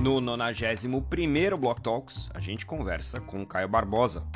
No 0.00 0.20
91º 0.20 1.56
Block 1.56 1.80
Talks, 1.80 2.30
a 2.34 2.38
gente 2.38 2.66
conversa 2.66 3.20
com 3.20 3.46
Caio 3.46 3.68
Barbosa, 3.68 4.26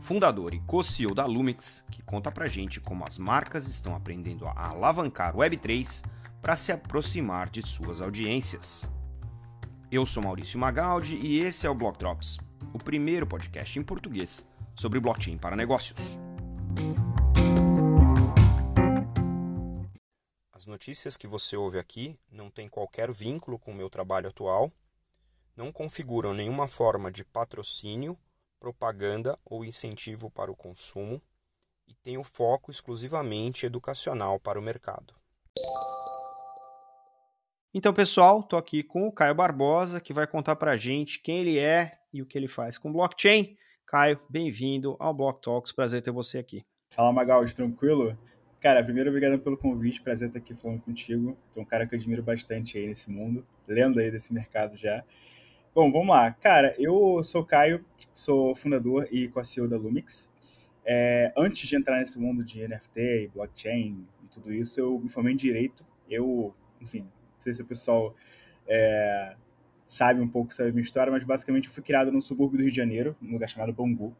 fundador 0.00 0.54
e 0.54 0.60
co-CEO 0.60 1.14
da 1.14 1.26
Lumix, 1.26 1.84
que 1.90 2.02
conta 2.02 2.30
pra 2.30 2.46
gente 2.46 2.80
como 2.80 3.04
as 3.04 3.18
marcas 3.18 3.66
estão 3.66 3.94
aprendendo 3.94 4.46
a 4.46 4.68
alavancar 4.68 5.36
o 5.36 5.40
Web3 5.40 6.04
para 6.40 6.56
se 6.56 6.72
aproximar 6.72 7.50
de 7.50 7.66
suas 7.66 8.00
audiências. 8.00 8.88
Eu 9.90 10.06
sou 10.06 10.22
Maurício 10.22 10.58
Magaldi 10.58 11.16
e 11.16 11.40
esse 11.40 11.66
é 11.66 11.70
o 11.70 11.74
Block 11.74 11.98
Drops, 11.98 12.38
o 12.72 12.78
primeiro 12.78 13.26
podcast 13.26 13.78
em 13.78 13.82
português 13.82 14.46
sobre 14.76 15.00
blockchain 15.00 15.36
para 15.36 15.56
negócios. 15.56 15.98
As 20.52 20.66
notícias 20.66 21.16
que 21.16 21.26
você 21.26 21.56
ouve 21.56 21.78
aqui 21.78 22.18
não 22.30 22.50
têm 22.50 22.68
qualquer 22.68 23.10
vínculo 23.10 23.58
com 23.58 23.72
o 23.72 23.74
meu 23.74 23.90
trabalho 23.90 24.28
atual, 24.28 24.70
não 25.56 25.72
configuram 25.72 26.34
nenhuma 26.34 26.68
forma 26.68 27.10
de 27.10 27.24
patrocínio, 27.24 28.18
propaganda 28.58 29.38
ou 29.44 29.64
incentivo 29.64 30.30
para 30.30 30.50
o 30.50 30.56
consumo 30.56 31.20
e 31.88 31.94
têm 31.94 32.18
o 32.18 32.24
foco 32.24 32.70
exclusivamente 32.70 33.66
educacional 33.66 34.38
para 34.38 34.58
o 34.58 34.62
mercado. 34.62 35.14
Então, 37.72 37.94
pessoal, 37.94 38.40
estou 38.40 38.58
aqui 38.58 38.82
com 38.82 39.06
o 39.06 39.12
Caio 39.12 39.34
Barbosa, 39.34 40.00
que 40.00 40.12
vai 40.12 40.26
contar 40.26 40.56
para 40.56 40.72
a 40.72 40.76
gente 40.76 41.20
quem 41.20 41.38
ele 41.38 41.58
é 41.58 41.98
e 42.12 42.20
o 42.20 42.26
que 42.26 42.36
ele 42.36 42.48
faz 42.48 42.76
com 42.76 42.92
blockchain. 42.92 43.56
Caio, 43.86 44.20
bem-vindo 44.28 44.96
ao 44.98 45.14
Block 45.14 45.40
Talks, 45.40 45.72
prazer 45.72 46.02
ter 46.02 46.10
você 46.10 46.38
aqui. 46.38 46.62
Fala, 46.92 47.12
Magaldi, 47.12 47.54
tranquilo? 47.54 48.18
Cara, 48.60 48.84
primeiro, 48.84 49.08
obrigado 49.08 49.40
pelo 49.40 49.56
convite, 49.56 50.02
prazer 50.02 50.28
estar 50.28 50.38
aqui 50.38 50.54
falando 50.54 50.82
contigo. 50.82 51.36
Tu 51.52 51.58
é 51.58 51.62
um 51.62 51.64
cara 51.64 51.86
que 51.86 51.94
eu 51.94 51.98
admiro 51.98 52.22
bastante 52.22 52.76
aí 52.76 52.86
nesse 52.86 53.10
mundo, 53.10 53.46
lendo 53.66 53.98
aí 53.98 54.10
desse 54.10 54.34
mercado 54.34 54.76
já. 54.76 55.02
Bom, 55.72 55.90
vamos 55.92 56.08
lá. 56.08 56.32
Cara, 56.32 56.74
eu 56.78 57.22
sou 57.22 57.44
Caio, 57.44 57.84
sou 58.12 58.54
fundador 58.54 59.06
e 59.12 59.28
co-CEO 59.28 59.68
da 59.68 59.76
Lumix. 59.76 60.32
É, 60.84 61.32
antes 61.36 61.68
de 61.68 61.76
entrar 61.76 61.98
nesse 61.98 62.18
mundo 62.18 62.42
de 62.42 62.66
NFT, 62.66 63.30
blockchain 63.32 64.04
e 64.24 64.26
tudo 64.28 64.52
isso, 64.52 64.80
eu 64.80 64.98
me 64.98 65.08
formei 65.08 65.32
em 65.32 65.36
Direito. 65.36 65.84
Eu, 66.08 66.52
enfim, 66.80 67.02
não 67.02 67.38
sei 67.38 67.54
se 67.54 67.62
o 67.62 67.64
pessoal 67.64 68.14
é, 68.66 69.36
sabe 69.86 70.20
um 70.20 70.28
pouco 70.28 70.52
sobre 70.52 70.70
a 70.70 70.72
minha 70.72 70.82
história, 70.82 71.12
mas 71.12 71.22
basicamente 71.22 71.68
eu 71.68 71.72
fui 71.72 71.84
criado 71.84 72.10
no 72.10 72.20
subúrbio 72.20 72.58
do 72.58 72.62
Rio 72.62 72.70
de 72.70 72.76
Janeiro, 72.76 73.16
num 73.20 73.32
lugar 73.32 73.48
chamado 73.48 73.72
Bangu 73.72 74.14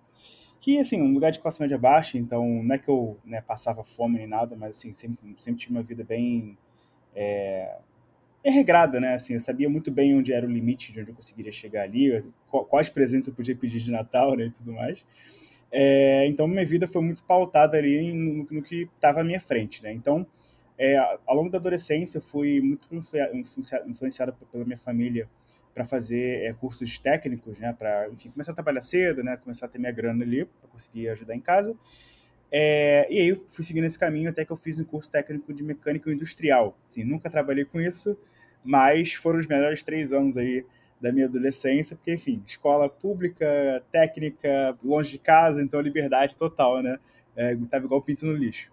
que, 0.61 0.79
assim, 0.79 1.01
um 1.01 1.15
lugar 1.15 1.33
de 1.33 1.39
classe 1.39 1.61
média 1.61 1.79
baixa, 1.79 2.19
então 2.19 2.63
não 2.63 2.75
é 2.75 2.79
que 2.79 2.89
eu 2.91 3.19
né, 3.25 3.41
passava 3.41 3.83
fome 3.83 4.19
nem 4.19 4.27
nada, 4.27 4.55
mas, 4.55 4.77
assim, 4.77 4.93
sempre, 4.93 5.35
sempre 5.39 5.59
tive 5.59 5.73
uma 5.73 5.83
vida 5.83 6.05
bem 6.05 6.57
é, 7.15 7.79
regrada, 8.49 8.99
né, 8.99 9.15
assim, 9.15 9.35
eu 9.35 9.41
sabia 9.41 9.69
muito 9.69 9.91
bem 9.91 10.17
onde 10.17 10.33
era 10.33 10.47
o 10.47 10.51
limite 10.51 10.93
de 10.93 11.01
onde 11.01 11.11
eu 11.11 11.15
conseguiria 11.15 11.53
chegar 11.53 11.83
ali, 11.83 12.25
quais 12.49 12.89
presentes 12.89 13.29
eu 13.29 13.35
podia 13.35 13.55
pedir 13.55 13.81
de 13.81 13.91
Natal, 13.91 14.35
né, 14.35 14.47
e 14.47 14.51
tudo 14.51 14.73
mais. 14.73 15.05
É, 15.71 16.27
então, 16.27 16.49
minha 16.49 16.65
vida 16.65 16.89
foi 16.89 17.03
muito 17.03 17.23
pautada 17.25 17.77
ali 17.77 18.13
no, 18.13 18.47
no 18.51 18.63
que 18.63 18.89
estava 18.95 19.21
à 19.21 19.25
minha 19.25 19.41
frente, 19.41 19.83
né, 19.83 19.93
então, 19.93 20.27
é, 20.79 20.97
ao 21.27 21.37
longo 21.37 21.51
da 21.51 21.59
adolescência, 21.59 22.17
eu 22.17 22.23
fui 22.23 22.61
muito 22.63 22.89
influenciado 23.87 24.33
pela 24.51 24.65
minha 24.65 24.79
família 24.79 25.29
para 25.75 25.85
fazer 25.85 26.45
é, 26.45 26.53
cursos 26.55 26.99
técnicos, 26.99 27.59
né, 27.59 27.75
para 27.79 28.09
enfim 28.09 28.31
começar 28.31 28.53
a 28.53 28.55
trabalhar 28.55 28.81
cedo, 28.81 29.23
né, 29.23 29.37
começar 29.37 29.67
a 29.67 29.69
ter 29.69 29.79
minha 29.79 29.93
grana 29.93 30.25
ali 30.25 30.47
para 30.47 30.69
conseguir 30.71 31.09
ajudar 31.11 31.35
em 31.35 31.41
casa. 31.41 31.77
É, 32.53 33.07
e 33.11 33.19
aí 33.21 33.29
eu 33.29 33.45
fui 33.49 33.65
seguindo 33.65 33.85
esse 33.85 33.99
caminho 33.99 34.31
até 34.31 34.45
que 34.45 34.51
eu 34.51 34.57
fiz 34.57 34.79
um 34.79 34.85
curso 34.85 35.11
técnico 35.11 35.53
de 35.53 35.63
mecânica 35.63 36.11
industrial. 36.13 36.77
Assim, 36.89 37.05
nunca 37.05 37.31
trabalhei 37.31 37.65
com 37.65 37.81
isso, 37.81 38.19
mas 38.65 39.13
foram 39.15 39.39
os 39.39 39.47
melhores 39.47 39.83
três 39.83 40.13
anos 40.13 40.37
aí 40.37 40.65
da 41.01 41.13
minha 41.13 41.27
adolescência, 41.27 41.97
porque 41.97 42.13
enfim, 42.13 42.43
escola 42.47 42.89
pública, 42.89 43.83
técnica, 43.91 44.77
longe 44.85 45.13
de 45.13 45.19
casa, 45.19 45.63
então 45.63 45.81
liberdade 45.81 46.37
total, 46.37 46.83
né? 46.83 46.99
É, 47.35 47.57
tava 47.71 47.87
igual 47.87 48.03
pinto 48.03 48.27
no 48.27 48.33
lixo. 48.33 48.71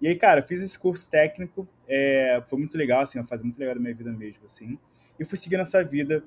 E 0.00 0.08
aí, 0.08 0.16
cara, 0.16 0.42
fiz 0.42 0.60
esse 0.60 0.76
curso 0.76 1.08
técnico, 1.08 1.68
é, 1.86 2.42
foi 2.48 2.58
muito 2.58 2.76
legal, 2.76 3.02
assim, 3.02 3.18
uma 3.18 3.26
fase 3.26 3.44
muito 3.44 3.58
legal 3.58 3.76
da 3.76 3.80
minha 3.80 3.94
vida 3.94 4.10
mesmo, 4.10 4.44
assim 4.44 4.76
e 5.22 5.24
fui 5.24 5.38
seguindo 5.38 5.60
essa 5.60 5.82
vida 5.82 6.22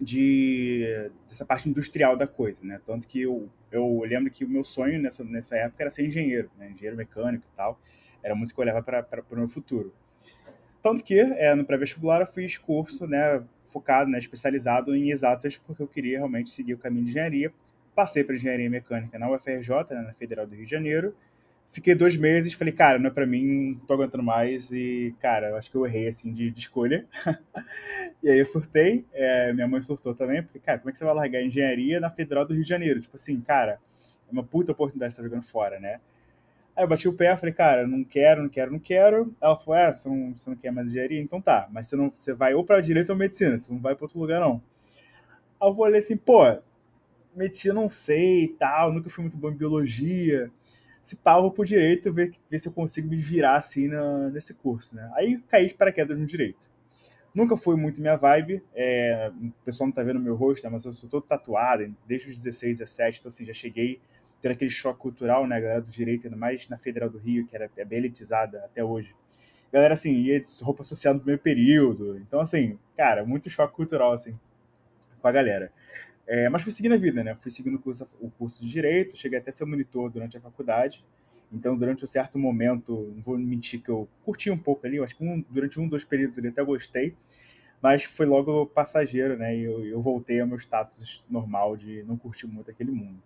de 0.00 1.10
dessa 1.28 1.44
parte 1.44 1.68
industrial 1.68 2.16
da 2.16 2.26
coisa, 2.26 2.64
né? 2.64 2.80
Tanto 2.84 3.06
que 3.06 3.22
eu, 3.22 3.48
eu 3.70 4.00
lembro 4.00 4.30
que 4.30 4.44
o 4.44 4.48
meu 4.48 4.64
sonho 4.64 5.00
nessa, 5.00 5.24
nessa 5.24 5.56
época 5.56 5.82
era 5.82 5.90
ser 5.90 6.06
engenheiro, 6.06 6.50
né? 6.58 6.70
engenheiro 6.70 6.96
mecânico 6.96 7.44
e 7.52 7.56
tal. 7.56 7.78
Era 8.22 8.34
muito 8.34 8.54
que 8.54 8.60
eu 8.60 8.62
olhava 8.62 8.82
para 8.82 9.24
o 9.30 9.36
meu 9.36 9.48
futuro. 9.48 9.92
Tanto 10.82 11.04
que 11.04 11.18
é, 11.18 11.54
no 11.54 11.64
pré-vestibular 11.64 12.20
eu 12.20 12.26
fiz 12.26 12.58
curso 12.58 13.06
né, 13.06 13.42
focado, 13.64 14.10
né, 14.10 14.18
especializado 14.18 14.94
em 14.96 15.10
exatas, 15.10 15.56
porque 15.56 15.80
eu 15.80 15.86
queria 15.86 16.18
realmente 16.18 16.50
seguir 16.50 16.74
o 16.74 16.78
caminho 16.78 17.04
de 17.04 17.10
engenharia. 17.10 17.52
Passei 17.94 18.24
para 18.24 18.34
engenharia 18.34 18.68
mecânica 18.68 19.16
na 19.18 19.30
UFRJ, 19.30 19.70
né, 19.90 20.02
na 20.02 20.12
Federal 20.14 20.46
do 20.46 20.54
Rio 20.56 20.64
de 20.64 20.70
Janeiro, 20.70 21.14
Fiquei 21.72 21.94
dois 21.94 22.14
meses, 22.18 22.52
falei, 22.52 22.74
cara, 22.74 22.98
não 22.98 23.06
é 23.06 23.10
pra 23.10 23.26
mim, 23.26 23.70
não 23.70 23.86
tô 23.86 23.94
aguentando 23.94 24.22
mais. 24.22 24.70
E, 24.70 25.14
cara, 25.18 25.48
eu 25.48 25.56
acho 25.56 25.70
que 25.70 25.76
eu 25.76 25.86
errei, 25.86 26.06
assim, 26.06 26.30
de, 26.30 26.50
de 26.50 26.60
escolha. 26.60 27.06
e 28.22 28.28
aí 28.28 28.38
eu 28.38 28.44
surtei, 28.44 29.06
é, 29.10 29.54
minha 29.54 29.66
mãe 29.66 29.80
surtou 29.80 30.14
também, 30.14 30.42
porque, 30.42 30.58
cara, 30.58 30.78
como 30.78 30.90
é 30.90 30.92
que 30.92 30.98
você 30.98 31.04
vai 31.06 31.14
largar 31.14 31.42
engenharia 31.42 31.98
na 31.98 32.10
Federal 32.10 32.44
do 32.44 32.52
Rio 32.52 32.62
de 32.62 32.68
Janeiro? 32.68 33.00
Tipo 33.00 33.16
assim, 33.16 33.40
cara, 33.40 33.80
é 34.28 34.32
uma 34.32 34.44
puta 34.44 34.72
oportunidade 34.72 35.14
de 35.14 35.14
estar 35.14 35.22
jogando 35.22 35.44
fora, 35.44 35.80
né? 35.80 35.98
Aí 36.76 36.84
eu 36.84 36.88
bati 36.88 37.08
o 37.08 37.14
pé, 37.14 37.34
falei, 37.38 37.54
cara, 37.54 37.86
não 37.86 38.04
quero, 38.04 38.42
não 38.42 38.50
quero, 38.50 38.70
não 38.70 38.78
quero. 38.78 39.34
Ela 39.40 39.56
falou, 39.56 39.80
é, 39.80 39.94
você 39.94 40.08
não, 40.10 40.36
você 40.36 40.50
não 40.50 40.56
quer 40.58 40.72
mais 40.72 40.90
engenharia? 40.90 41.22
Então 41.22 41.40
tá, 41.40 41.68
mas 41.72 41.86
você, 41.86 41.96
não, 41.96 42.10
você 42.14 42.34
vai 42.34 42.52
ou 42.52 42.66
pra 42.66 42.82
direito 42.82 43.08
ou 43.08 43.16
medicina, 43.16 43.58
você 43.58 43.72
não 43.72 43.80
vai 43.80 43.94
pra 43.94 44.04
outro 44.04 44.20
lugar, 44.20 44.40
não. 44.40 44.62
Aí 45.58 45.70
eu 45.70 45.74
falei 45.74 46.00
assim, 46.00 46.18
pô, 46.18 46.42
medicina 47.34 47.72
não 47.72 47.88
sei 47.88 48.44
e 48.44 48.48
tal, 48.48 48.92
nunca 48.92 49.08
fui 49.08 49.22
muito 49.22 49.38
bom 49.38 49.50
em 49.50 49.56
biologia 49.56 50.50
se 51.02 51.16
pá, 51.16 51.36
eu 51.36 51.42
vou 51.42 51.50
pro 51.50 51.64
direito 51.64 52.12
ver, 52.12 52.32
ver 52.48 52.58
se 52.60 52.68
eu 52.68 52.72
consigo 52.72 53.08
me 53.08 53.16
virar 53.16 53.56
assim 53.56 53.88
na, 53.88 54.30
nesse 54.30 54.54
curso, 54.54 54.94
né? 54.94 55.10
Aí 55.14 55.42
caí 55.48 55.66
de 55.66 55.74
paraquedas 55.74 56.18
no 56.18 56.24
direito. 56.24 56.60
Nunca 57.34 57.56
foi 57.56 57.76
muito 57.76 58.00
minha 58.00 58.14
vibe, 58.14 58.62
é, 58.74 59.32
o 59.42 59.64
pessoal 59.64 59.88
não 59.88 59.94
tá 59.94 60.02
vendo 60.02 60.20
meu 60.20 60.36
rosto, 60.36 60.64
né, 60.64 60.70
mas 60.70 60.84
eu 60.84 60.92
sou 60.92 61.08
todo 61.08 61.22
tatuado 61.22 61.94
desde 62.06 62.28
os 62.28 62.36
16, 62.36 62.78
17, 62.78 63.18
então 63.18 63.28
assim, 63.28 63.46
já 63.46 63.54
cheguei 63.54 64.00
ter 64.42 64.50
aquele 64.50 64.70
choque 64.70 65.00
cultural, 65.00 65.46
né, 65.46 65.58
galera 65.58 65.80
do 65.80 65.90
direito, 65.90 66.26
ainda 66.26 66.36
mais 66.36 66.68
na 66.68 66.76
Federal 66.76 67.08
do 67.08 67.16
Rio, 67.16 67.46
que 67.46 67.56
era 67.56 67.70
é 67.74 67.84
bem 67.86 68.00
elitizada 68.00 68.58
até 68.64 68.84
hoje. 68.84 69.14
Galera, 69.72 69.94
assim, 69.94 70.12
ia 70.12 70.38
de 70.38 70.62
roupa 70.62 70.82
social 70.82 71.14
no 71.14 71.20
primeiro 71.20 71.40
período, 71.40 72.18
então 72.18 72.38
assim, 72.38 72.78
cara, 72.96 73.24
muito 73.24 73.48
choque 73.48 73.74
cultural, 73.74 74.12
assim, 74.12 74.38
com 75.20 75.26
a 75.26 75.32
galera. 75.32 75.72
É, 76.26 76.48
mas 76.48 76.62
fui 76.62 76.72
seguindo 76.72 76.92
a 76.94 76.96
vida, 76.96 77.22
né? 77.22 77.34
Fui 77.34 77.50
seguindo 77.50 77.74
o 77.74 77.78
curso, 77.78 78.06
o 78.20 78.30
curso 78.30 78.64
de 78.64 78.70
Direito, 78.70 79.16
cheguei 79.16 79.38
até 79.38 79.50
a 79.50 79.52
ser 79.52 79.64
monitor 79.64 80.10
durante 80.10 80.36
a 80.36 80.40
faculdade. 80.40 81.04
Então, 81.52 81.76
durante 81.76 82.04
um 82.04 82.08
certo 82.08 82.38
momento, 82.38 83.12
não 83.14 83.22
vou 83.22 83.38
mentir 83.38 83.82
que 83.82 83.90
eu 83.90 84.08
curti 84.24 84.50
um 84.50 84.56
pouco 84.56 84.86
ali, 84.86 84.96
eu 84.96 85.04
acho 85.04 85.14
que 85.16 85.22
um, 85.22 85.44
durante 85.50 85.78
um, 85.78 85.86
dois 85.86 86.02
períodos 86.02 86.38
ali 86.38 86.48
até 86.48 86.64
gostei, 86.64 87.14
mas 87.82 88.04
foi 88.04 88.24
logo 88.24 88.66
passageiro, 88.66 89.36
né? 89.36 89.54
E 89.54 89.64
eu, 89.64 89.84
eu 89.84 90.00
voltei 90.00 90.40
ao 90.40 90.46
meu 90.46 90.56
status 90.56 91.22
normal 91.28 91.76
de 91.76 92.02
não 92.04 92.16
curtir 92.16 92.46
muito 92.46 92.70
aquele 92.70 92.90
mundo. 92.90 93.22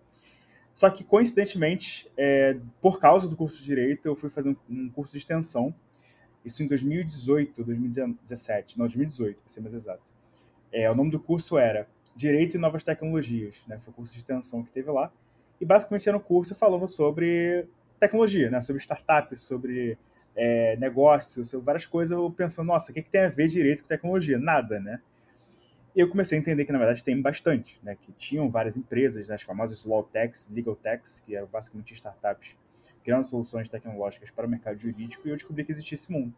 Só 0.74 0.90
que, 0.90 1.04
coincidentemente, 1.04 2.10
é, 2.16 2.58
por 2.80 2.98
causa 2.98 3.28
do 3.28 3.36
curso 3.36 3.58
de 3.58 3.64
Direito, 3.64 4.06
eu 4.06 4.16
fui 4.16 4.28
fazer 4.28 4.50
um, 4.50 4.56
um 4.68 4.90
curso 4.90 5.12
de 5.12 5.18
extensão, 5.18 5.74
isso 6.44 6.62
em 6.62 6.66
2018, 6.66 7.64
2017, 7.64 8.78
não, 8.78 8.86
2018, 8.86 9.38
para 9.38 9.48
ser 9.48 9.60
mais 9.60 9.72
exato. 9.72 10.02
É, 10.72 10.90
o 10.90 10.94
nome 10.94 11.10
do 11.10 11.20
curso 11.20 11.56
era 11.56 11.88
Direito 12.16 12.56
e 12.56 12.58
Novas 12.58 12.82
Tecnologias, 12.82 13.62
né? 13.68 13.78
Foi 13.78 13.92
o 13.92 13.94
curso 13.94 14.12
de 14.12 14.18
extensão 14.18 14.62
que 14.62 14.70
teve 14.70 14.90
lá. 14.90 15.12
E 15.60 15.64
basicamente 15.64 16.08
era 16.08 16.16
um 16.16 16.20
curso 16.20 16.54
falando 16.54 16.88
sobre 16.88 17.66
tecnologia, 18.00 18.50
né? 18.50 18.60
Sobre 18.62 18.80
startups, 18.80 19.40
sobre 19.42 19.98
é, 20.34 20.76
negócios, 20.76 21.50
sobre 21.50 21.64
várias 21.64 21.86
coisas. 21.86 22.16
Eu 22.16 22.30
pensando, 22.30 22.66
nossa, 22.66 22.90
o 22.90 22.94
que, 22.94 23.02
que 23.02 23.10
tem 23.10 23.22
a 23.22 23.28
ver 23.28 23.48
direito 23.48 23.82
com 23.82 23.88
tecnologia? 23.88 24.38
Nada, 24.38 24.80
né? 24.80 25.00
E 25.94 26.00
eu 26.00 26.08
comecei 26.08 26.38
a 26.38 26.40
entender 26.40 26.64
que, 26.64 26.72
na 26.72 26.78
verdade, 26.78 27.04
tem 27.04 27.20
bastante, 27.20 27.78
né? 27.82 27.96
Que 28.00 28.12
tinham 28.12 28.50
várias 28.50 28.76
empresas, 28.76 29.28
né? 29.28 29.34
as 29.34 29.42
famosas 29.42 29.84
law 29.84 30.02
techs, 30.02 30.48
legal 30.50 30.74
techs, 30.74 31.20
que 31.20 31.36
eram 31.36 31.46
basicamente 31.46 31.94
startups 31.94 32.56
criando 33.06 33.24
soluções 33.24 33.68
tecnológicas 33.68 34.30
para 34.32 34.48
o 34.48 34.50
mercado 34.50 34.78
jurídico, 34.78 35.28
e 35.28 35.30
eu 35.30 35.36
descobri 35.36 35.64
que 35.64 35.70
existia 35.70 35.94
esse 35.94 36.10
mundo. 36.10 36.34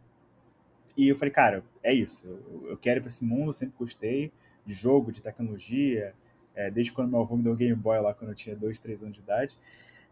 E 0.95 1.09
eu 1.09 1.15
falei, 1.15 1.31
cara, 1.31 1.63
é 1.81 1.91
isso, 1.91 2.27
eu, 2.27 2.69
eu 2.69 2.77
quero 2.77 2.99
ir 2.99 3.01
para 3.01 3.09
esse 3.09 3.25
mundo, 3.25 3.51
sempre 3.51 3.73
gostei, 3.75 4.31
de 4.65 4.73
jogo, 4.73 5.11
de 5.11 5.21
tecnologia, 5.21 6.13
é, 6.55 6.69
desde 6.69 6.91
quando 6.91 7.09
meu 7.09 7.21
avô 7.21 7.35
me 7.37 7.43
deu 7.43 7.53
o 7.53 7.55
Game 7.55 7.75
Boy 7.75 7.99
lá 7.99 8.13
quando 8.13 8.31
eu 8.31 8.35
tinha 8.35 8.55
2, 8.55 8.79
3 8.79 9.01
anos 9.01 9.15
de 9.15 9.21
idade. 9.21 9.57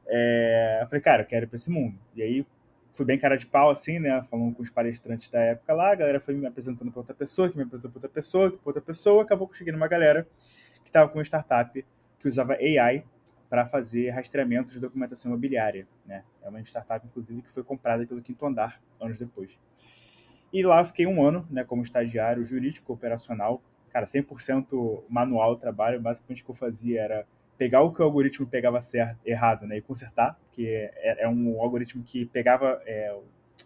É, 0.05 0.79
eu 0.81 0.88
falei, 0.88 1.01
cara, 1.01 1.23
eu 1.23 1.27
quero 1.27 1.45
ir 1.45 1.47
pra 1.47 1.57
esse 1.57 1.69
mundo. 1.69 1.97
E 2.15 2.21
aí 2.21 2.45
fui 2.94 3.05
bem 3.05 3.19
cara 3.19 3.38
de 3.38 3.45
pau, 3.45 3.69
assim, 3.69 3.99
né? 3.99 4.23
Falando 4.29 4.55
com 4.55 4.63
os 4.63 4.69
palestrantes 4.69 5.29
da 5.29 5.39
época 5.39 5.73
lá, 5.73 5.91
a 5.91 5.95
galera 5.95 6.19
foi 6.19 6.33
me 6.33 6.47
apresentando 6.47 6.91
pra 6.91 7.01
outra 7.01 7.13
pessoa, 7.13 7.49
que 7.49 7.57
me 7.57 7.63
apresentou 7.63 7.91
pra 7.91 7.97
outra 7.97 8.09
pessoa, 8.09 8.51
que 8.51 8.57
outra 8.65 8.81
pessoa, 8.81 9.23
acabou 9.23 9.47
que 9.47 9.53
eu 9.53 9.57
cheguei 9.57 9.73
numa 9.73 9.88
galera 9.88 10.27
que 10.83 10.89
estava 10.89 11.09
com 11.09 11.17
uma 11.17 11.23
startup 11.23 11.85
que 12.19 12.27
usava 12.27 12.53
AI 12.53 13.05
para 13.49 13.65
fazer 13.65 14.09
rastreamento 14.09 14.73
de 14.73 14.79
documentação 14.79 15.31
imobiliária, 15.31 15.88
né? 16.05 16.23
É 16.41 16.49
uma 16.49 16.59
startup, 16.61 17.05
inclusive, 17.05 17.41
que 17.41 17.49
foi 17.49 17.63
comprada 17.63 18.05
pelo 18.05 18.21
Quinto 18.21 18.45
Andar 18.45 18.81
anos 18.99 19.17
depois. 19.17 19.57
E 20.51 20.63
lá 20.63 20.83
fiquei 20.83 21.05
um 21.05 21.21
ano, 21.21 21.45
né, 21.49 21.63
como 21.63 21.81
estagiário 21.81 22.45
jurídico 22.45 22.94
operacional 22.94 23.61
cara, 23.97 24.05
100% 24.05 25.03
manual 25.09 25.53
o 25.53 25.55
trabalho. 25.55 25.99
Basicamente 25.99 26.44
o 26.44 26.45
que 26.45 26.51
eu 26.51 26.55
fazia 26.55 27.01
era 27.01 27.25
pegar 27.57 27.81
o 27.81 27.91
que 27.91 27.99
o 28.01 28.05
algoritmo 28.05 28.45
pegava 28.45 28.79
certo, 28.81 29.17
errado, 29.25 29.65
né, 29.65 29.77
e 29.77 29.81
consertar, 29.81 30.38
porque 30.45 30.91
é, 30.97 31.23
é 31.23 31.27
um 31.27 31.59
algoritmo 31.59 32.03
que 32.03 32.23
pegava 32.25 32.79
é, 32.85 33.17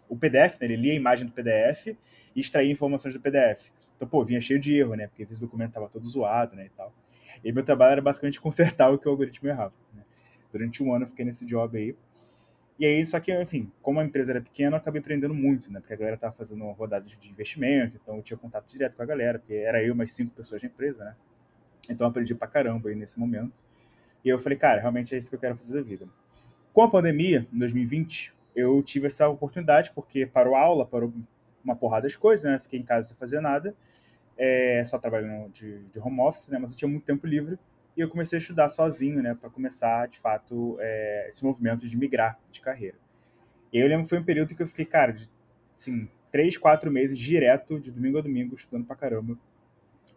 o 0.08 0.16
PDF, 0.16 0.58
né, 0.58 0.66
ele 0.66 0.76
lia 0.76 0.92
a 0.92 0.96
imagem 0.96 1.26
do 1.26 1.32
PDF 1.32 1.88
e 2.34 2.40
extraía 2.40 2.72
informações 2.72 3.12
do 3.12 3.20
PDF. 3.20 3.70
Então, 3.94 4.08
pô, 4.08 4.24
vinha 4.24 4.40
cheio 4.40 4.58
de 4.58 4.74
erro, 4.74 4.94
né, 4.94 5.08
porque 5.08 5.24
esse 5.24 5.38
documento 5.38 5.68
estava 5.68 5.90
todo 5.90 6.08
zoado, 6.08 6.56
né, 6.56 6.64
e 6.64 6.70
tal. 6.70 6.90
E 7.44 7.52
meu 7.52 7.62
trabalho 7.62 7.92
era 7.92 8.00
basicamente 8.00 8.40
consertar 8.40 8.90
o 8.90 8.98
que 8.98 9.06
o 9.06 9.10
algoritmo 9.10 9.50
errava. 9.50 9.74
Né. 9.94 10.02
Durante 10.50 10.82
um 10.82 10.94
ano 10.94 11.04
eu 11.04 11.08
fiquei 11.08 11.26
nesse 11.26 11.44
job 11.44 11.76
aí. 11.76 11.94
E 12.78 12.86
aí, 12.86 13.04
só 13.04 13.20
que, 13.20 13.32
enfim, 13.40 13.70
como 13.80 14.00
a 14.00 14.04
empresa 14.04 14.32
era 14.32 14.40
pequena, 14.40 14.76
eu 14.76 14.78
acabei 14.78 15.00
aprendendo 15.00 15.34
muito, 15.34 15.70
né? 15.70 15.80
Porque 15.80 15.92
a 15.94 15.96
galera 15.96 16.16
tava 16.16 16.32
fazendo 16.32 16.64
rodadas 16.72 17.10
de 17.10 17.30
investimento, 17.30 17.98
então 18.02 18.16
eu 18.16 18.22
tinha 18.22 18.36
contato 18.36 18.66
direto 18.68 18.96
com 18.96 19.02
a 19.02 19.06
galera, 19.06 19.38
porque 19.38 19.54
era 19.54 19.82
eu 19.82 19.94
mais 19.94 20.12
cinco 20.14 20.34
pessoas 20.34 20.62
na 20.62 20.68
empresa, 20.68 21.04
né? 21.04 21.16
Então 21.88 22.06
eu 22.06 22.10
aprendi 22.10 22.34
pra 22.34 22.48
caramba 22.48 22.88
aí 22.88 22.94
nesse 22.94 23.18
momento. 23.18 23.52
E 24.24 24.28
eu 24.28 24.38
falei, 24.38 24.56
cara, 24.56 24.80
realmente 24.80 25.14
é 25.14 25.18
isso 25.18 25.28
que 25.28 25.36
eu 25.36 25.40
quero 25.40 25.56
fazer 25.56 25.74
da 25.74 25.82
vida. 25.82 26.08
Com 26.72 26.82
a 26.82 26.90
pandemia, 26.90 27.46
em 27.52 27.58
2020, 27.58 28.32
eu 28.54 28.82
tive 28.82 29.06
essa 29.06 29.28
oportunidade, 29.28 29.90
porque 29.94 30.26
parou 30.26 30.54
aula, 30.54 30.86
parou 30.86 31.12
uma 31.64 31.76
porrada 31.76 32.08
de 32.08 32.18
coisas, 32.18 32.50
né? 32.50 32.58
Fiquei 32.58 32.80
em 32.80 32.84
casa 32.84 33.08
sem 33.08 33.16
fazer 33.16 33.40
nada, 33.40 33.74
é, 34.36 34.82
só 34.86 34.98
trabalhando 34.98 35.50
de, 35.50 35.84
de, 35.84 35.98
home 35.98 36.20
office, 36.20 36.48
né? 36.48 36.58
Mas 36.58 36.72
eu 36.72 36.76
tinha 36.76 36.88
muito 36.88 37.04
tempo 37.04 37.26
livre 37.26 37.58
e 37.96 38.00
eu 38.00 38.08
comecei 38.08 38.38
a 38.38 38.40
estudar 38.40 38.68
sozinho, 38.68 39.22
né? 39.22 39.34
Para 39.34 39.50
começar, 39.50 40.08
de 40.08 40.18
fato, 40.18 40.76
é, 40.80 41.28
esse 41.28 41.44
movimento 41.44 41.86
de 41.86 41.96
migrar 41.96 42.38
de 42.50 42.60
carreira. 42.60 42.96
E 43.72 43.78
eu 43.78 43.86
lembro 43.88 44.04
que 44.04 44.10
foi 44.10 44.18
um 44.18 44.24
período 44.24 44.54
que 44.54 44.62
eu 44.62 44.66
fiquei, 44.66 44.84
cara, 44.84 45.12
de, 45.12 45.28
assim, 45.76 46.08
três, 46.30 46.56
quatro 46.56 46.90
meses 46.90 47.18
direto, 47.18 47.80
de 47.80 47.90
domingo 47.90 48.18
a 48.18 48.20
domingo, 48.22 48.54
estudando 48.54 48.86
pra 48.86 48.96
caramba 48.96 49.38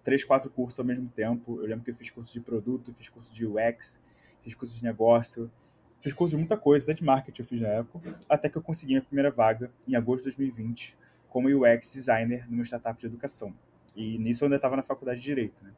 três, 0.06 0.24
quatro 0.24 0.50
cursos 0.52 0.80
ao 0.80 0.86
mesmo 0.86 1.10
tempo. 1.10 1.60
Eu 1.60 1.68
lembro 1.68 1.84
que 1.84 1.90
eu 1.90 1.96
fiz 1.96 2.12
curso 2.12 2.32
de 2.32 2.40
produto, 2.40 2.94
fiz 2.94 3.10
curso 3.10 3.34
de 3.34 3.46
UX, 3.46 4.00
fiz 4.44 4.54
curso 4.54 4.76
de 4.76 4.84
negócio, 4.84 5.52
fiz 6.00 6.14
curso 6.14 6.36
de 6.36 6.38
muita 6.38 6.56
coisa, 6.56 6.86
até 6.86 6.94
de 6.94 7.04
marketing 7.04 7.42
eu 7.42 7.48
fiz 7.48 7.62
na 7.62 7.70
época, 7.70 8.18
até 8.30 8.48
que 8.48 8.56
eu 8.56 8.62
consegui 8.62 8.94
minha 8.94 9.02
primeira 9.02 9.32
vaga 9.32 9.72
em 9.88 9.96
agosto 9.96 10.20
de 10.20 10.36
2020 10.36 10.96
como 11.28 11.50
UX 11.50 11.92
designer 11.92 12.50
numa 12.50 12.64
startup 12.64 12.98
de 12.98 13.08
educação. 13.08 13.54
E 13.96 14.18
nisso 14.20 14.44
eu 14.44 14.46
ainda 14.46 14.56
estava 14.58 14.78
na 14.78 14.84
faculdade 14.84 15.20
de 15.20 15.26
Direito, 15.26 15.62
né? 15.62 15.74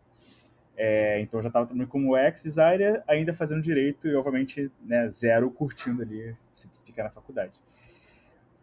É, 0.79 1.19
então 1.21 1.39
eu 1.39 1.41
já 1.41 1.49
estava 1.49 1.65
também 1.65 1.87
como 1.87 2.13
designer, 2.31 3.03
ainda 3.07 3.33
fazendo 3.33 3.63
Direito 3.63 4.07
e, 4.07 4.15
obviamente, 4.15 4.71
né, 4.85 5.09
zero 5.09 5.49
curtindo 5.49 6.03
ali, 6.03 6.35
se 6.53 6.69
ficar 6.85 7.03
na 7.03 7.09
faculdade. 7.09 7.59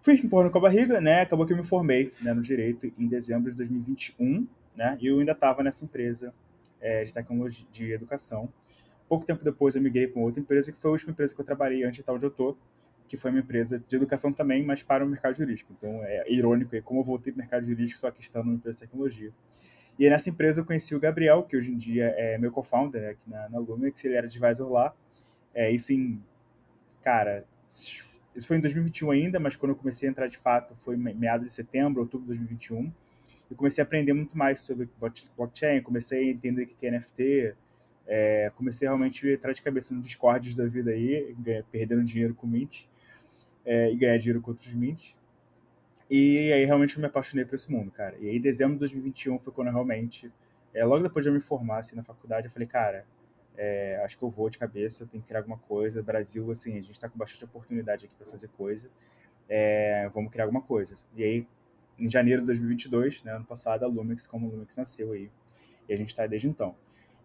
Fui 0.00 0.14
empurrando 0.14 0.52
com 0.52 0.58
a 0.58 0.60
barriga, 0.60 1.00
né? 1.00 1.22
Acabou 1.22 1.44
que 1.44 1.52
eu 1.52 1.56
me 1.56 1.64
formei 1.64 2.12
né, 2.20 2.32
no 2.32 2.40
Direito 2.40 2.92
em 2.96 3.08
dezembro 3.08 3.50
de 3.50 3.56
2021, 3.56 4.46
né? 4.76 4.96
E 5.00 5.08
eu 5.08 5.18
ainda 5.18 5.32
estava 5.32 5.62
nessa 5.62 5.84
empresa 5.84 6.32
é, 6.80 7.02
de 7.04 7.12
tecnologia, 7.12 7.66
de 7.72 7.92
educação. 7.92 8.48
Pouco 9.08 9.26
tempo 9.26 9.42
depois 9.42 9.74
eu 9.74 9.82
migrei 9.82 10.06
para 10.06 10.20
outra 10.20 10.40
empresa, 10.40 10.70
que 10.70 10.78
foi 10.78 10.90
a 10.90 10.92
última 10.92 11.10
empresa 11.12 11.34
que 11.34 11.40
eu 11.40 11.44
trabalhei 11.44 11.82
antes 11.82 11.96
de 11.96 12.02
estar 12.02 12.12
onde 12.12 12.24
eu 12.24 12.30
estou, 12.30 12.56
que 13.08 13.16
foi 13.16 13.30
uma 13.30 13.40
empresa 13.40 13.82
de 13.86 13.96
educação 13.96 14.32
também, 14.32 14.62
mas 14.62 14.82
para 14.82 15.04
o 15.04 15.08
mercado 15.08 15.36
jurídico. 15.36 15.72
Então 15.76 16.04
é 16.04 16.30
irônico 16.30 16.74
aí 16.74 16.82
como 16.82 17.00
eu 17.00 17.04
voltei 17.04 17.32
para 17.32 17.40
o 17.40 17.42
mercado 17.42 17.66
jurídico, 17.66 17.98
só 17.98 18.10
que 18.10 18.20
estando 18.20 18.44
numa 18.44 18.56
empresa 18.56 18.76
de 18.76 18.86
tecnologia. 18.86 19.32
E 19.98 20.08
nessa 20.08 20.28
empresa 20.28 20.60
eu 20.60 20.64
conheci 20.64 20.94
o 20.94 21.00
Gabriel, 21.00 21.42
que 21.44 21.56
hoje 21.56 21.70
em 21.70 21.76
dia 21.76 22.06
é 22.16 22.36
meu 22.38 22.50
co-founder 22.50 23.10
aqui 23.10 23.30
na, 23.30 23.48
na 23.48 23.58
Lumix, 23.58 24.04
ele 24.04 24.14
era 24.14 24.26
advisor 24.26 24.70
lá. 24.70 24.94
É, 25.54 25.70
isso 25.70 25.92
em, 25.92 26.20
cara, 27.02 27.44
isso 27.68 28.46
foi 28.46 28.56
em 28.56 28.60
2021 28.60 29.10
ainda, 29.10 29.38
mas 29.38 29.54
quando 29.54 29.70
eu 29.70 29.76
comecei 29.76 30.08
a 30.08 30.10
entrar 30.10 30.26
de 30.26 30.36
fato 30.36 30.74
foi 30.84 30.96
meados 30.96 31.46
de 31.46 31.52
setembro, 31.52 32.00
outubro 32.00 32.26
de 32.32 32.38
2021 32.38 32.92
eu 33.50 33.56
comecei 33.56 33.82
a 33.82 33.86
aprender 33.86 34.12
muito 34.12 34.36
mais 34.36 34.60
sobre 34.60 34.88
blockchain, 35.36 35.82
comecei 35.82 36.28
a 36.28 36.32
entender 36.32 36.62
o 36.62 36.66
que 36.66 36.86
é 36.86 36.90
NFT, 36.90 37.54
é, 38.06 38.52
comecei 38.56 38.88
realmente 38.88 39.28
a 39.28 39.32
entrar 39.32 39.52
de 39.52 39.62
cabeça 39.62 39.94
no 39.94 40.00
Discord 40.00 40.56
da 40.56 40.66
vida 40.66 40.90
aí, 40.90 41.34
perdendo 41.70 42.02
dinheiro 42.04 42.34
com 42.34 42.46
Mint, 42.46 42.84
é, 43.64 43.92
e 43.92 43.96
ganhar 43.96 44.18
dinheiro 44.18 44.40
com 44.40 44.50
outros 44.50 44.72
Mint. 44.74 45.12
E 46.16 46.52
aí 46.52 46.64
realmente 46.64 46.94
eu 46.94 47.00
me 47.00 47.08
apaixonei 47.08 47.44
por 47.44 47.56
esse 47.56 47.68
mundo, 47.72 47.90
cara. 47.90 48.16
E 48.20 48.28
aí 48.28 48.38
dezembro 48.38 48.74
de 48.74 48.78
2021 48.78 49.36
foi 49.40 49.52
quando 49.52 49.66
eu 49.66 49.72
realmente, 49.72 50.30
é, 50.72 50.84
logo 50.84 51.02
depois 51.02 51.24
de 51.24 51.28
eu 51.28 51.34
me 51.34 51.40
formar 51.40 51.78
assim, 51.78 51.96
na 51.96 52.04
faculdade, 52.04 52.46
eu 52.46 52.52
falei, 52.52 52.68
cara, 52.68 53.04
é, 53.56 54.00
acho 54.04 54.16
que 54.16 54.22
eu 54.22 54.30
vou 54.30 54.48
de 54.48 54.56
cabeça, 54.56 55.08
tenho 55.10 55.20
que 55.20 55.26
criar 55.26 55.40
alguma 55.40 55.58
coisa. 55.58 56.00
Brasil, 56.04 56.48
assim, 56.52 56.78
a 56.78 56.80
gente 56.80 56.92
está 56.92 57.08
com 57.08 57.18
bastante 57.18 57.44
oportunidade 57.44 58.06
aqui 58.06 58.14
para 58.14 58.28
fazer 58.28 58.46
coisa. 58.56 58.88
É, 59.48 60.08
vamos 60.14 60.30
criar 60.30 60.44
alguma 60.44 60.62
coisa. 60.62 60.94
E 61.16 61.24
aí 61.24 61.48
em 61.98 62.08
janeiro 62.08 62.42
de 62.42 62.46
2022, 62.46 63.24
né, 63.24 63.32
ano 63.32 63.44
passado, 63.44 63.84
a 63.84 63.88
Lumix, 63.88 64.24
como 64.24 64.46
a 64.46 64.50
Lumix 64.50 64.76
nasceu 64.76 65.10
aí. 65.14 65.28
E 65.88 65.92
a 65.92 65.96
gente 65.96 66.10
está 66.10 66.28
desde 66.28 66.46
então. 66.46 66.76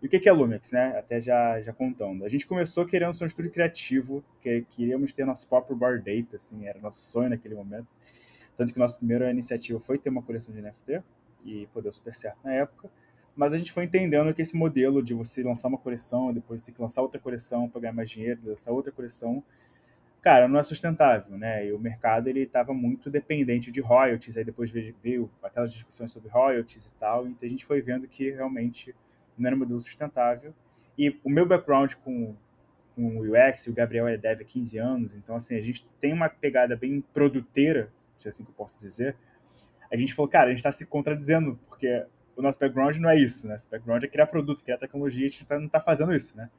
E 0.01 0.07
o 0.07 0.09
que 0.09 0.27
é 0.27 0.31
a 0.31 0.33
Lumix, 0.33 0.71
né? 0.71 0.97
Até 0.97 1.21
já, 1.21 1.61
já 1.61 1.73
contando. 1.73 2.25
A 2.25 2.29
gente 2.29 2.47
começou 2.47 2.87
querendo 2.87 3.13
ser 3.13 3.25
um 3.25 3.27
estúdio 3.27 3.51
criativo, 3.51 4.23
que 4.41 4.65
queríamos 4.71 5.13
ter 5.13 5.25
nosso 5.25 5.47
próprio 5.47 5.75
bar 5.75 6.01
data, 6.01 6.37
assim, 6.37 6.65
era 6.65 6.79
nosso 6.79 7.05
sonho 7.05 7.29
naquele 7.29 7.53
momento. 7.53 7.87
Tanto 8.59 8.73
que 8.73 8.79
nossa 8.79 8.97
primeira 8.97 9.31
iniciativa 9.31 9.79
foi 9.79 9.97
ter 9.97 10.09
uma 10.09 10.21
coleção 10.21 10.53
de 10.53 10.61
NFT, 10.61 11.01
e 11.45 11.65
pô, 11.67 11.81
deu 11.81 11.93
super 11.93 12.13
certo 12.13 12.39
na 12.43 12.51
época. 12.51 12.89
Mas 13.33 13.53
a 13.53 13.57
gente 13.57 13.71
foi 13.71 13.85
entendendo 13.85 14.33
que 14.33 14.41
esse 14.41 14.53
modelo 14.53 15.01
de 15.01 15.13
você 15.13 15.41
lançar 15.41 15.69
uma 15.69 15.77
coleção, 15.77 16.33
depois 16.33 16.61
ter 16.61 16.73
que 16.73 16.81
lançar 16.81 17.01
outra 17.01 17.17
coleção 17.21 17.69
para 17.69 17.79
ganhar 17.79 17.93
mais 17.93 18.09
dinheiro, 18.09 18.41
lançar 18.43 18.73
outra 18.73 18.91
coleção, 18.91 19.41
cara, 20.21 20.45
não 20.49 20.59
é 20.59 20.63
sustentável, 20.63 21.37
né? 21.37 21.67
E 21.67 21.71
o 21.71 21.79
mercado 21.79 22.27
ele 22.27 22.41
estava 22.41 22.73
muito 22.73 23.09
dependente 23.09 23.71
de 23.71 23.79
royalties, 23.79 24.35
aí 24.35 24.43
depois 24.43 24.69
veio 24.69 25.31
aquelas 25.41 25.71
discussões 25.71 26.11
sobre 26.11 26.27
royalties 26.27 26.87
e 26.87 26.93
tal, 26.95 27.29
então 27.29 27.47
a 27.47 27.49
gente 27.49 27.65
foi 27.65 27.81
vendo 27.81 28.09
que 28.09 28.29
realmente 28.29 28.93
não 29.37 29.47
era 29.47 29.55
um 29.55 29.59
modelo 29.59 29.79
sustentável. 29.79 30.53
E 30.97 31.17
o 31.23 31.29
meu 31.29 31.45
background 31.45 31.93
com, 32.03 32.35
com 32.93 33.19
o 33.19 33.21
UX, 33.21 33.67
o 33.67 33.73
Gabriel 33.73 34.05
é 34.05 34.17
dev 34.17 34.41
há 34.41 34.43
15 34.43 34.77
anos, 34.77 35.15
então 35.15 35.37
assim, 35.37 35.55
a 35.55 35.61
gente 35.61 35.87
tem 35.97 36.11
uma 36.11 36.27
pegada 36.27 36.75
bem 36.75 36.99
produteira, 37.13 37.89
se 38.19 38.27
é 38.27 38.29
assim 38.29 38.43
que 38.43 38.51
eu 38.51 38.55
posso 38.55 38.77
dizer. 38.79 39.15
A 39.91 39.97
gente 39.97 40.13
falou, 40.13 40.29
cara, 40.29 40.47
a 40.47 40.49
gente 40.49 40.59
está 40.59 40.71
se 40.71 40.85
contradizendo, 40.85 41.59
porque 41.67 42.05
o 42.35 42.41
nosso 42.41 42.59
background 42.59 42.97
não 42.97 43.09
é 43.09 43.17
isso, 43.17 43.47
né? 43.47 43.53
Nosso 43.53 43.67
background 43.69 44.03
é 44.03 44.07
criar 44.07 44.27
produto, 44.27 44.63
criar 44.63 44.77
tecnologia, 44.77 45.25
a 45.25 45.29
gente 45.29 45.45
tá, 45.45 45.57
não 45.57 45.65
está 45.65 45.79
fazendo 45.79 46.13
isso, 46.13 46.37
né? 46.37 46.49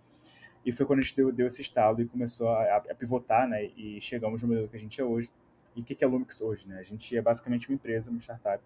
E 0.65 0.73
foi 0.73 0.85
quando 0.85 0.99
a 0.99 1.03
gente 1.03 1.17
deu, 1.17 1.33
deu 1.33 1.47
esse 1.47 1.63
estalo 1.63 2.03
e 2.03 2.07
começou 2.07 2.49
a, 2.49 2.77
a, 2.77 2.95
pivotar, 2.95 3.49
né? 3.49 3.65
E 3.77 4.01
chegamos 4.01 4.43
no 4.43 4.49
modelo 4.49 4.69
que 4.69 4.77
a 4.77 4.81
gente 4.81 5.01
é 5.01 5.05
hoje. 5.05 5.31
E 5.75 5.81
o 5.81 5.85
que, 5.85 5.95
que 5.95 6.05
é 6.05 6.07
a 6.07 6.11
Lumix 6.11 6.41
hoje, 6.41 6.69
né? 6.69 6.79
A 6.79 6.83
gente 6.83 7.17
é 7.17 7.23
basicamente 7.23 7.69
uma 7.69 7.75
empresa, 7.75 8.11
uma 8.11 8.21
startup, 8.21 8.63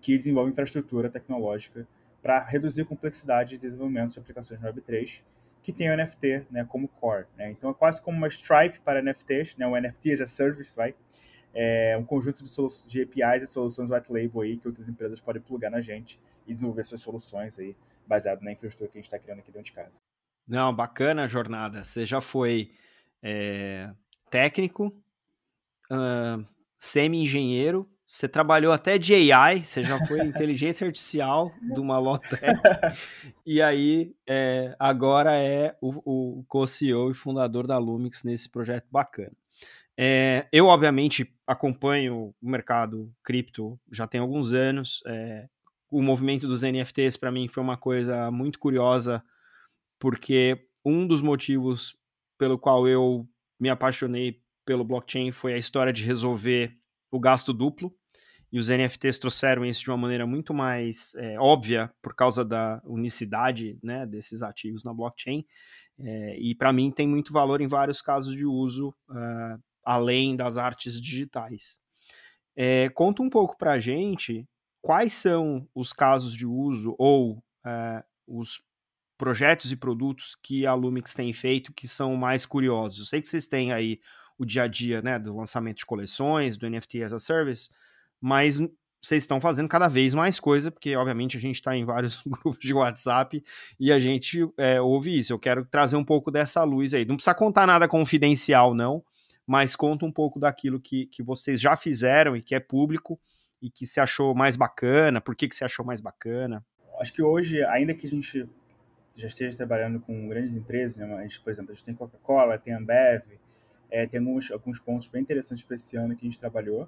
que 0.00 0.16
desenvolve 0.16 0.50
infraestrutura 0.50 1.10
tecnológica 1.10 1.86
para 2.22 2.42
reduzir 2.42 2.82
a 2.82 2.84
complexidade 2.84 3.50
de 3.50 3.58
desenvolvimento 3.58 4.12
de 4.12 4.18
aplicações 4.18 4.60
no 4.60 4.68
Web3, 4.68 5.20
que 5.62 5.72
tem 5.72 5.90
o 5.90 5.96
NFT 5.96 6.46
né, 6.50 6.64
como 6.66 6.88
core. 6.88 7.26
Né? 7.36 7.50
Então 7.50 7.70
é 7.70 7.74
quase 7.74 8.00
como 8.00 8.16
uma 8.16 8.28
Stripe 8.28 8.80
para 8.80 9.02
NFTs, 9.02 9.56
né? 9.56 9.66
o 9.66 9.78
NFT 9.78 10.12
as 10.12 10.20
a 10.20 10.26
Service, 10.26 10.74
vai? 10.74 10.94
É 11.54 11.96
um 11.98 12.04
conjunto 12.04 12.44
de, 12.44 12.88
de 12.88 13.02
APIs 13.02 13.42
e 13.42 13.46
soluções 13.46 13.90
white 13.90 14.12
label 14.12 14.42
aí 14.42 14.56
que 14.56 14.68
outras 14.68 14.88
empresas 14.88 15.20
podem 15.20 15.42
plugar 15.42 15.70
na 15.70 15.80
gente 15.80 16.20
e 16.46 16.52
desenvolver 16.52 16.84
suas 16.84 17.00
soluções 17.00 17.58
aí 17.58 17.76
baseado 18.06 18.42
na 18.42 18.52
infraestrutura 18.52 18.90
que 18.90 18.98
a 18.98 19.00
gente 19.00 19.06
está 19.06 19.18
criando 19.18 19.40
aqui 19.40 19.50
dentro 19.50 19.66
de 19.66 19.72
casa. 19.72 19.98
Não, 20.46 20.74
bacana 20.74 21.24
a 21.24 21.28
jornada. 21.28 21.84
Você 21.84 22.04
já 22.04 22.20
foi 22.20 22.70
é, 23.22 23.90
técnico, 24.30 24.86
uh, 25.90 26.44
semi-engenheiro, 26.78 27.88
você 28.06 28.26
trabalhou 28.26 28.72
até 28.72 28.96
de 28.96 29.32
AI, 29.32 29.58
você 29.58 29.84
já 29.84 30.04
foi 30.06 30.20
inteligência 30.24 30.86
artificial 30.86 31.52
de 31.60 31.78
uma 31.78 31.98
Lotec, 31.98 32.40
e 33.44 33.60
aí 33.60 34.14
é, 34.26 34.74
agora 34.78 35.36
é 35.36 35.76
o, 35.80 36.38
o 36.38 36.44
co-CEO 36.44 37.10
e 37.10 37.14
fundador 37.14 37.66
da 37.66 37.76
Lumix 37.76 38.22
nesse 38.24 38.48
projeto 38.48 38.86
bacana. 38.90 39.36
É, 39.94 40.46
eu, 40.50 40.66
obviamente, 40.66 41.30
acompanho 41.48 42.34
o 42.40 42.50
mercado 42.50 43.10
cripto 43.24 43.80
já 43.90 44.06
tem 44.06 44.20
alguns 44.20 44.52
anos. 44.52 45.02
É, 45.06 45.48
o 45.90 46.02
movimento 46.02 46.46
dos 46.46 46.60
NFTs, 46.62 47.16
para 47.16 47.32
mim, 47.32 47.48
foi 47.48 47.62
uma 47.62 47.78
coisa 47.78 48.30
muito 48.30 48.58
curiosa 48.58 49.24
porque 49.98 50.68
um 50.84 51.06
dos 51.06 51.22
motivos 51.22 51.96
pelo 52.36 52.58
qual 52.58 52.86
eu 52.86 53.26
me 53.58 53.70
apaixonei 53.70 54.40
pelo 54.64 54.84
blockchain 54.84 55.32
foi 55.32 55.54
a 55.54 55.58
história 55.58 55.92
de 55.92 56.04
resolver 56.04 56.76
o 57.10 57.18
gasto 57.18 57.54
duplo. 57.54 57.94
E 58.52 58.58
os 58.58 58.68
NFTs 58.68 59.18
trouxeram 59.18 59.64
isso 59.64 59.82
de 59.82 59.90
uma 59.90 59.96
maneira 59.96 60.26
muito 60.26 60.52
mais 60.52 61.14
é, 61.16 61.38
óbvia 61.40 61.90
por 62.02 62.14
causa 62.14 62.44
da 62.44 62.80
unicidade 62.84 63.78
né, 63.82 64.06
desses 64.06 64.42
ativos 64.42 64.84
na 64.84 64.92
blockchain. 64.92 65.44
É, 65.98 66.38
e 66.38 66.54
para 66.54 66.72
mim 66.72 66.90
tem 66.90 67.08
muito 67.08 67.32
valor 67.32 67.60
em 67.60 67.66
vários 67.66 68.00
casos 68.00 68.34
de 68.34 68.46
uso, 68.46 68.94
uh, 69.10 69.62
além 69.84 70.36
das 70.36 70.56
artes 70.56 71.00
digitais. 71.00 71.80
É, 72.56 72.88
conta 72.90 73.22
um 73.22 73.30
pouco 73.30 73.56
para 73.56 73.72
a 73.72 73.80
gente 73.80 74.46
quais 74.80 75.12
são 75.12 75.68
os 75.74 75.92
casos 75.92 76.34
de 76.34 76.46
uso 76.46 76.94
ou 76.98 77.38
uh, 77.64 78.02
os 78.26 78.60
projetos 79.16 79.72
e 79.72 79.76
produtos 79.76 80.36
que 80.42 80.64
a 80.64 80.74
Lumix 80.74 81.14
tem 81.14 81.32
feito 81.32 81.72
que 81.72 81.88
são 81.88 82.14
mais 82.16 82.46
curiosos. 82.46 82.98
Eu 82.98 83.04
sei 83.04 83.20
que 83.20 83.28
vocês 83.28 83.46
têm 83.46 83.72
aí 83.72 84.00
o 84.38 84.44
dia 84.44 84.62
a 84.62 84.68
dia 84.68 85.02
né, 85.02 85.18
do 85.18 85.36
lançamento 85.36 85.78
de 85.78 85.86
coleções, 85.86 86.56
do 86.56 86.68
NFT 86.70 87.02
as 87.02 87.12
a 87.12 87.18
Service, 87.18 87.70
mas 88.20 88.60
vocês 89.00 89.22
estão 89.22 89.40
fazendo 89.40 89.68
cada 89.68 89.88
vez 89.88 90.14
mais 90.14 90.38
coisa, 90.38 90.70
porque 90.70 90.94
obviamente 90.96 91.36
a 91.36 91.40
gente 91.40 91.56
está 91.56 91.76
em 91.76 91.84
vários 91.84 92.22
grupos 92.26 92.60
de 92.60 92.72
WhatsApp 92.72 93.42
e 93.78 93.92
a 93.92 93.98
gente 93.98 94.48
é, 94.56 94.80
ouve 94.80 95.18
isso. 95.18 95.32
Eu 95.32 95.38
quero 95.38 95.64
trazer 95.64 95.96
um 95.96 96.04
pouco 96.04 96.30
dessa 96.30 96.62
luz 96.62 96.94
aí. 96.94 97.04
Não 97.04 97.16
precisa 97.16 97.34
contar 97.34 97.66
nada 97.66 97.88
confidencial, 97.88 98.74
não, 98.74 99.02
mas 99.48 99.74
conta 99.74 100.04
um 100.04 100.12
pouco 100.12 100.38
daquilo 100.38 100.78
que, 100.78 101.06
que 101.06 101.22
vocês 101.22 101.58
já 101.58 101.74
fizeram 101.74 102.36
e 102.36 102.42
que 102.42 102.54
é 102.54 102.60
público 102.60 103.18
e 103.62 103.70
que 103.70 103.86
se 103.86 103.98
achou 103.98 104.34
mais 104.34 104.56
bacana, 104.56 105.22
por 105.22 105.34
que, 105.34 105.48
que 105.48 105.56
você 105.56 105.64
achou 105.64 105.86
mais 105.86 106.02
bacana? 106.02 106.62
Acho 107.00 107.14
que 107.14 107.22
hoje, 107.22 107.64
ainda 107.64 107.94
que 107.94 108.06
a 108.06 108.10
gente 108.10 108.46
já 109.16 109.26
esteja 109.26 109.56
trabalhando 109.56 110.00
com 110.00 110.28
grandes 110.28 110.54
empresas, 110.54 110.98
né, 110.98 111.16
a 111.16 111.22
gente, 111.22 111.40
por 111.40 111.50
exemplo, 111.50 111.72
a 111.72 111.74
gente 111.74 111.82
tem 111.82 111.94
Coca-Cola, 111.94 112.58
tem 112.58 112.74
Ambev, 112.74 113.22
é, 113.90 114.06
tem 114.06 114.20
alguns, 114.20 114.50
alguns 114.50 114.78
pontos 114.78 115.08
bem 115.08 115.22
interessantes 115.22 115.64
para 115.64 115.76
esse 115.76 115.96
ano 115.96 116.14
que 116.14 116.26
a 116.26 116.28
gente 116.28 116.38
trabalhou, 116.38 116.86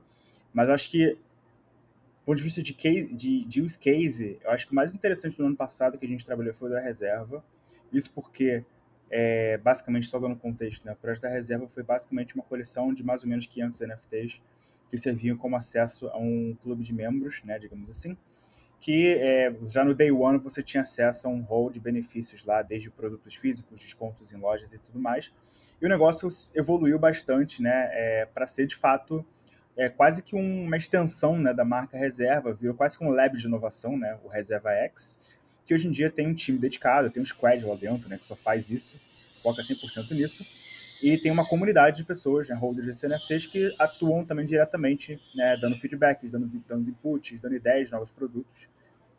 mas 0.53 0.69
acho 0.69 0.91
que, 0.91 1.13
do 1.13 1.19
ponto 2.27 2.37
de 2.37 2.43
vista 2.43 2.63
de, 2.63 2.75
case, 2.75 3.07
de, 3.07 3.43
de 3.47 3.63
use 3.63 3.79
case, 3.79 4.39
eu 4.45 4.51
acho 4.51 4.67
que 4.67 4.73
o 4.73 4.77
mais 4.77 4.95
interessante 4.95 5.39
do 5.39 5.47
ano 5.47 5.57
passado 5.57 5.97
que 5.97 6.05
a 6.05 6.09
gente 6.09 6.27
trabalhou 6.27 6.53
foi 6.53 6.69
o 6.69 6.73
da 6.73 6.81
reserva, 6.81 7.43
isso 7.91 8.13
porque, 8.13 8.63
é, 9.11 9.59
basicamente, 9.59 10.07
só 10.07 10.19
dando 10.19 10.37
contexto, 10.37 10.85
né, 10.85 10.93
o 10.93 10.97
projeto 10.97 11.23
da 11.23 11.29
reserva 11.29 11.67
foi 11.69 11.83
basicamente 11.83 12.35
uma 12.35 12.45
coleção 12.45 12.95
de 12.95 13.03
mais 13.03 13.23
ou 13.23 13.29
menos 13.29 13.47
500 13.47 13.81
NFTs 13.81 14.41
que 14.89 14.97
serviam 14.97 15.37
como 15.37 15.57
acesso 15.57 16.09
a 16.09 16.19
um 16.19 16.57
clube 16.63 16.85
de 16.85 16.93
membros, 16.93 17.43
né, 17.45 17.59
digamos 17.59 17.91
assim, 17.91 18.17
que 18.81 19.15
é, 19.19 19.55
já 19.69 19.85
no 19.85 19.95
day 19.95 20.11
one 20.11 20.39
você 20.39 20.63
tinha 20.63 20.83
acesso 20.83 21.27
a 21.27 21.31
um 21.31 21.43
rol 21.43 21.71
de 21.71 21.79
benefícios 21.81 22.45
lá, 22.45 22.63
desde 22.63 22.89
produtos 22.89 23.35
físicos, 23.35 23.81
descontos 23.81 24.33
em 24.33 24.37
lojas 24.37 24.73
e 24.73 24.79
tudo 24.79 24.99
mais. 24.99 25.31
E 25.81 25.87
o 25.87 25.89
negócio 25.89 26.29
evoluiu 26.55 26.99
bastante, 26.99 27.61
né, 27.61 27.91
é, 27.93 28.27
para 28.27 28.47
ser 28.47 28.67
de 28.67 28.77
fato 28.77 29.25
é, 29.77 29.89
quase 29.89 30.23
que 30.23 30.37
uma 30.37 30.77
extensão 30.77 31.39
né, 31.39 31.53
da 31.53 31.65
marca 31.65 31.97
Reserva, 31.97 32.53
virou 32.53 32.75
quase 32.75 32.97
que 32.97 33.05
um 33.05 33.11
lab 33.11 33.37
de 33.37 33.47
inovação, 33.47 33.97
né, 33.97 34.19
o 34.25 34.29
Reserva 34.29 34.73
X, 34.73 35.19
que 35.71 35.75
hoje 35.75 35.87
em 35.87 35.93
dia 35.93 36.11
tem 36.11 36.27
um 36.27 36.35
time 36.35 36.59
dedicado, 36.59 37.11
tem 37.11 37.23
um 37.23 37.25
squad 37.25 37.65
lá 37.65 37.77
dentro, 37.77 38.09
né, 38.09 38.19
que 38.19 38.27
só 38.27 38.35
faz 38.35 38.69
isso, 38.69 39.01
foca 39.41 39.63
100% 39.63 40.11
nisso 40.17 40.45
e 41.01 41.17
tem 41.17 41.31
uma 41.31 41.47
comunidade 41.47 41.99
de 41.99 42.05
pessoas, 42.05 42.49
né, 42.49 42.57
holders 42.57 42.99
de 42.99 43.07
NFTs, 43.07 43.47
que 43.47 43.73
atuam 43.79 44.25
também 44.25 44.45
diretamente, 44.45 45.21
né, 45.33 45.57
dando 45.59 45.77
feedbacks, 45.77 46.29
dando, 46.29 46.49
dando 46.69 46.91
inputs, 46.91 47.41
dando 47.41 47.55
ideias 47.55 47.87
de 47.87 47.93
novos 47.93 48.11
produtos, 48.11 48.67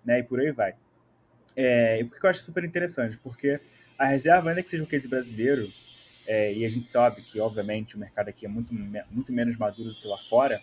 né, 0.03 0.20
e 0.20 0.24
por 0.24 0.41
aí 0.41 0.51
vai. 0.51 0.75
É, 1.55 2.01
e 2.01 2.03
por 2.03 2.20
que 2.20 2.25
eu 2.25 2.29
acho 2.29 2.43
super 2.43 2.65
interessante? 2.65 3.17
Porque 3.17 3.58
a 3.98 4.08
reserva, 4.08 4.50
ainda 4.50 4.62
que 4.62 4.70
seja 4.70 4.84
um 4.84 4.88
case 4.88 5.08
brasileiro, 5.08 5.72
é, 6.27 6.53
e 6.53 6.65
a 6.65 6.70
gente 6.70 6.86
sabe 6.86 7.22
que, 7.22 7.39
obviamente, 7.39 7.96
o 7.96 8.00
mercado 8.00 8.27
aqui 8.27 8.46
é 8.46 8.50
muito, 8.50 8.74
muito 9.10 9.31
menos 9.31 9.55
maduro 9.55 9.88
do 9.88 9.96
que 9.96 10.05
lá 10.05 10.17
fora, 10.17 10.60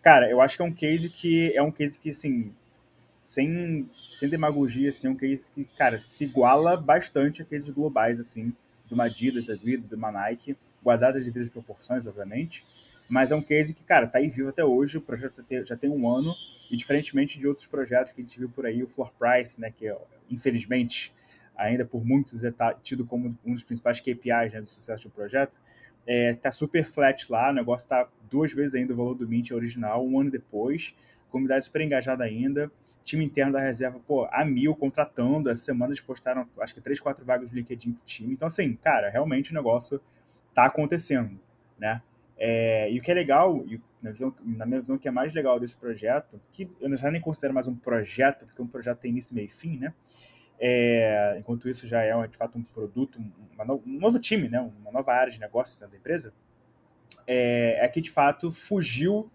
cara, 0.00 0.30
eu 0.30 0.40
acho 0.40 0.56
que 0.56 0.62
é 0.62 0.64
um 0.64 0.72
case 0.72 1.10
que 1.10 1.52
é 1.56 1.60
um 1.60 1.72
case 1.72 1.98
que, 1.98 2.10
assim, 2.10 2.54
sem, 3.24 3.88
sem 4.20 4.28
demagogia, 4.28 4.90
assim, 4.90 5.08
um 5.08 5.16
case 5.16 5.50
que, 5.50 5.64
cara, 5.76 5.98
se 5.98 6.24
iguala 6.24 6.76
bastante 6.76 7.42
a 7.42 7.44
cases 7.44 7.70
globais, 7.70 8.20
assim, 8.20 8.52
de 8.86 8.94
uma 8.94 9.04
Adidas 9.04 9.46
da 9.46 9.56
vida, 9.56 9.88
de 9.88 9.94
uma 9.94 10.12
Nike, 10.12 10.56
guardadas 10.82 11.16
as 11.16 11.24
devidas 11.24 11.50
proporções, 11.50 12.06
obviamente, 12.06 12.62
mas 13.08 13.30
é 13.30 13.34
um 13.34 13.42
case 13.42 13.74
que, 13.74 13.82
cara, 13.82 14.06
tá 14.06 14.18
aí 14.18 14.28
vivo 14.28 14.50
até 14.50 14.64
hoje, 14.64 14.98
o 14.98 15.00
projeto 15.00 15.44
já 15.64 15.76
tem 15.76 15.90
um 15.90 16.08
ano, 16.08 16.34
e 16.70 16.76
diferentemente 16.76 17.38
de 17.38 17.46
outros 17.46 17.66
projetos 17.66 18.12
que 18.12 18.20
a 18.20 18.24
gente 18.24 18.38
viu 18.38 18.48
por 18.48 18.66
aí, 18.66 18.82
o 18.82 18.86
Floor 18.86 19.10
Price, 19.18 19.60
né, 19.60 19.72
que 19.74 19.92
infelizmente 20.30 21.12
ainda 21.56 21.84
por 21.84 22.04
muitos 22.04 22.42
é 22.44 22.52
tido 22.82 23.06
como 23.06 23.36
um 23.44 23.54
dos 23.54 23.62
principais 23.62 24.00
KPIs 24.00 24.52
né, 24.52 24.60
do 24.60 24.68
sucesso 24.68 25.04
do 25.04 25.10
projeto, 25.10 25.60
é, 26.06 26.34
tá 26.34 26.52
super 26.52 26.84
flat 26.84 27.30
lá, 27.30 27.50
o 27.50 27.54
negócio 27.54 27.88
tá 27.88 28.08
duas 28.30 28.52
vezes 28.52 28.74
ainda 28.74 28.92
o 28.92 28.96
valor 28.96 29.14
do 29.14 29.26
Mint 29.26 29.50
original, 29.52 30.06
um 30.06 30.20
ano 30.20 30.30
depois, 30.30 30.94
comunidade 31.30 31.64
super 31.64 31.80
engajada 31.80 32.24
ainda, 32.24 32.70
time 33.04 33.24
interno 33.24 33.52
da 33.52 33.60
reserva, 33.60 34.00
pô, 34.06 34.26
a 34.30 34.44
mil 34.44 34.74
contratando, 34.74 35.50
essa 35.50 35.62
semana 35.62 35.90
eles 35.90 36.00
postaram, 36.00 36.48
acho 36.58 36.74
que 36.74 36.80
três, 36.80 36.98
quatro 36.98 37.24
vagas 37.24 37.50
de 37.50 37.54
LinkedIn 37.54 37.92
pro 37.92 38.02
time, 38.06 38.32
então 38.32 38.48
assim, 38.48 38.74
cara, 38.76 39.10
realmente 39.10 39.50
o 39.50 39.54
negócio 39.54 40.00
tá 40.54 40.64
acontecendo, 40.64 41.38
né? 41.78 42.00
É, 42.36 42.90
e 42.90 42.98
o 42.98 43.02
que 43.02 43.10
é 43.10 43.14
legal, 43.14 43.64
e 43.66 43.80
na, 44.02 44.10
visão, 44.10 44.34
na 44.42 44.66
minha 44.66 44.80
visão, 44.80 44.96
o 44.96 44.98
que 44.98 45.06
é 45.06 45.10
mais 45.10 45.32
legal 45.32 45.60
desse 45.60 45.76
projeto, 45.76 46.40
que 46.52 46.68
eu 46.80 46.96
já 46.96 47.10
nem 47.10 47.20
considero 47.20 47.54
mais 47.54 47.68
um 47.68 47.76
projeto, 47.76 48.44
porque 48.46 48.60
um 48.60 48.66
projeto 48.66 48.98
tem 48.98 49.10
início, 49.10 49.34
meio 49.34 49.46
e 49.46 49.50
fim, 49.50 49.78
né? 49.78 49.94
É, 50.58 51.36
enquanto 51.38 51.68
isso 51.68 51.86
já 51.86 52.02
é 52.02 52.26
de 52.26 52.36
fato 52.36 52.56
um 52.56 52.62
produto, 52.62 53.18
um 53.18 53.98
novo 53.98 54.18
time, 54.18 54.48
né? 54.48 54.60
uma 54.60 54.92
nova 54.92 55.12
área 55.12 55.32
de 55.32 55.40
negócios 55.40 55.78
da 55.78 55.86
empresa, 55.86 56.32
é, 57.26 57.84
é 57.84 57.88
que 57.88 58.00
de 58.00 58.10
fato 58.10 58.52
fugiu 58.52 59.30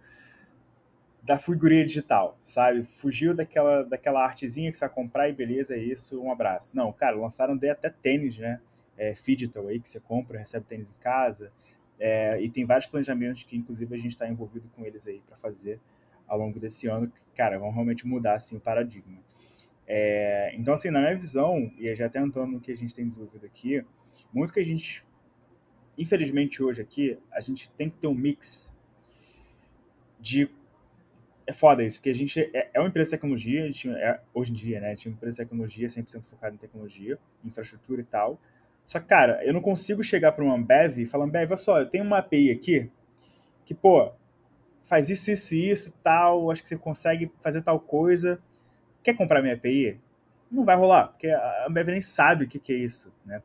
da 1.21 1.37
figurinha 1.37 1.85
digital, 1.85 2.37
sabe? 2.43 2.83
Fugiu 2.83 3.33
daquela, 3.33 3.83
daquela 3.83 4.23
artezinha 4.23 4.71
que 4.71 4.77
você 4.77 4.85
vai 4.85 4.89
comprar 4.89 5.29
e 5.29 5.33
beleza, 5.33 5.75
é 5.75 5.77
isso, 5.77 6.21
um 6.21 6.31
abraço. 6.31 6.75
Não, 6.75 6.91
cara, 6.91 7.15
lançaram 7.15 7.59
até 7.69 7.89
tênis, 7.89 8.37
né? 8.37 8.61
É, 8.97 9.13
digital 9.13 9.67
aí, 9.67 9.79
que 9.79 9.89
você 9.89 9.99
compra, 9.99 10.39
recebe 10.39 10.65
tênis 10.65 10.89
em 10.89 11.01
casa. 11.01 11.51
É, 11.99 12.41
e 12.41 12.49
tem 12.49 12.65
vários 12.65 12.87
planejamentos 12.87 13.43
que, 13.43 13.55
inclusive, 13.55 13.93
a 13.93 13.97
gente 13.97 14.11
está 14.11 14.27
envolvido 14.27 14.69
com 14.75 14.85
eles 14.85 15.07
aí 15.07 15.21
para 15.25 15.37
fazer 15.37 15.79
ao 16.27 16.37
longo 16.37 16.59
desse 16.59 16.87
ano, 16.87 17.07
que, 17.07 17.21
cara, 17.35 17.57
vão 17.57 17.71
realmente 17.71 18.05
mudar 18.05 18.35
assim, 18.35 18.57
o 18.57 18.59
paradigma. 18.59 19.17
É, 19.87 20.53
então, 20.55 20.73
assim, 20.73 20.91
na 20.91 20.99
minha 20.99 21.17
visão, 21.17 21.71
e 21.77 21.93
já 21.95 22.05
até 22.05 22.19
entrando 22.19 22.51
no 22.51 22.61
que 22.61 22.71
a 22.71 22.77
gente 22.77 22.93
tem 22.93 23.07
desenvolvido 23.07 23.45
aqui, 23.45 23.83
muito 24.31 24.53
que 24.53 24.59
a 24.59 24.63
gente, 24.63 25.03
infelizmente 25.97 26.61
hoje 26.61 26.81
aqui, 26.81 27.17
a 27.31 27.41
gente 27.41 27.71
tem 27.71 27.89
que 27.89 27.97
ter 27.97 28.07
um 28.07 28.13
mix 28.13 28.75
de 30.19 30.49
é 31.49 31.53
foda 31.53 31.83
isso, 31.83 31.97
porque 31.97 32.11
a 32.11 32.13
gente 32.13 32.39
é, 32.53 32.69
é 32.75 32.79
uma 32.79 32.89
empresa 32.89 33.09
de 33.09 33.17
tecnologia, 33.17 33.63
a 33.63 33.65
gente 33.65 33.89
é, 33.89 34.19
hoje 34.35 34.51
em 34.51 34.55
dia, 34.55 34.79
né? 34.79 34.87
A 34.87 34.89
gente 34.91 35.07
é 35.07 35.09
uma 35.09 35.15
empresa 35.15 35.37
de 35.37 35.49
tecnologia 35.49 35.87
100% 35.87 36.23
focada 36.25 36.53
em 36.53 36.59
tecnologia, 36.59 37.17
infraestrutura 37.43 38.01
e 38.01 38.03
tal. 38.03 38.39
Só 38.85 38.99
que, 38.99 39.07
cara, 39.07 39.43
eu 39.43 39.51
não 39.51 39.59
consigo 39.59 40.03
chegar 40.03 40.31
para 40.31 40.43
uma 40.43 40.53
Ambev 40.53 40.99
e 40.99 41.07
falar, 41.07 41.25
Ambev, 41.25 41.49
olha 41.49 41.57
só, 41.57 41.79
eu 41.79 41.87
tenho 41.87 42.03
uma 42.03 42.19
API 42.19 42.51
aqui 42.51 42.87
que, 43.65 43.73
pô, 43.73 44.11
faz 44.83 45.09
isso, 45.09 45.31
isso 45.31 45.55
e 45.55 45.71
isso 45.71 45.91
tal, 46.03 46.51
acho 46.51 46.61
que 46.61 46.69
você 46.69 46.77
consegue 46.77 47.31
fazer 47.39 47.63
tal 47.63 47.79
coisa. 47.79 48.39
Quer 49.03 49.17
comprar 49.17 49.41
minha 49.41 49.55
API? 49.55 49.99
Não 50.51 50.63
vai 50.63 50.75
rolar, 50.75 51.07
porque 51.07 51.29
a 51.29 51.65
Ambev 51.67 51.87
nem 51.87 52.01
sabe 52.01 52.45
o 52.45 52.47
que, 52.47 52.59
que 52.59 52.73
é 52.73 52.75
isso, 52.75 53.11
né? 53.25 53.41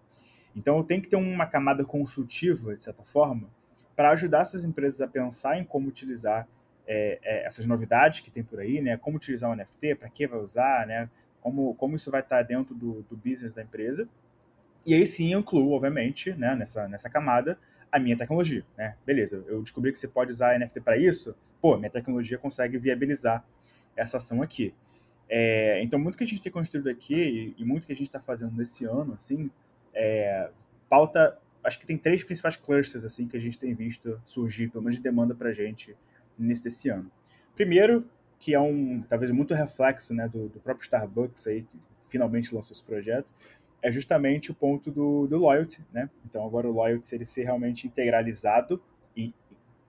Então, 0.55 0.77
eu 0.77 0.85
tenho 0.85 1.01
que 1.01 1.09
ter 1.09 1.17
uma 1.17 1.47
camada 1.47 1.83
consultiva, 1.87 2.75
de 2.75 2.83
certa 2.83 3.03
forma, 3.03 3.49
para 3.97 4.11
ajudar 4.11 4.43
essas 4.43 4.63
empresas 4.63 5.01
a 5.01 5.09
pensar 5.09 5.59
em 5.59 5.65
como 5.65 5.89
utilizar 5.89 6.47
é, 6.87 7.19
é, 7.23 7.47
essas 7.47 7.67
novidades 7.67 8.21
que 8.21 8.31
tem 8.31 8.43
por 8.43 8.61
aí, 8.61 8.81
né? 8.81 8.97
Como 8.97 9.17
utilizar 9.17 9.51
o 9.51 9.57
NFT, 9.57 9.97
para 9.97 10.09
que 10.09 10.27
vai 10.27 10.39
usar, 10.41 10.87
né? 10.87 11.09
Como, 11.41 11.75
como 11.75 11.97
isso 11.97 12.11
vai 12.11 12.21
estar 12.21 12.43
dentro 12.43 12.75
do, 12.75 13.03
do 13.03 13.17
business 13.17 13.53
da 13.53 13.63
empresa. 13.63 14.09
E 14.87 14.95
aí 14.95 15.07
sim 15.07 15.33
eu 15.33 15.41
incluo, 15.41 15.73
obviamente, 15.73 16.33
né, 16.35 16.55
nessa, 16.55 16.87
nessa 16.89 17.09
camada, 17.09 17.59
a 17.91 17.99
minha 17.99 18.17
tecnologia, 18.17 18.65
né? 18.77 18.97
Beleza, 19.07 19.43
eu 19.47 19.63
descobri 19.63 19.93
que 19.93 19.99
você 19.99 20.09
pode 20.09 20.33
usar 20.33 20.59
NFT 20.59 20.81
para 20.81 20.97
isso, 20.97 21.35
pô, 21.61 21.77
minha 21.77 21.91
tecnologia 21.91 22.37
consegue 22.37 22.77
viabilizar 22.77 23.45
essa 23.97 24.19
ação 24.19 24.43
aqui. 24.43 24.75
É, 25.29 25.81
então, 25.83 25.99
muito 25.99 26.19
que 26.19 26.25
a 26.25 26.27
gente 26.27 26.43
tem 26.43 26.53
construído 26.53 26.89
aqui 26.89 27.15
e, 27.15 27.55
e 27.57 27.65
muito 27.65 27.87
que 27.87 27.93
a 27.93 27.97
gente 27.97 28.09
está 28.09 28.21
fazendo 28.21 28.55
nesse 28.57 28.85
ano, 28.85 29.15
assim, 29.15 29.51
é, 29.95 30.51
pauta, 30.89 31.39
acho 31.63 31.79
que 31.79 31.87
tem 31.87 31.97
três 31.97 32.23
principais 32.23 32.57
clusters, 32.57 33.05
assim, 33.05 33.27
que 33.27 33.37
a 33.37 33.41
gente 33.41 33.59
tem 33.59 33.73
visto 33.75 34.21
surgir, 34.27 34.69
pelo 34.69 34.85
menos 34.85 34.97
de 34.97 35.03
demanda 35.03 35.35
para 35.35 35.49
a 35.51 35.55
gente 35.55 35.97
nesse 36.39 36.65
desse 36.65 36.89
ano. 36.89 37.11
Primeiro, 37.55 38.09
que 38.39 38.55
é 38.55 38.61
um 38.61 39.03
talvez 39.09 39.31
muito 39.31 39.55
reflexo 39.55 40.13
né, 40.13 40.29
do, 40.29 40.49
do, 40.49 40.61
próprio 40.61 40.85
Starbucks 40.85 41.47
aí, 41.47 41.63
que 41.63 41.79
finalmente 42.09 42.55
lançou 42.55 42.73
esse 42.73 42.83
projeto, 42.83 43.27
é 43.81 43.91
justamente 43.93 44.51
o 44.51 44.55
ponto 44.55 44.91
do, 44.91 45.27
do 45.27 45.39
loyalty, 45.39 45.81
né? 45.93 46.11
Então 46.25 46.45
agora 46.45 46.69
o 46.69 46.73
loyalty 46.73 47.15
ele 47.15 47.25
ser 47.25 47.45
realmente 47.45 47.87
integralizado 47.87 48.83
e 49.17 49.33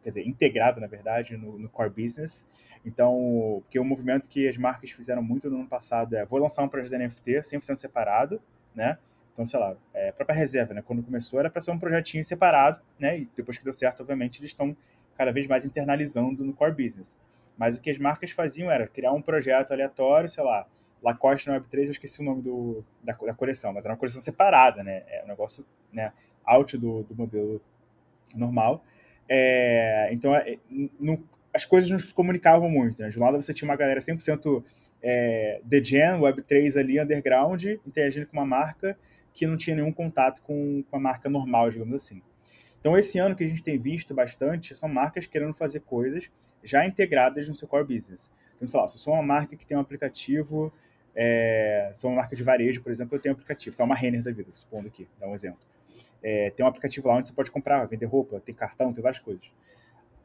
quer 0.02 0.10
dizer 0.10 0.28
integrado 0.28 0.80
na 0.80 0.88
verdade 0.88 1.36
no, 1.38 1.58
no 1.58 1.70
core 1.70 1.90
business. 1.90 2.48
Então, 2.86 3.62
porque 3.64 3.80
o 3.80 3.82
um 3.82 3.86
movimento 3.86 4.30
que 4.30 4.48
as 4.48 4.58
marcas 4.58 4.92
fizeram 4.92 5.24
muito 5.24 5.50
no 5.50 5.58
ano 5.58 5.68
passado 5.68 6.16
é 6.16 6.24
vou 6.26 6.40
lançar 6.40 6.64
um 6.64 6.70
projeto 6.70 6.92
de 6.92 6.98
NFT 7.06 7.32
100% 7.42 7.76
separado, 7.76 8.40
né? 8.76 8.98
Então, 9.34 9.46
sei 9.46 9.60
lá, 9.60 9.76
é, 9.94 10.10
a 10.10 10.14
própria 10.14 10.36
reserva, 10.36 10.74
né? 10.74 10.82
Quando 10.82 11.04
começou 11.04 11.40
era 11.40 11.50
para 11.50 11.62
ser 11.62 11.72
um 11.72 11.80
projetinho 11.80 12.24
separado, 12.24 12.80
né? 12.98 13.20
E 13.20 13.30
depois 13.36 13.58
que 13.58 13.64
deu 13.64 13.74
certo, 13.74 14.00
obviamente, 14.00 14.40
eles 14.40 14.52
estão 14.52 14.78
cada 15.18 15.32
vez 15.32 15.48
mais 15.48 15.66
internalizando 15.66 16.44
no 16.44 16.54
core 16.54 16.84
business. 16.84 17.18
Mas 17.58 17.78
o 17.78 17.82
que 17.82 17.90
as 17.90 17.98
marcas 17.98 18.32
faziam 18.32 18.70
era 18.70 18.88
criar 18.88 19.12
um 19.14 19.22
projeto 19.22 19.72
aleatório, 19.72 20.30
sei 20.30 20.44
lá, 20.44 20.68
Lacoste 21.02 21.48
na 21.48 21.60
Web3, 21.60 21.86
eu 21.86 21.92
esqueci 21.92 22.20
o 22.22 22.24
nome 22.24 22.42
do, 22.42 22.84
da, 23.04 23.14
da 23.14 23.34
coleção, 23.34 23.72
mas 23.72 23.86
era 23.86 23.94
uma 23.94 24.00
coleção 24.00 24.20
separada, 24.20 24.84
né? 24.84 25.04
É 25.08 25.24
um 25.24 25.28
negócio 25.28 25.66
né, 25.94 26.12
out 26.44 26.78
do, 26.78 27.04
do 27.04 27.16
modelo 27.16 27.62
normal. 28.34 28.84
É, 29.30 30.10
então, 30.12 30.36
é, 30.36 30.58
no, 31.00 31.24
as 31.54 31.64
coisas 31.64 31.90
não 31.90 32.00
se 32.00 32.14
comunicavam 32.14 32.70
muito. 32.70 33.02
Né? 33.02 33.10
De 33.10 33.20
um 33.20 33.24
lado 33.24 33.42
você 33.42 33.54
tinha 33.54 33.70
uma 33.70 33.76
galera 33.76 34.00
100% 34.00 34.64
é, 35.02 35.62
The 35.70 35.84
Gen, 35.84 36.20
Web3 36.20 36.78
ali, 36.78 37.00
underground, 37.00 37.64
interagindo 37.86 38.28
com 38.28 38.38
uma 38.38 38.46
marca 38.46 38.98
que 39.34 39.46
não 39.46 39.58
tinha 39.58 39.76
nenhum 39.76 39.92
contato 39.92 40.42
com, 40.42 40.84
com 40.90 40.98
a 40.98 41.00
marca 41.00 41.30
normal, 41.30 41.70
digamos 41.70 41.94
assim. 41.94 42.22
Então, 42.86 42.96
esse 42.96 43.18
ano 43.18 43.36
que 43.36 43.44
a 43.44 43.48
gente 43.48 43.64
tem 43.64 43.80
visto 43.80 44.14
bastante 44.14 44.76
são 44.76 44.88
marcas 44.88 45.26
querendo 45.26 45.56
fazer 45.56 45.80
coisas 45.80 46.30
já 46.64 46.86
integradas 46.86 47.50
no 47.50 47.56
seu 47.56 47.68
core 47.68 47.84
business. 47.84 48.32
Então, 48.56 48.68
sei 48.68 48.80
lá, 48.80 48.88
se 48.88 48.96
eu 48.96 49.00
sou 49.00 49.14
uma 49.16 49.24
marca 49.24 49.56
que 49.56 49.66
tem 49.66 49.76
um 49.76 49.80
aplicativo, 49.80 50.72
é, 51.16 51.90
sou 51.96 52.12
uma 52.12 52.18
marca 52.18 52.36
de 52.36 52.44
varejo, 52.44 52.84
por 52.84 52.92
exemplo, 52.92 53.16
eu 53.16 53.20
tenho 53.20 53.34
um 53.34 53.38
aplicativo, 53.38 53.76
sou 53.76 53.88
uma 53.88 53.96
Renner 53.96 54.22
da 54.22 54.32
vida, 54.32 54.52
supondo 54.54 54.88
aqui, 54.88 55.08
dá 55.20 55.28
um 55.28 55.34
exemplo. 55.34 55.58
É, 56.22 56.52
tem 56.52 56.64
um 56.64 56.70
aplicativo 56.70 57.08
lá 57.08 57.16
onde 57.16 57.30
você 57.30 57.34
pode 57.34 57.50
comprar, 57.50 57.84
vender 57.86 58.06
roupa, 58.06 58.40
tem 58.40 58.54
cartão, 58.54 58.94
tem 58.94 59.02
várias 59.02 59.20
coisas. 59.20 59.52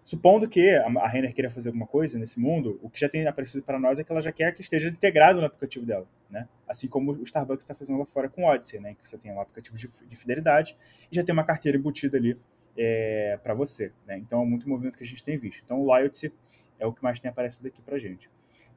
Supondo 0.04 0.48
que 0.48 0.68
a 0.70 1.06
Renner 1.06 1.32
queira 1.32 1.50
fazer 1.50 1.68
alguma 1.68 1.86
coisa 1.86 2.18
nesse 2.18 2.40
mundo, 2.40 2.80
o 2.82 2.90
que 2.90 2.98
já 2.98 3.08
tem 3.08 3.26
aparecido 3.26 3.62
para 3.62 3.78
nós 3.78 3.98
é 3.98 4.04
que 4.04 4.10
ela 4.10 4.20
já 4.20 4.32
quer 4.32 4.52
que 4.54 4.60
esteja 4.60 4.88
integrado 4.88 5.40
no 5.40 5.46
aplicativo 5.46 5.86
dela, 5.86 6.06
né? 6.28 6.48
Assim 6.66 6.88
como 6.88 7.12
o 7.12 7.22
Starbucks 7.22 7.64
está 7.64 7.74
fazendo 7.74 7.98
lá 7.98 8.06
fora 8.06 8.28
com 8.28 8.44
o 8.44 8.46
Odyssey, 8.46 8.80
né? 8.80 8.94
Que 8.94 9.08
você 9.08 9.16
tem 9.18 9.30
um 9.30 9.40
aplicativo 9.40 9.76
de, 9.76 9.88
de 10.08 10.16
fidelidade 10.16 10.76
e 11.12 11.14
já 11.14 11.22
tem 11.22 11.32
uma 11.32 11.44
carteira 11.44 11.78
embutida 11.78 12.16
ali 12.16 12.36
é, 12.76 13.38
para 13.42 13.54
você, 13.54 13.92
né? 14.06 14.18
Então 14.18 14.42
é 14.42 14.44
muito 14.44 14.68
movimento 14.68 14.96
que 14.96 15.04
a 15.04 15.06
gente 15.06 15.22
tem 15.22 15.38
visto. 15.38 15.62
Então 15.64 15.80
o 15.80 15.84
Loyalty 15.84 16.32
é 16.78 16.86
o 16.86 16.92
que 16.92 17.02
mais 17.02 17.20
tem 17.20 17.30
aparecido 17.30 17.68
aqui 17.68 17.80
para 17.82 17.98
gente. 17.98 18.28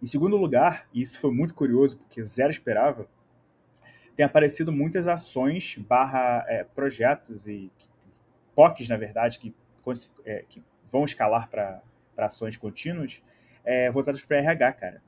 Em 0.01 0.05
segundo 0.05 0.35
lugar, 0.35 0.87
e 0.93 1.01
isso 1.01 1.19
foi 1.19 1.31
muito 1.31 1.53
curioso 1.53 1.97
porque 1.97 2.23
zero 2.23 2.51
esperava, 2.51 3.07
tem 4.15 4.25
aparecido 4.25 4.71
muitas 4.71 5.07
ações 5.07 5.77
barra 5.77 6.45
é, 6.47 6.63
projetos 6.63 7.47
e 7.47 7.71
POCs, 8.53 8.89
na 8.89 8.97
verdade, 8.97 9.39
que, 9.39 9.55
é, 10.25 10.43
que 10.47 10.61
vão 10.93 11.03
escalar 11.03 11.49
para 11.49 11.81
ações 12.15 12.55
contínuas, 12.55 13.23
é, 13.65 13.89
voltadas 13.89 14.21
para 14.21 14.37
RH, 14.37 14.73
cara. 14.73 15.01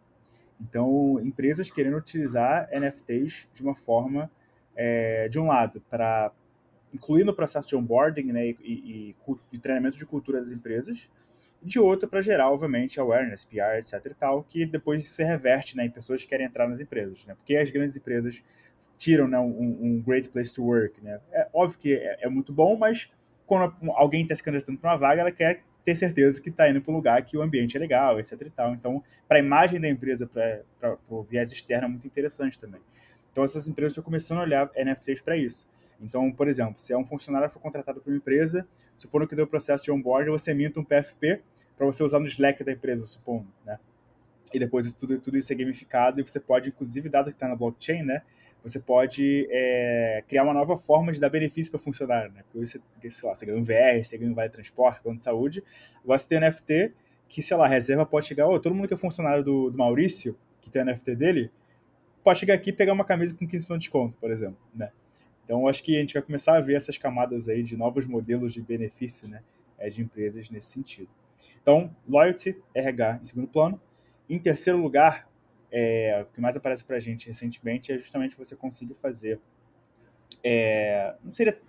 Então, 0.60 1.20
empresas 1.22 1.70
querendo 1.70 1.98
utilizar 1.98 2.68
NFTs 2.72 3.48
de 3.54 3.62
uma 3.62 3.75
forma, 3.75 4.32
é, 4.75 5.30
de 5.30 5.39
um 5.39 5.46
lado, 5.46 5.80
para 5.88 6.32
incluir 6.92 7.24
no 7.24 7.36
processo 7.36 7.68
de 7.68 7.75
onboarding 7.75 8.32
né, 8.32 8.48
e, 8.48 8.58
e, 8.62 9.15
e, 9.51 9.60
treinamento 9.60 9.98
de 9.98 10.06
cultura 10.06 10.39
das 10.39 10.50
empresas, 10.50 11.08
e 11.62 11.68
de 11.68 11.80
outro 11.80 12.08
para 12.10 12.22
gerar, 12.22 12.50
obviamente, 12.50 13.00
awareness, 13.00 13.46
PR, 13.46 13.77
etc 13.77 14.06
e 14.06 14.13
tal, 14.15 14.44
que 14.44 14.65
depois 14.65 15.08
se 15.08 15.24
reverte 15.24 15.77
né, 15.77 15.86
em 15.86 15.92
pessoas 15.92 16.24
que 16.24 16.30
querem 16.30 16.48
entrar 16.48 16.68
nas 16.68 16.80
empresas. 16.80 17.24
Né, 17.25 17.36
porque 17.36 17.56
as 17.58 17.70
grandes 17.70 17.96
empresas 17.96 18.44
tiram 18.98 19.27
né, 19.27 19.38
um, 19.38 19.77
um 19.82 20.01
great 20.01 20.30
place 20.30 20.56
to 20.56 20.63
work. 20.63 21.00
Né? 21.01 21.20
É 21.32 21.48
óbvio 21.54 21.77
que 21.77 21.94
é, 21.94 22.20
é 22.22 22.30
muito 22.30 22.51
bom, 22.51 22.75
mas 22.75 23.12
quando 23.46 23.75
alguém 23.92 24.24
está 24.24 24.34
se 24.36 24.42
candidatando 24.42 24.80
para 24.80 24.92
uma 24.92 24.98
vaga, 24.98 25.22
ela 25.22 25.32
quer 25.32 25.62
ter 25.86 25.96
certeza 25.96 26.42
que 26.42 26.50
está 26.50 26.68
indo 26.68 26.82
para 26.82 26.92
um 26.92 26.96
lugar 26.96 27.24
que 27.24 27.38
o 27.38 27.44
ambiente 27.44 27.77
é 27.77 27.80
legal, 27.80 28.20
etc 28.20 28.42
e 28.42 28.50
tal. 28.50 28.74
Então, 28.74 29.04
para 29.27 29.38
a 29.38 29.39
imagem 29.39 29.80
da 29.80 29.88
empresa, 29.88 30.27
para 30.27 30.98
o 31.08 31.22
viés 31.22 31.51
externo, 31.51 31.86
é 31.86 31.88
muito 31.88 32.08
interessante 32.08 32.60
também. 32.60 32.82
Então, 33.32 33.44
essas 33.44 33.68
empresas 33.68 33.92
estão 33.92 34.04
começando 34.04 34.39
a 34.39 34.42
olhar 34.42 34.72
NFTs 34.75 35.22
para 35.22 35.38
isso. 35.38 35.68
Então, 36.01 36.32
por 36.32 36.48
exemplo, 36.48 36.77
se 36.77 36.92
é 36.92 36.98
um 36.98 37.06
funcionário 37.06 37.50
foi 37.50 37.62
contratado 37.62 38.01
por 38.01 38.10
uma 38.10 38.18
empresa, 38.18 38.68
supondo 38.98 39.27
que 39.27 39.36
deu 39.36 39.46
o 39.46 39.48
processo 39.48 39.84
de 39.84 39.92
onboard, 39.92 40.30
você 40.30 40.54
minta 40.54 40.80
um 40.80 40.84
PFP 40.84 41.42
para 41.77 41.86
você 41.86 42.04
usar 42.04 42.20
no 42.20 42.27
Slack 42.27 42.63
da 42.63 42.72
empresa, 42.72 43.06
supondo, 43.06 43.48
né? 43.63 43.77
E 44.54 44.60
depois 44.60 44.86
isso, 44.86 44.98
tudo, 44.98 45.20
tudo 45.20 45.38
isso 45.38 45.51
é 45.51 45.56
gamificado 45.56 46.20
e 46.20 46.24
você 46.24 46.39
pode, 46.39 46.70
inclusive, 46.70 47.10
dado 47.10 47.25
que 47.25 47.36
está 47.36 47.48
na 47.48 47.56
blockchain, 47.56 48.04
né? 48.04 48.22
Você 48.65 48.79
pode 48.79 49.48
é, 49.51 50.24
criar 50.27 50.43
uma 50.43 50.53
nova 50.53 50.75
forma 50.75 51.12
de 51.12 51.19
dar 51.19 51.29
benefício 51.29 51.72
para 51.72 51.79
funcionário, 51.79 52.31
né? 52.31 52.43
Porque 52.51 52.65
você, 52.65 52.81
sei 53.12 53.29
lá, 53.29 53.36
você 53.36 53.45
ganha 53.45 53.60
um 53.60 53.63
VR, 53.63 54.03
você 54.03 54.17
ganha 54.17 54.31
um 54.31 54.34
vale 54.34 54.50
transporte, 54.50 55.01
plano 55.01 55.17
de 55.17 55.24
saúde, 55.24 55.63
agora 56.03 56.17
você 56.17 56.27
tem 56.27 56.39
um 56.39 56.41
NFT 56.41 56.93
que, 57.29 57.43
sei 57.43 57.55
lá, 57.55 57.65
a 57.65 57.67
reserva 57.67 58.07
pode 58.07 58.25
chegar, 58.25 58.48
oh, 58.48 58.60
todo 58.60 58.74
mundo 58.74 58.88
que 58.88 58.93
é 58.95 58.98
funcionário 58.98 59.43
do, 59.43 59.69
do 59.69 59.77
Maurício, 59.77 60.36
que 60.62 60.72
tem 60.72 60.81
o 60.81 60.86
NFT 60.86 61.15
dele, 61.15 61.51
pode 62.24 62.39
chegar 62.39 62.55
aqui 62.55 62.72
e 62.72 62.74
pegar 62.74 62.93
uma 62.93 63.05
camisa 63.05 63.36
com 63.36 63.48
15% 63.48 63.67
de 63.74 63.77
desconto, 63.77 64.17
por 64.17 64.31
exemplo, 64.31 64.57
né? 64.74 64.91
Então, 65.43 65.67
acho 65.67 65.84
que 65.84 65.95
a 65.95 66.00
gente 66.00 66.15
vai 66.15 66.24
começar 66.24 66.57
a 66.57 66.60
ver 66.60 66.74
essas 66.74 66.98
camadas 66.98 67.48
aí 67.48 67.62
de 67.62 67.77
novos 67.77 68.03
modelos 68.07 68.51
de 68.51 68.62
benefício, 68.63 69.27
né, 69.27 69.43
é, 69.77 69.89
de 69.89 70.01
empresas 70.01 70.50
nesse 70.50 70.72
sentido. 70.72 71.10
Então, 71.62 71.95
loyalty, 72.07 72.60
RH 72.74 73.19
em 73.22 73.25
segundo 73.25 73.48
plano. 73.48 73.79
Em 74.27 74.39
terceiro 74.39 74.81
lugar, 74.81 75.29
é, 75.77 76.21
o 76.21 76.34
que 76.34 76.39
mais 76.39 76.56
aparece 76.56 76.86
para 76.86 76.95
a 76.95 76.99
gente 77.02 77.28
recentemente 77.28 77.91
é 77.91 77.97
justamente 77.97 78.38
você 78.38 78.56
conseguir 78.56 78.93
fazer. 78.93 79.41
É, 80.41 81.13
não 81.21 81.34
seria. 81.34 81.60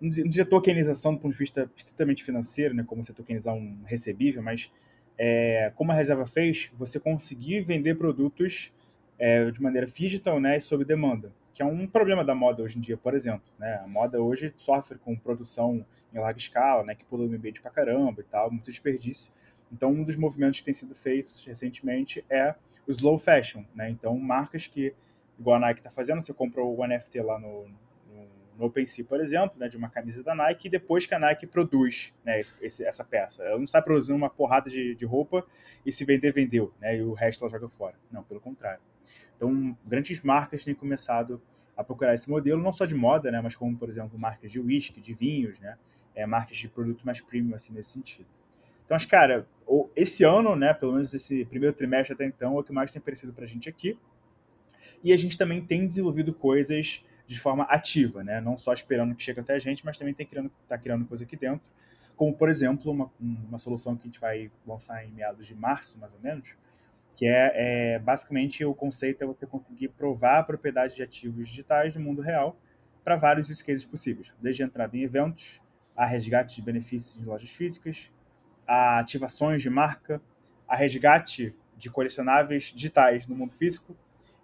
Não 0.00 0.08
diria 0.08 0.46
tokenização 0.46 1.12
do 1.12 1.20
ponto 1.20 1.32
de 1.32 1.38
vista 1.38 1.70
estritamente 1.76 2.24
financeiro, 2.24 2.74
né, 2.74 2.82
como 2.84 3.04
você 3.04 3.12
tokenizar 3.12 3.54
um 3.54 3.82
recebível, 3.84 4.42
mas 4.42 4.72
é, 5.16 5.70
como 5.76 5.92
a 5.92 5.94
reserva 5.94 6.26
fez, 6.26 6.72
você 6.76 6.98
conseguir 6.98 7.60
vender 7.60 7.94
produtos 7.94 8.72
é, 9.18 9.48
de 9.50 9.62
maneira 9.62 9.86
digital 9.86 10.40
né, 10.40 10.58
sob 10.58 10.84
demanda, 10.84 11.30
que 11.54 11.62
é 11.62 11.64
um 11.64 11.86
problema 11.86 12.24
da 12.24 12.34
moda 12.34 12.64
hoje 12.64 12.78
em 12.78 12.80
dia, 12.80 12.96
por 12.96 13.14
exemplo. 13.14 13.44
Né, 13.58 13.80
a 13.84 13.86
moda 13.86 14.20
hoje 14.20 14.52
sofre 14.56 14.98
com 14.98 15.14
produção 15.14 15.86
em 16.12 16.18
larga 16.18 16.38
escala, 16.40 16.82
né, 16.82 16.96
que 16.96 17.04
pula 17.04 17.24
o 17.24 17.32
ambiente 17.32 17.60
pra 17.60 17.70
caramba 17.70 18.22
e 18.22 18.24
tal, 18.24 18.50
muito 18.50 18.70
desperdício. 18.70 19.30
Então, 19.72 19.90
um 19.90 20.02
dos 20.02 20.16
movimentos 20.16 20.58
que 20.58 20.64
tem 20.64 20.74
sido 20.74 20.94
feitos 20.94 21.44
recentemente 21.46 22.24
é 22.28 22.54
o 22.86 22.90
slow 22.90 23.18
fashion, 23.18 23.64
né? 23.74 23.90
Então, 23.90 24.18
marcas 24.18 24.66
que, 24.66 24.94
igual 25.38 25.56
a 25.56 25.60
Nike 25.60 25.80
está 25.80 25.90
fazendo, 25.90 26.20
você 26.20 26.32
compra 26.32 26.62
o 26.62 26.86
NFT 26.86 27.20
lá 27.20 27.38
no, 27.38 27.68
no, 27.68 28.28
no 28.58 28.66
OpenSea, 28.66 29.04
por 29.04 29.20
exemplo, 29.20 29.58
né, 29.58 29.68
de 29.68 29.76
uma 29.76 29.88
camisa 29.88 30.22
da 30.22 30.34
Nike, 30.34 30.66
e 30.66 30.70
depois 30.70 31.06
que 31.06 31.14
a 31.14 31.18
Nike 31.18 31.46
produz 31.46 32.12
né, 32.24 32.40
esse, 32.40 32.84
essa 32.84 33.04
peça. 33.04 33.42
Ela 33.42 33.56
não 33.56 33.64
está 33.64 33.80
produzindo 33.80 34.16
uma 34.16 34.30
porrada 34.30 34.68
de, 34.68 34.94
de 34.94 35.04
roupa 35.04 35.44
e 35.84 35.92
se 35.92 36.04
vender, 36.04 36.32
vendeu, 36.32 36.72
né, 36.80 36.96
e 36.96 37.02
o 37.02 37.12
resto 37.12 37.44
ela 37.44 37.50
joga 37.50 37.68
fora. 37.68 37.94
Não, 38.10 38.22
pelo 38.22 38.40
contrário. 38.40 38.80
Então, 39.36 39.76
grandes 39.84 40.22
marcas 40.22 40.64
têm 40.64 40.74
começado 40.74 41.40
a 41.76 41.82
procurar 41.82 42.14
esse 42.14 42.28
modelo, 42.28 42.62
não 42.62 42.72
só 42.72 42.84
de 42.84 42.94
moda, 42.94 43.30
né, 43.30 43.40
mas 43.40 43.56
como, 43.56 43.76
por 43.76 43.88
exemplo, 43.88 44.18
marcas 44.18 44.50
de 44.50 44.60
whisky, 44.60 45.00
de 45.00 45.14
vinhos, 45.14 45.58
né, 45.58 45.76
é, 46.14 46.26
marcas 46.26 46.56
de 46.56 46.68
produto 46.68 47.04
mais 47.04 47.20
premium, 47.20 47.54
assim, 47.54 47.72
nesse 47.72 47.92
sentido. 47.92 48.28
Então, 48.84 48.96
acho, 48.96 49.08
cara, 49.08 49.46
esse 49.96 50.24
ano, 50.24 50.54
né, 50.56 50.74
pelo 50.74 50.92
menos 50.92 51.14
esse 51.14 51.44
primeiro 51.44 51.74
trimestre 51.74 52.14
até 52.14 52.24
então, 52.24 52.56
é 52.56 52.60
o 52.60 52.62
que 52.62 52.72
mais 52.72 52.92
tem 52.92 53.00
aparecido 53.00 53.32
para 53.32 53.44
a 53.44 53.48
gente 53.48 53.68
aqui. 53.68 53.98
E 55.02 55.12
a 55.12 55.16
gente 55.16 55.36
também 55.36 55.64
tem 55.64 55.86
desenvolvido 55.86 56.32
coisas 56.32 57.04
de 57.26 57.38
forma 57.38 57.64
ativa, 57.64 58.22
né? 58.22 58.40
Não 58.40 58.56
só 58.58 58.72
esperando 58.72 59.14
que 59.14 59.22
chegue 59.22 59.40
até 59.40 59.54
a 59.54 59.58
gente, 59.58 59.84
mas 59.84 59.98
também 59.98 60.14
tem 60.14 60.26
criando, 60.26 60.50
tá 60.68 60.76
criando 60.76 61.04
coisa 61.06 61.24
aqui 61.24 61.36
dentro. 61.36 61.62
Como, 62.14 62.34
por 62.34 62.48
exemplo, 62.48 62.92
uma, 62.92 63.10
uma 63.18 63.58
solução 63.58 63.96
que 63.96 64.02
a 64.02 64.06
gente 64.06 64.20
vai 64.20 64.50
lançar 64.66 65.04
em 65.04 65.10
meados 65.10 65.46
de 65.46 65.54
março, 65.54 65.98
mais 65.98 66.12
ou 66.12 66.20
menos, 66.20 66.54
que 67.14 67.26
é, 67.26 67.94
é 67.94 67.98
basicamente 67.98 68.64
o 68.64 68.74
conceito 68.74 69.22
é 69.22 69.26
você 69.26 69.46
conseguir 69.46 69.88
provar 69.88 70.38
a 70.38 70.42
propriedade 70.42 70.94
de 70.94 71.02
ativos 71.02 71.48
digitais 71.48 71.96
no 71.96 72.02
mundo 72.02 72.22
real 72.22 72.56
para 73.02 73.16
vários 73.16 73.48
use 73.48 73.64
cases 73.64 73.84
possíveis, 73.84 74.32
desde 74.40 74.62
entrada 74.62 74.96
em 74.96 75.02
eventos, 75.02 75.60
a 75.96 76.06
resgate 76.06 76.56
de 76.56 76.62
benefícios 76.62 77.18
de 77.18 77.24
lojas 77.24 77.50
físicas, 77.50 78.10
a 78.66 78.98
ativações 78.98 79.62
de 79.62 79.70
marca, 79.70 80.20
a 80.66 80.76
resgate 80.76 81.54
de 81.76 81.90
colecionáveis 81.90 82.64
digitais 82.64 83.26
no 83.26 83.34
mundo 83.34 83.52
físico. 83.52 83.96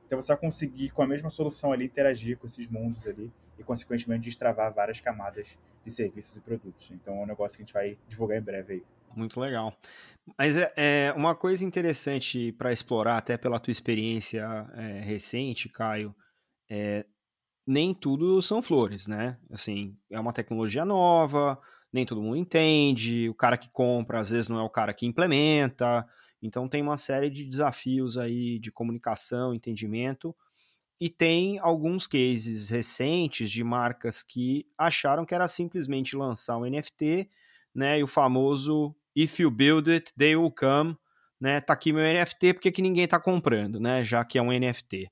Então 0.07 0.21
você 0.21 0.29
vai 0.29 0.37
conseguir, 0.37 0.91
com 0.91 1.03
a 1.03 1.07
mesma 1.07 1.31
solução 1.31 1.73
ali, 1.73 1.85
interagir 1.85 2.39
com 2.39 2.47
esses 2.47 2.67
mundos 2.69 3.07
ali 3.07 3.31
e, 3.59 3.63
consequentemente, 3.63 4.25
destravar 4.25 4.73
várias 4.73 5.01
camadas 5.01 5.59
de 5.85 5.91
serviços 5.91 6.37
e 6.37 6.41
produtos. 6.41 6.91
Então 6.91 7.15
é 7.15 7.23
um 7.23 7.27
negócio 7.27 7.57
que 7.57 7.63
a 7.63 7.67
gente 7.67 7.75
vai 7.75 7.99
divulgar 8.09 8.39
em 8.39 8.43
breve 8.43 8.75
aí. 8.75 8.83
Muito 9.15 9.41
legal. 9.41 9.75
Mas 10.37 10.57
é, 10.57 10.73
é 10.77 11.13
uma 11.17 11.35
coisa 11.35 11.65
interessante 11.65 12.53
para 12.53 12.73
explorar, 12.73 13.17
até 13.17 13.37
pela 13.37 13.59
tua 13.59 13.73
experiência 13.73 14.47
é, 14.75 15.01
recente, 15.01 15.69
Caio, 15.69 16.15
é, 16.71 17.07
nem 17.67 17.95
tudo 17.95 18.41
são 18.43 18.63
flores, 18.63 19.07
né? 19.07 19.39
Assim, 19.51 19.97
é 20.11 20.19
uma 20.19 20.33
tecnologia 20.33 20.85
nova, 20.85 21.61
nem 21.93 22.05
todo 22.05 22.23
mundo 22.23 22.37
entende, 22.37 23.29
o 23.29 23.35
cara 23.35 23.57
que 23.57 23.71
compra 23.71 24.21
às 24.21 24.31
vezes 24.31 24.49
não 24.49 24.59
é 24.59 24.63
o 24.63 24.71
cara 24.71 24.93
que 24.93 25.07
implementa, 25.07 26.07
então 26.43 26.69
tem 26.69 26.83
uma 26.83 26.97
série 26.97 27.31
de 27.31 27.45
desafios 27.45 28.17
aí 28.17 28.59
de 28.59 28.71
comunicação, 28.71 29.55
entendimento, 29.55 30.35
e 31.01 31.09
tem 31.09 31.59
alguns 31.61 32.07
cases 32.07 32.69
recentes 32.69 33.51
de 33.51 33.63
marcas 33.63 34.23
que 34.23 34.67
acharam 34.77 35.25
que 35.25 35.35
era 35.35 35.47
simplesmente 35.47 36.17
lançar 36.17 36.57
um 36.57 36.65
NFT, 36.65 37.31
né, 37.75 37.99
e 37.99 38.03
o 38.03 38.07
famoso 38.07 38.95
if 39.15 39.39
you 39.39 39.51
build 39.51 39.91
it, 39.91 40.13
they 40.17 40.37
will 40.37 40.51
come, 40.51 40.97
né, 41.41 41.61
tá 41.61 41.73
aqui 41.73 41.93
meu 41.93 42.03
NFT, 42.03 42.55
porque 42.55 42.73
que 42.73 42.83
ninguém 42.83 43.07
tá 43.07 43.21
comprando, 43.21 43.79
né, 43.79 44.05
já 44.05 44.25
que 44.25 44.39
é 44.39 44.43
um 44.43 44.53
NFT. 44.53 45.11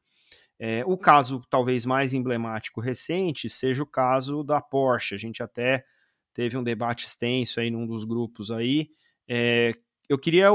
É, 0.58 0.82
o 0.86 0.96
caso 0.96 1.42
talvez 1.50 1.84
mais 1.84 2.14
emblemático 2.14 2.80
recente 2.80 3.50
seja 3.50 3.82
o 3.82 3.86
caso 3.86 4.42
da 4.42 4.60
Porsche. 4.60 5.14
A 5.14 5.18
gente 5.18 5.42
até 5.42 5.84
teve 6.36 6.54
um 6.54 6.62
debate 6.62 7.06
extenso 7.06 7.58
aí 7.60 7.70
num 7.70 7.86
dos 7.86 8.04
grupos 8.04 8.50
aí. 8.50 8.90
É, 9.26 9.72
eu 10.06 10.18
queria 10.18 10.50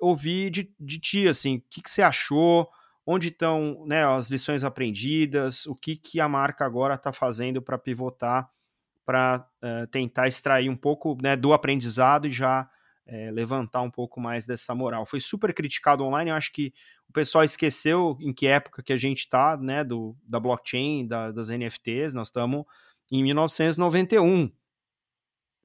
ouvir 0.00 0.50
de, 0.50 0.74
de 0.78 0.98
ti, 0.98 1.28
assim, 1.28 1.58
o 1.58 1.62
que, 1.70 1.80
que 1.80 1.88
você 1.88 2.02
achou, 2.02 2.68
onde 3.06 3.28
estão 3.28 3.84
né, 3.86 4.04
as 4.04 4.28
lições 4.28 4.64
aprendidas, 4.64 5.66
o 5.66 5.74
que, 5.76 5.94
que 5.94 6.18
a 6.18 6.28
marca 6.28 6.66
agora 6.66 6.94
está 6.94 7.12
fazendo 7.12 7.62
para 7.62 7.78
pivotar, 7.78 8.50
para 9.06 9.46
uh, 9.62 9.66
é, 9.66 9.86
tentar 9.86 10.26
extrair 10.26 10.68
um 10.68 10.76
pouco 10.76 11.16
né, 11.22 11.36
do 11.36 11.52
aprendizado 11.52 12.26
e 12.26 12.30
já 12.32 12.68
é, 13.06 13.30
levantar 13.30 13.82
um 13.82 13.90
pouco 13.90 14.20
mais 14.20 14.46
dessa 14.46 14.74
moral. 14.74 15.06
Foi 15.06 15.20
super 15.20 15.54
criticado 15.54 16.02
online, 16.02 16.30
eu 16.30 16.36
acho 16.36 16.52
que 16.52 16.74
o 17.08 17.12
pessoal 17.12 17.44
esqueceu 17.44 18.18
em 18.20 18.32
que 18.32 18.48
época 18.48 18.82
que 18.82 18.92
a 18.92 18.98
gente 18.98 19.20
está, 19.20 19.56
né, 19.56 19.84
do, 19.84 20.16
da 20.28 20.40
blockchain, 20.40 21.06
da, 21.06 21.30
das 21.30 21.50
NFTs, 21.50 22.12
nós 22.14 22.26
estamos 22.28 22.64
em 23.12 23.22
1991, 23.22 24.50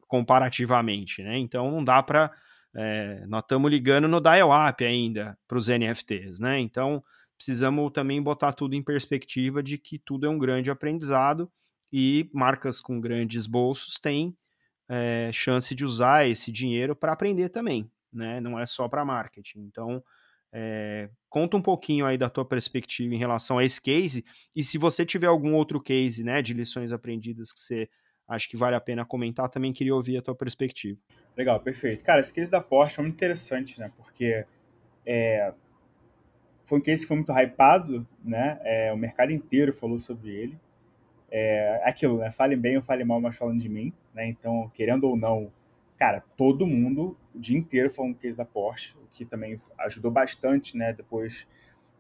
comparativamente, 0.08 1.24
né? 1.24 1.38
Então 1.38 1.72
não 1.72 1.84
dá 1.84 2.02
para 2.04 2.32
é, 2.76 3.26
nós 3.28 3.42
estamos 3.42 3.72
ligando 3.72 4.08
no 4.08 4.20
dial-up 4.20 4.84
ainda 4.84 5.38
para 5.48 5.58
os 5.58 5.70
NFTs, 5.70 6.40
né? 6.40 6.60
Então 6.60 7.04
precisamos 7.38 7.92
também 7.92 8.22
botar 8.22 8.54
tudo 8.54 8.76
em 8.76 8.84
perspectiva 8.84 9.64
de 9.64 9.78
que 9.78 9.98
tudo 9.98 10.26
é 10.26 10.30
um 10.30 10.38
grande 10.38 10.70
aprendizado 10.70 11.52
e 11.92 12.30
marcas 12.34 12.82
com 12.82 13.00
grandes 13.00 13.48
bolsos 13.48 14.00
têm 14.00 14.36
é, 14.90 15.32
chance 15.34 15.74
de 15.74 15.86
usar 15.86 16.28
esse 16.28 16.52
dinheiro 16.52 16.96
para 16.96 17.14
aprender 17.14 17.50
também, 17.50 17.90
né? 18.12 18.40
Não 18.40 18.60
é 18.60 18.66
só 18.66 18.88
para 18.88 19.06
marketing. 19.06 19.60
Então 19.60 20.04
é, 20.54 21.10
conta 21.30 21.58
um 21.58 21.62
pouquinho 21.62 22.06
aí 22.06 22.18
da 22.18 22.30
tua 22.30 22.46
perspectiva 22.46 23.14
em 23.14 23.18
relação 23.18 23.58
a 23.58 23.64
esse 23.64 23.82
case 23.82 24.24
e 24.56 24.64
se 24.64 24.78
você 24.78 25.06
tiver 25.06 25.28
algum 25.28 25.54
outro 25.54 25.82
case, 25.82 26.24
né, 26.24 26.42
de 26.42 26.54
lições 26.54 26.94
aprendidas 26.94 27.52
que 27.52 27.60
você 27.60 27.90
acha 28.28 28.48
que 28.48 28.58
vale 28.58 28.76
a 28.76 28.82
pena 28.82 29.06
comentar, 29.06 29.50
também 29.50 29.74
queria 29.74 29.96
ouvir 29.96 30.18
a 30.18 30.22
tua 30.22 30.36
perspectiva. 30.36 31.00
Legal, 31.38 31.60
perfeito. 31.60 32.04
Cara, 32.04 32.22
esse 32.22 32.34
case 32.34 32.50
da 32.50 32.62
Porsche 32.62 33.00
é 33.00 33.04
muito 33.04 33.16
interessante, 33.16 33.80
né? 33.80 33.92
Porque 33.98 34.46
é, 35.06 35.54
foi 36.66 36.80
um 36.80 36.82
case 36.82 37.04
que 37.04 37.08
foi 37.08 37.18
muito 37.18 37.32
hypado, 37.32 38.08
né? 38.24 38.60
É, 38.64 38.94
o 38.94 38.98
mercado 38.98 39.32
inteiro 39.32 39.72
falou 39.74 40.00
sobre 40.00 40.32
ele. 40.32 40.60
É, 41.30 41.82
aquilo, 41.84 42.18
né? 42.18 42.32
Falem 42.32 42.58
bem 42.58 42.78
ou 42.78 42.82
falem 42.82 43.06
mal, 43.06 43.20
mas 43.20 43.36
falando 43.36 43.60
de 43.60 43.70
mim, 43.70 43.94
né? 44.14 44.28
Então, 44.28 44.72
querendo 44.74 45.04
ou 45.06 45.16
não, 45.18 45.52
cara, 45.98 46.24
todo 46.36 46.66
mundo 46.66 47.18
o 47.34 47.40
dia 47.40 47.58
inteiro 47.58 47.90
falando 47.90 48.14
do 48.14 48.20
case 48.20 48.38
da 48.38 48.46
Porsche, 48.46 48.96
o 48.98 49.08
que 49.12 49.26
também 49.26 49.60
ajudou 49.80 50.10
bastante, 50.10 50.78
né? 50.78 50.94
Depois, 50.94 51.48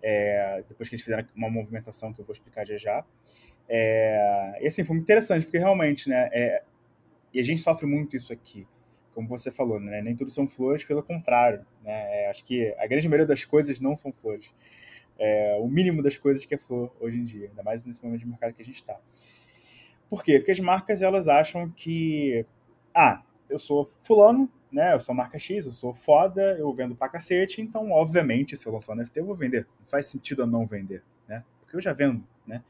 é, 0.07 0.63
depois 0.69 0.87
que 0.87 0.95
eles 0.95 1.03
fizeram 1.03 1.27
uma 1.35 1.49
movimentação 1.49 2.13
que 2.13 2.21
eu 2.21 2.25
vou 2.25 2.33
explicar 2.33 2.65
já 2.65 2.77
já. 2.77 3.05
É, 3.67 4.59
e 4.61 4.67
assim, 4.67 4.83
foi 4.83 4.95
muito 4.95 5.05
interessante, 5.05 5.45
porque 5.45 5.57
realmente, 5.57 6.07
né? 6.07 6.29
É, 6.31 6.63
e 7.33 7.39
a 7.39 7.43
gente 7.43 7.59
sofre 7.61 7.87
muito 7.87 8.15
isso 8.15 8.31
aqui 8.31 8.67
como 9.15 9.29
você 9.29 9.49
falou, 9.49 9.79
né? 9.79 10.01
Nem 10.01 10.13
tudo 10.13 10.29
são 10.29 10.45
flores, 10.45 10.83
pelo 10.83 11.01
contrário. 11.01 11.65
Né? 11.81 12.23
É, 12.23 12.29
acho 12.29 12.43
que 12.43 12.75
a 12.77 12.85
grande 12.85 13.07
maioria 13.07 13.25
das 13.25 13.45
coisas 13.45 13.79
não 13.79 13.95
são 13.95 14.11
flores. 14.11 14.53
É, 15.17 15.57
o 15.61 15.67
mínimo 15.69 16.03
das 16.03 16.17
coisas 16.17 16.45
que 16.45 16.53
é 16.53 16.57
flor 16.57 16.93
hoje 16.99 17.17
em 17.17 17.23
dia, 17.23 17.47
ainda 17.47 17.63
mais 17.63 17.85
nesse 17.85 18.03
momento 18.03 18.19
de 18.19 18.27
mercado 18.27 18.53
que 18.53 18.61
a 18.61 18.65
gente 18.65 18.75
está. 18.75 18.99
Por 20.09 20.21
quê? 20.21 20.37
Porque 20.37 20.51
as 20.51 20.59
marcas 20.59 21.01
elas 21.01 21.29
acham 21.29 21.69
que, 21.69 22.45
ah, 22.93 23.23
eu 23.49 23.57
sou 23.57 23.85
fulano, 23.85 24.51
né? 24.75 24.93
Eu 24.93 24.99
sou 24.99 25.15
marca 25.15 25.39
X, 25.39 25.65
eu 25.65 25.71
sou 25.71 25.93
foda, 25.93 26.41
eu 26.59 26.71
vendo 26.73 26.93
pra 26.93 27.07
cacete, 27.07 27.61
então, 27.61 27.91
obviamente, 27.91 28.57
se 28.57 28.67
eu 28.67 28.73
lançar 28.73 28.91
um 28.91 28.97
NFT, 28.97 29.19
eu 29.21 29.25
vou 29.25 29.35
vender. 29.35 29.65
Não 29.79 29.87
faz 29.87 30.07
sentido 30.07 30.41
eu 30.41 30.47
não 30.47 30.67
vender, 30.67 31.01
né? 31.29 31.45
Porque 31.61 31.77
eu 31.77 31.81
já 31.81 31.93
vendo, 31.93 32.21
né? 32.45 32.61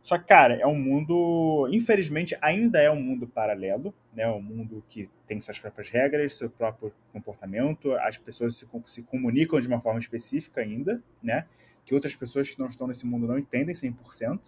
Só 0.00 0.16
que, 0.16 0.26
cara, 0.26 0.54
é 0.54 0.66
um 0.66 0.78
mundo, 0.78 1.68
infelizmente, 1.72 2.38
ainda 2.40 2.80
é 2.80 2.88
um 2.88 3.02
mundo 3.02 3.26
paralelo, 3.26 3.92
né? 4.14 4.28
Um 4.28 4.40
mundo 4.40 4.82
que 4.88 5.10
tem 5.26 5.40
suas 5.40 5.58
próprias 5.58 5.90
regras, 5.90 6.34
seu 6.34 6.48
próprio 6.48 6.94
comportamento, 7.12 7.92
as 7.94 8.16
pessoas 8.16 8.54
se, 8.54 8.66
se 8.86 9.02
comunicam 9.02 9.58
de 9.58 9.66
uma 9.66 9.80
forma 9.80 9.98
específica 9.98 10.60
ainda, 10.60 11.02
né? 11.20 11.46
Que 11.84 11.94
outras 11.94 12.14
pessoas 12.14 12.48
que 12.48 12.58
não 12.60 12.68
estão 12.68 12.86
nesse 12.86 13.04
mundo 13.04 13.26
não 13.26 13.36
entendem 13.36 13.74
100%. 13.74 14.38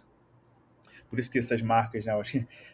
Por 1.11 1.19
isso 1.19 1.29
que 1.29 1.37
essas 1.37 1.61
marcas, 1.61 2.05
né, 2.05 2.13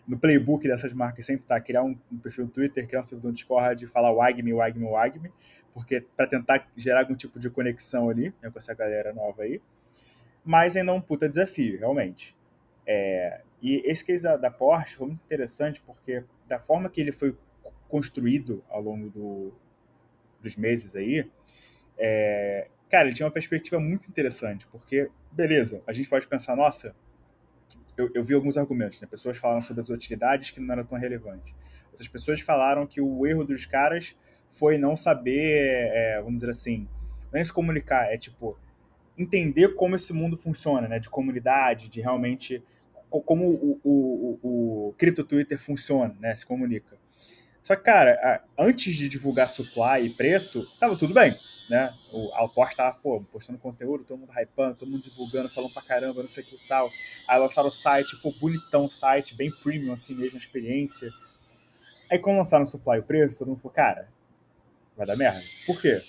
no 0.08 0.20
playbook 0.20 0.68
dessas 0.68 0.94
marcas 0.94 1.26
sempre 1.26 1.48
tá 1.48 1.60
criar 1.60 1.84
um, 1.84 1.98
um 2.12 2.20
perfil 2.20 2.46
no 2.46 2.52
Twitter, 2.52 2.88
criar 2.88 3.00
um 3.00 3.04
servidor 3.04 3.30
no 3.30 3.36
Discord, 3.36 3.88
falar 3.88 4.14
wagme, 4.14 4.54
wagme, 4.54 4.86
wagme, 4.86 5.32
porque 5.74 6.02
para 6.16 6.28
tentar 6.28 6.70
gerar 6.78 7.00
algum 7.00 7.16
tipo 7.16 7.40
de 7.40 7.50
conexão 7.50 8.12
ali 8.12 8.32
né, 8.40 8.52
com 8.52 8.60
essa 8.60 8.76
galera 8.76 9.12
nova 9.12 9.42
aí. 9.42 9.60
Mas 10.46 10.78
ainda 10.78 10.92
é 10.92 10.94
um 10.94 11.02
puta 11.02 11.28
desafio, 11.28 11.80
realmente. 11.80 12.38
É, 12.86 13.42
e 13.60 13.82
esse 13.90 14.06
case 14.06 14.22
da, 14.24 14.38
da, 14.38 14.52
Porsche 14.52 14.98
foi 14.98 15.08
muito 15.08 15.24
interessante 15.26 15.82
porque 15.82 16.24
da 16.48 16.60
forma 16.60 16.90
que 16.92 17.02
ele 17.02 17.12
foi 17.12 17.36
construído 17.90 18.64
ao 18.70 18.82
longo 18.84 19.10
do, 19.10 19.52
dos 20.44 20.56
meses 20.56 20.96
aí, 20.96 21.28
é, 21.98 22.68
cara, 22.88 23.08
ele 23.08 23.16
tinha 23.16 23.26
uma 23.26 23.32
perspectiva 23.32 23.80
muito 23.80 24.08
interessante, 24.08 24.68
porque, 24.68 25.10
beleza, 25.32 25.82
a 25.88 25.92
gente 25.92 26.08
pode 26.08 26.28
pensar, 26.28 26.56
nossa, 26.56 26.96
eu, 27.98 28.10
eu 28.14 28.24
vi 28.24 28.34
alguns 28.34 28.58
argumentos, 28.58 29.02
né? 29.02 29.08
Pessoas 29.10 29.38
falaram 29.38 29.62
sobre 29.62 29.82
as 29.82 29.90
utilidades 29.90 30.52
que 30.52 30.60
não 30.60 30.72
era 30.72 30.84
tão 30.84 30.98
relevante. 30.98 31.56
Outras 31.92 32.08
pessoas 32.08 32.40
falaram 32.42 32.86
que 32.86 33.02
o 33.02 33.26
erro 33.26 33.44
dos 33.44 33.66
caras 33.66 34.16
foi 34.52 34.78
não 34.78 34.96
saber, 34.96 35.90
é, 35.92 36.18
vamos 36.22 36.36
dizer 36.36 36.52
assim, 36.52 36.88
não 37.34 37.40
é 37.40 37.44
se 37.44 37.52
comunicar, 37.52 38.14
é 38.14 38.18
tipo, 38.18 38.58
entender 39.18 39.76
como 39.76 39.96
esse 39.96 40.14
mundo 40.14 40.38
funciona, 40.38 40.88
né? 40.88 41.00
De 41.00 41.10
comunidade, 41.10 41.90
de 41.90 42.00
realmente 42.00 42.64
como 43.10 43.48
o, 43.50 43.80
o, 43.84 44.40
o, 44.44 44.88
o 44.90 44.94
cripto 44.98 45.24
Twitter 45.24 45.58
funciona, 45.58 46.16
né? 46.20 46.36
Se 46.36 46.46
comunica. 46.46 46.98
Só 47.68 47.76
que, 47.76 47.84
cara, 47.84 48.42
antes 48.58 48.96
de 48.96 49.10
divulgar 49.10 49.50
supply 49.50 50.06
e 50.06 50.10
preço, 50.10 50.66
tava 50.80 50.96
tudo 50.96 51.14
bem, 51.14 51.36
né? 51.70 51.94
O 52.14 52.32
Alport 52.34 52.74
tava, 52.74 52.96
pô, 52.96 53.22
postando 53.30 53.60
conteúdo, 53.60 54.06
todo 54.06 54.20
mundo 54.20 54.32
hypando, 54.32 54.76
todo 54.76 54.90
mundo 54.90 55.04
divulgando, 55.04 55.50
falando 55.50 55.74
pra 55.74 55.82
caramba, 55.82 56.22
não 56.22 56.30
sei 56.30 56.44
o 56.44 56.46
que 56.46 56.56
e 56.56 56.68
tal. 56.68 56.90
Aí 57.28 57.38
lançaram 57.38 57.68
o 57.68 57.72
site, 57.72 58.16
pô, 58.22 58.32
bonitão 58.32 58.86
o 58.86 58.92
site, 58.92 59.36
bem 59.36 59.52
premium 59.52 59.92
assim 59.92 60.16
mesmo, 60.16 60.38
a 60.38 60.40
experiência. 60.40 61.12
Aí 62.10 62.18
quando 62.18 62.38
lançaram 62.38 62.64
o 62.64 62.68
supply 62.68 62.96
e 62.96 63.00
o 63.00 63.04
preço, 63.04 63.38
todo 63.38 63.50
mundo 63.50 63.60
falou, 63.60 63.76
cara, 63.76 64.08
vai 64.96 65.06
dar 65.06 65.18
merda. 65.18 65.44
Por 65.66 65.82
quê? 65.82 66.02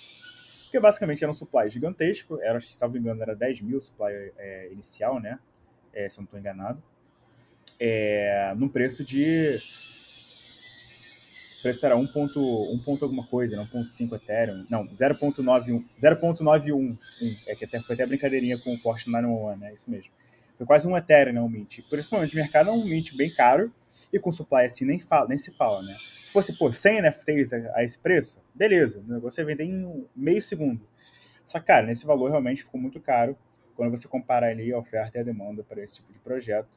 Porque 0.63 0.79
basicamente 0.79 1.25
era 1.25 1.31
um 1.33 1.35
supply 1.35 1.69
gigantesco, 1.69 2.41
era, 2.41 2.61
se 2.61 2.81
não 2.81 2.91
me 2.91 3.01
engano, 3.01 3.21
era 3.21 3.35
10 3.35 3.63
mil 3.63 3.83
supply 3.83 4.13
é, 4.37 4.69
inicial, 4.71 5.19
né? 5.19 5.41
é, 5.93 6.09
se 6.09 6.19
eu 6.19 6.23
não 6.23 6.25
estou 6.27 6.39
enganado, 6.39 6.83
é, 7.79 8.55
num 8.57 8.69
preço 8.69 9.05
de. 9.05 9.59
O 11.59 11.63
preço 11.63 11.85
era 11.85 11.97
1. 11.97 12.07
Ponto, 12.09 12.41
1 12.41 12.79
ponto 12.79 13.05
alguma 13.05 13.27
coisa, 13.27 13.57
não 13.57 13.67
1.5 13.67 14.15
Ethereum. 14.15 14.67
Não, 14.71 14.87
0.91. 14.89 15.85
0.911. 16.01 16.99
É 17.47 17.55
que 17.55 17.65
até, 17.65 17.81
foi 17.81 17.95
até 17.95 18.07
brincadeirinha 18.07 18.59
com 18.59 18.73
o 18.73 18.79
Porsche 18.79 19.11
911, 19.11 19.61
né? 19.61 19.75
Isso 19.75 19.91
mesmo. 19.91 20.11
Foi 20.57 20.67
quase 20.67 20.87
um 20.87 20.97
Ethereum, 20.97 21.35
né? 21.35 21.41
Um 21.41 21.49
Mint. 21.49 21.81
Por 21.89 21.99
esse 21.99 22.13
momento 22.13 22.31
de 22.31 22.37
mercado 22.37 22.71
é 22.71 22.73
um 22.73 22.85
Mint 22.85 23.15
bem 23.17 23.31
caro. 23.31 23.73
E 24.13 24.19
com 24.19 24.33
supply 24.33 24.65
assim 24.65 24.87
nem, 24.87 24.99
fala, 24.99 25.29
nem 25.29 25.37
se 25.37 25.51
fala, 25.51 25.83
né? 25.83 25.95
Se 26.23 26.31
fosse, 26.31 26.53
pô, 26.55 26.73
100 26.73 27.03
NFTs 27.03 27.53
a, 27.53 27.73
a 27.75 27.85
esse 27.85 27.99
preço, 27.99 28.41
beleza. 28.55 29.01
O 29.07 29.13
negócio 29.13 29.41
é 29.41 29.45
vender 29.45 29.65
em 29.65 30.07
meio 30.17 30.41
segundo. 30.41 30.81
Só 31.47 31.61
cara, 31.61 31.87
nesse 31.87 32.07
valor 32.07 32.31
realmente 32.31 32.63
ficou 32.63 32.81
muito 32.81 33.01
caro 33.01 33.37
quando 33.75 33.91
você 33.91 34.09
compara 34.09 34.49
ali 34.49 34.73
a 34.73 34.79
oferta 34.79 35.19
e 35.19 35.21
a 35.21 35.25
demanda 35.25 35.63
para 35.63 35.83
esse 35.83 35.95
tipo 35.95 36.13
de 36.13 36.19
projeto, 36.19 36.69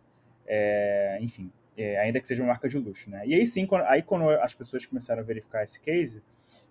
é, 0.45 1.17
enfim, 1.19 1.51
é, 1.77 1.99
ainda 1.99 2.19
que 2.19 2.27
seja 2.27 2.41
uma 2.41 2.49
marca 2.49 2.67
de 2.67 2.77
luxo, 2.77 3.09
né? 3.09 3.23
E 3.25 3.33
aí 3.33 3.45
sim, 3.47 3.65
quando, 3.65 3.83
aí 3.83 4.01
quando 4.01 4.29
as 4.29 4.53
pessoas 4.53 4.85
começaram 4.85 5.21
a 5.21 5.25
verificar 5.25 5.63
esse 5.63 5.79
case, 5.79 6.21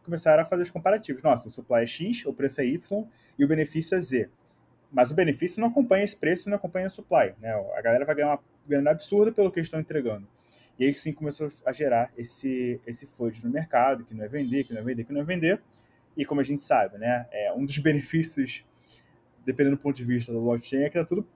começaram 0.04 0.42
a 0.42 0.46
fazer 0.46 0.62
os 0.62 0.70
comparativos. 0.70 1.22
Nossa, 1.22 1.48
o 1.48 1.50
supply 1.50 1.82
é 1.82 1.86
X, 1.86 2.26
o 2.26 2.32
preço 2.32 2.60
é 2.60 2.66
Y 2.66 3.06
e 3.38 3.44
o 3.44 3.48
benefício 3.48 3.96
é 3.96 4.00
Z. 4.00 4.28
Mas 4.92 5.10
o 5.10 5.14
benefício 5.14 5.60
não 5.60 5.68
acompanha 5.68 6.04
esse 6.04 6.16
preço, 6.16 6.48
não 6.48 6.56
acompanha 6.56 6.86
o 6.86 6.90
supply, 6.90 7.32
né? 7.40 7.52
A 7.76 7.80
galera 7.80 8.04
vai 8.04 8.14
ganhar 8.14 8.28
uma 8.28 8.40
grana 8.66 8.90
absurda 8.90 9.32
pelo 9.32 9.50
que 9.50 9.60
estão 9.60 9.80
entregando. 9.80 10.26
E 10.78 10.84
aí 10.84 10.94
sim 10.94 11.12
começou 11.12 11.48
a 11.64 11.72
gerar 11.72 12.10
esse, 12.16 12.80
esse 12.86 13.06
flood 13.06 13.44
no 13.44 13.50
mercado, 13.50 14.04
que 14.04 14.14
não 14.14 14.24
é 14.24 14.28
vender, 14.28 14.64
que 14.64 14.72
não 14.72 14.80
é 14.80 14.84
vender, 14.84 15.04
que 15.04 15.12
não 15.12 15.20
é 15.20 15.24
vender. 15.24 15.60
E 16.16 16.24
como 16.24 16.40
a 16.40 16.44
gente 16.44 16.62
sabe, 16.62 16.98
né? 16.98 17.26
É, 17.30 17.52
um 17.52 17.64
dos 17.64 17.78
benefícios 17.78 18.64
dependendo 19.44 19.76
do 19.76 19.82
ponto 19.82 19.96
de 19.96 20.04
vista 20.04 20.32
do 20.32 20.40
blockchain, 20.40 20.82
é 20.82 20.90
que 20.90 20.98
tá 20.98 21.04
tudo 21.04 21.26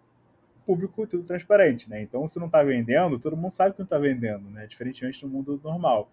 público, 0.67 1.07
tudo 1.07 1.25
transparente, 1.25 1.89
né? 1.89 2.03
Então, 2.03 2.27
se 2.27 2.39
não 2.39 2.47
está 2.47 2.63
vendendo, 2.63 3.19
todo 3.19 3.37
mundo 3.37 3.53
sabe 3.53 3.75
que 3.75 3.81
não 3.81 3.85
está 3.85 3.99
vendendo, 3.99 4.49
né? 4.51 4.67
Diferentemente 4.67 5.21
do 5.21 5.29
mundo 5.29 5.61
normal. 5.63 6.11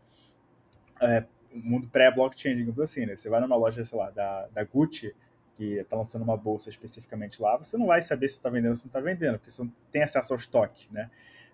É, 1.01 1.23
mundo 1.53 1.87
pré-blockchain, 1.87 2.55
digamos 2.55 2.79
assim, 2.79 3.05
né? 3.05 3.15
Você 3.15 3.29
vai 3.29 3.39
numa 3.41 3.55
loja, 3.55 3.83
sei 3.83 3.97
lá, 3.97 4.09
da, 4.09 4.47
da 4.47 4.63
Gucci, 4.63 5.15
que 5.55 5.75
está 5.75 5.95
lançando 5.95 6.23
uma 6.23 6.37
bolsa 6.37 6.69
especificamente 6.69 7.41
lá, 7.41 7.57
você 7.57 7.77
não 7.77 7.87
vai 7.87 8.01
saber 8.01 8.29
se 8.29 8.35
está 8.35 8.49
vendendo 8.49 8.71
ou 8.71 8.75
se 8.75 8.85
não 8.85 8.89
está 8.89 8.99
vendendo, 8.99 9.37
porque 9.37 9.51
você 9.51 9.63
não 9.63 9.71
tem 9.91 10.03
acesso 10.03 10.33
ao 10.33 10.39
estoque, 10.39 10.87
né? 10.91 11.09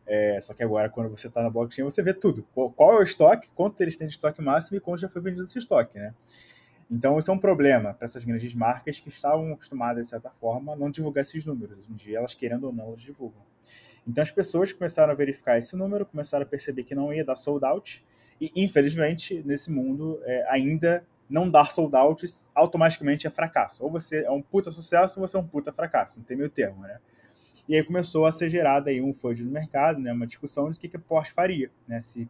É, 0.05 0.39
só 0.39 0.53
que 0.53 0.63
agora, 0.63 0.89
quando 0.89 1.09
você 1.09 1.27
está 1.27 1.43
na 1.43 1.49
blockchain, 1.49 1.83
você 1.83 2.01
vê 2.01 2.13
tudo. 2.13 2.43
Qual 2.53 2.93
é 2.93 2.99
o 2.99 3.03
estoque, 3.03 3.49
quanto 3.53 3.81
eles 3.81 3.97
têm 3.97 4.07
de 4.07 4.13
estoque 4.13 4.41
máximo 4.41 4.77
e 4.77 4.79
quanto 4.79 5.01
já 5.01 5.09
foi 5.09 5.21
vendido 5.21 5.43
esse 5.43 5.59
estoque, 5.59 5.99
né? 5.99 6.13
Então, 6.89 7.19
isso 7.19 7.29
é 7.29 7.33
um 7.33 7.39
problema 7.39 7.93
para 7.93 8.05
essas 8.05 8.23
grandes 8.23 8.53
marcas 8.55 8.99
que 8.99 9.09
estavam 9.09 9.51
acostumadas, 9.51 10.05
de 10.05 10.09
certa 10.09 10.29
forma, 10.29 10.73
a 10.73 10.75
não 10.75 10.89
divulgar 10.89 11.21
esses 11.21 11.45
números. 11.45 11.89
Em 11.89 11.93
dia, 11.93 12.19
elas 12.19 12.33
querendo 12.33 12.65
ou 12.65 12.73
não, 12.73 12.87
elas 12.87 13.01
divulgam. 13.01 13.41
Então, 14.07 14.21
as 14.21 14.31
pessoas 14.31 14.71
começaram 14.71 15.11
a 15.11 15.15
verificar 15.15 15.57
esse 15.57 15.75
número, 15.75 16.05
começaram 16.05 16.43
a 16.43 16.47
perceber 16.47 16.83
que 16.83 16.95
não 16.95 17.13
ia 17.13 17.25
dar 17.25 17.35
sold 17.35 17.65
out, 17.65 18.05
e, 18.39 18.51
infelizmente, 18.55 19.43
nesse 19.45 19.69
mundo, 19.69 20.19
é, 20.23 20.49
ainda 20.49 21.03
não 21.29 21.49
dar 21.49 21.71
sold 21.71 21.93
out 21.95 22.25
automaticamente 22.55 23.27
é 23.27 23.29
fracasso. 23.29 23.83
Ou 23.83 23.91
você 23.91 24.23
é 24.23 24.31
um 24.31 24.41
puta 24.41 24.71
sucesso, 24.71 25.19
ou 25.19 25.27
você 25.27 25.35
é 25.35 25.39
um 25.39 25.47
puta 25.47 25.73
fracasso, 25.73 26.19
não 26.19 26.25
tem 26.25 26.37
meio 26.37 26.49
termo, 26.49 26.81
né? 26.83 26.99
E 27.67 27.75
aí 27.75 27.83
começou 27.83 28.25
a 28.25 28.31
ser 28.31 28.49
gerada 28.49 28.89
aí 28.89 29.01
um 29.01 29.13
FUD 29.13 29.43
no 29.43 29.51
mercado, 29.51 29.99
né, 29.99 30.13
uma 30.13 30.25
discussão 30.25 30.71
de 30.71 30.77
o 30.77 30.79
que, 30.79 30.87
que 30.87 30.95
a 30.95 30.99
Porsche 30.99 31.33
faria, 31.33 31.69
né, 31.85 32.01
se, 32.01 32.29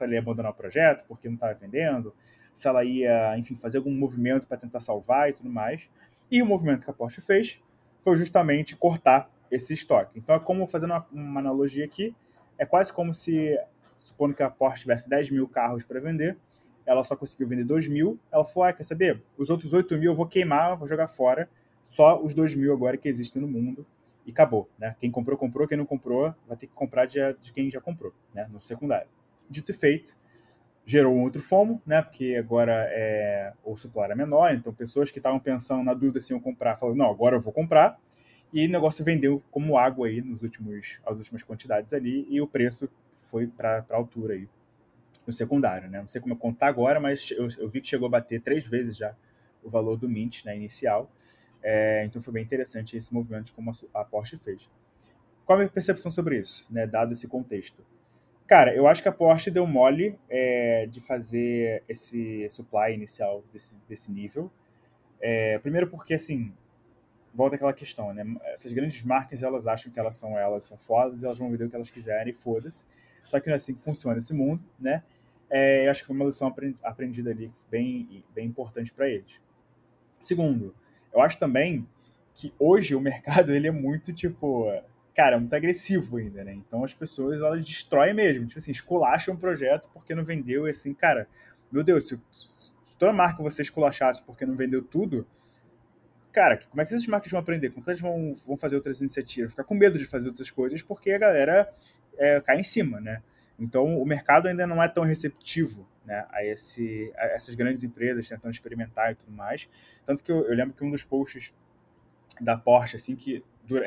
ela 0.00 0.14
ia 0.14 0.20
abandonar 0.20 0.52
o 0.52 0.54
projeto 0.54 1.04
porque 1.06 1.28
não 1.28 1.34
estava 1.34 1.52
vendendo, 1.52 2.14
se 2.52 2.68
ela 2.68 2.84
ia, 2.84 3.36
enfim, 3.38 3.56
fazer 3.56 3.78
algum 3.78 3.92
movimento 3.92 4.46
para 4.46 4.56
tentar 4.56 4.80
salvar 4.80 5.30
e 5.30 5.32
tudo 5.32 5.48
mais. 5.48 5.88
E 6.30 6.42
o 6.42 6.46
movimento 6.46 6.84
que 6.84 6.90
a 6.90 6.92
Porsche 6.92 7.20
fez 7.20 7.60
foi 8.02 8.16
justamente 8.16 8.76
cortar 8.76 9.30
esse 9.50 9.74
estoque. 9.74 10.18
Então 10.18 10.34
é 10.34 10.40
como, 10.40 10.66
fazendo 10.66 10.92
uma, 10.92 11.06
uma 11.12 11.40
analogia 11.40 11.84
aqui, 11.84 12.14
é 12.58 12.64
quase 12.64 12.92
como 12.92 13.12
se 13.12 13.58
supondo 13.98 14.34
que 14.34 14.42
a 14.42 14.50
Porsche 14.50 14.82
tivesse 14.82 15.08
10 15.08 15.30
mil 15.30 15.48
carros 15.48 15.84
para 15.84 16.00
vender, 16.00 16.36
ela 16.86 17.04
só 17.04 17.14
conseguiu 17.14 17.46
vender 17.46 17.64
2 17.64 17.88
mil. 17.88 18.18
Ela 18.32 18.44
falou: 18.44 18.68
ah, 18.68 18.72
quer 18.72 18.84
saber? 18.84 19.22
Os 19.36 19.50
outros 19.50 19.72
8 19.72 19.96
mil 19.96 20.12
eu 20.12 20.16
vou 20.16 20.26
queimar, 20.26 20.76
vou 20.76 20.88
jogar 20.88 21.08
fora. 21.08 21.48
Só 21.84 22.20
os 22.22 22.34
2 22.34 22.54
mil 22.54 22.72
agora 22.72 22.96
que 22.96 23.08
existem 23.08 23.40
no 23.40 23.48
mundo. 23.48 23.86
E 24.26 24.30
acabou. 24.30 24.68
Né? 24.78 24.94
Quem 24.98 25.10
comprou, 25.10 25.36
comprou. 25.36 25.66
Quem 25.66 25.78
não 25.78 25.86
comprou, 25.86 26.34
vai 26.46 26.56
ter 26.56 26.66
que 26.66 26.74
comprar 26.74 27.06
de, 27.06 27.18
de 27.40 27.52
quem 27.52 27.70
já 27.70 27.80
comprou, 27.80 28.12
né? 28.34 28.48
no 28.50 28.60
secundário. 28.60 29.08
Dito 29.48 29.70
e 29.70 29.74
feito, 29.74 30.16
gerou 30.90 31.16
outro 31.16 31.40
FOMO, 31.40 31.80
né? 31.86 32.02
Porque 32.02 32.34
agora 32.34 32.88
é, 32.90 33.52
o 33.64 33.76
supply 33.76 34.02
era 34.02 34.16
menor, 34.16 34.52
então 34.52 34.74
pessoas 34.74 35.10
que 35.10 35.20
estavam 35.20 35.38
pensando 35.38 35.84
na 35.84 35.94
dúvida 35.94 36.20
se 36.20 36.32
iam 36.32 36.40
comprar, 36.40 36.76
falaram, 36.76 36.98
não, 36.98 37.10
agora 37.10 37.36
eu 37.36 37.40
vou 37.40 37.52
comprar. 37.52 37.96
E 38.52 38.66
o 38.66 38.70
negócio 38.70 39.04
vendeu 39.04 39.40
como 39.52 39.78
água 39.78 40.08
aí 40.08 40.20
nos 40.20 40.42
últimos, 40.42 41.00
as 41.06 41.16
últimas 41.16 41.44
quantidades 41.44 41.92
ali, 41.92 42.26
e 42.28 42.40
o 42.40 42.46
preço 42.48 42.90
foi 43.30 43.46
para 43.46 43.86
a 43.88 43.94
altura 43.94 44.34
aí 44.34 44.48
no 45.24 45.32
secundário, 45.32 45.88
né? 45.88 46.00
Não 46.00 46.08
sei 46.08 46.20
como 46.20 46.36
contar 46.36 46.66
agora, 46.66 46.98
mas 46.98 47.30
eu, 47.30 47.46
eu, 47.56 47.68
vi 47.68 47.80
que 47.80 47.86
chegou 47.86 48.06
a 48.08 48.10
bater 48.10 48.40
três 48.40 48.66
vezes 48.66 48.96
já 48.96 49.14
o 49.62 49.70
valor 49.70 49.96
do 49.96 50.08
Mint, 50.08 50.44
né, 50.44 50.56
inicial. 50.56 51.08
É, 51.62 52.04
então 52.04 52.20
foi 52.20 52.32
bem 52.32 52.42
interessante 52.42 52.96
esse 52.96 53.14
movimento 53.14 53.52
como 53.52 53.70
a, 53.70 54.00
a 54.00 54.04
Porsche 54.04 54.36
fez. 54.36 54.68
Qual 55.44 55.56
a 55.56 55.60
minha 55.60 55.70
percepção 55.70 56.10
sobre 56.10 56.40
isso, 56.40 56.66
né, 56.72 56.84
dado 56.84 57.12
esse 57.12 57.28
contexto? 57.28 57.80
Cara, 58.50 58.74
eu 58.74 58.88
acho 58.88 59.00
que 59.00 59.08
a 59.08 59.12
Porsche 59.12 59.48
deu 59.48 59.64
mole 59.64 60.18
é, 60.28 60.84
de 60.86 61.00
fazer 61.00 61.84
esse 61.88 62.50
supply 62.50 62.92
inicial 62.92 63.44
desse, 63.52 63.78
desse 63.88 64.10
nível. 64.10 64.50
É, 65.20 65.56
primeiro 65.60 65.86
porque, 65.86 66.14
assim, 66.14 66.52
volta 67.32 67.54
aquela 67.54 67.72
questão, 67.72 68.12
né? 68.12 68.24
Essas 68.46 68.72
grandes 68.72 69.04
marcas, 69.04 69.44
elas 69.44 69.68
acham 69.68 69.92
que 69.92 70.00
elas 70.00 70.16
são 70.16 70.36
elas, 70.36 70.64
são 70.64 70.76
fodas, 70.76 71.22
elas 71.22 71.38
vão 71.38 71.48
vender 71.48 71.66
o 71.66 71.70
que 71.70 71.76
elas 71.76 71.92
quiserem, 71.92 72.32
foda-se. 72.32 72.84
Só 73.24 73.38
que 73.38 73.46
não 73.46 73.52
é 73.52 73.56
assim 73.56 73.72
que 73.72 73.82
funciona 73.84 74.18
esse 74.18 74.34
mundo, 74.34 74.60
né? 74.80 75.04
É, 75.48 75.86
eu 75.86 75.90
acho 75.92 76.00
que 76.00 76.08
foi 76.08 76.16
uma 76.16 76.24
lição 76.24 76.52
aprendida 76.82 77.30
ali 77.30 77.52
bem, 77.70 78.24
bem 78.34 78.48
importante 78.48 78.92
para 78.92 79.08
eles. 79.08 79.40
Segundo, 80.18 80.74
eu 81.14 81.20
acho 81.20 81.38
também 81.38 81.86
que 82.34 82.52
hoje 82.58 82.96
o 82.96 83.00
mercado 83.00 83.54
ele 83.54 83.68
é 83.68 83.72
muito 83.72 84.12
tipo, 84.12 84.66
cara, 85.20 85.38
muito 85.38 85.54
agressivo 85.54 86.16
ainda, 86.16 86.42
né? 86.42 86.54
Então 86.54 86.82
as 86.82 86.94
pessoas 86.94 87.42
elas 87.42 87.62
destroem 87.62 88.14
mesmo, 88.14 88.46
tipo 88.46 88.58
assim, 88.58 88.70
esculacham 88.70 89.34
o 89.34 89.36
projeto 89.36 89.86
porque 89.92 90.14
não 90.14 90.24
vendeu 90.24 90.66
e 90.66 90.70
assim, 90.70 90.94
cara, 90.94 91.28
meu 91.70 91.84
Deus, 91.84 92.08
se, 92.08 92.18
se 92.32 92.72
toda 92.98 93.12
marca 93.12 93.42
você 93.42 93.60
esculachasse 93.60 94.22
porque 94.24 94.46
não 94.46 94.56
vendeu 94.56 94.82
tudo, 94.82 95.26
cara, 96.32 96.56
como 96.70 96.80
é 96.80 96.86
que 96.86 96.94
essas 96.94 97.06
marcas 97.06 97.30
vão 97.30 97.38
aprender? 97.38 97.68
Como 97.68 97.82
é 97.82 97.84
que 97.84 97.90
elas 97.90 98.00
vão, 98.00 98.34
vão 98.46 98.56
fazer 98.56 98.76
outras 98.76 99.00
iniciativas? 99.00 99.50
Ficar 99.50 99.64
com 99.64 99.74
medo 99.74 99.98
de 99.98 100.06
fazer 100.06 100.28
outras 100.28 100.50
coisas 100.50 100.80
porque 100.80 101.10
a 101.10 101.18
galera 101.18 101.70
é, 102.16 102.40
cai 102.40 102.58
em 102.58 102.64
cima, 102.64 102.98
né? 102.98 103.22
Então, 103.58 104.00
o 104.00 104.06
mercado 104.06 104.48
ainda 104.48 104.66
não 104.66 104.82
é 104.82 104.88
tão 104.88 105.04
receptivo 105.04 105.86
né, 106.02 106.26
a, 106.30 106.42
esse, 106.42 107.12
a 107.14 107.26
essas 107.26 107.54
grandes 107.54 107.84
empresas 107.84 108.26
tentando 108.26 108.52
experimentar 108.52 109.12
e 109.12 109.16
tudo 109.16 109.32
mais. 109.32 109.68
Tanto 110.06 110.24
que 110.24 110.32
eu, 110.32 110.46
eu 110.46 110.56
lembro 110.56 110.72
que 110.74 110.82
um 110.82 110.90
dos 110.90 111.04
posts 111.04 111.54
da 112.40 112.56
Porsche, 112.56 112.96
assim, 112.96 113.14
que 113.14 113.44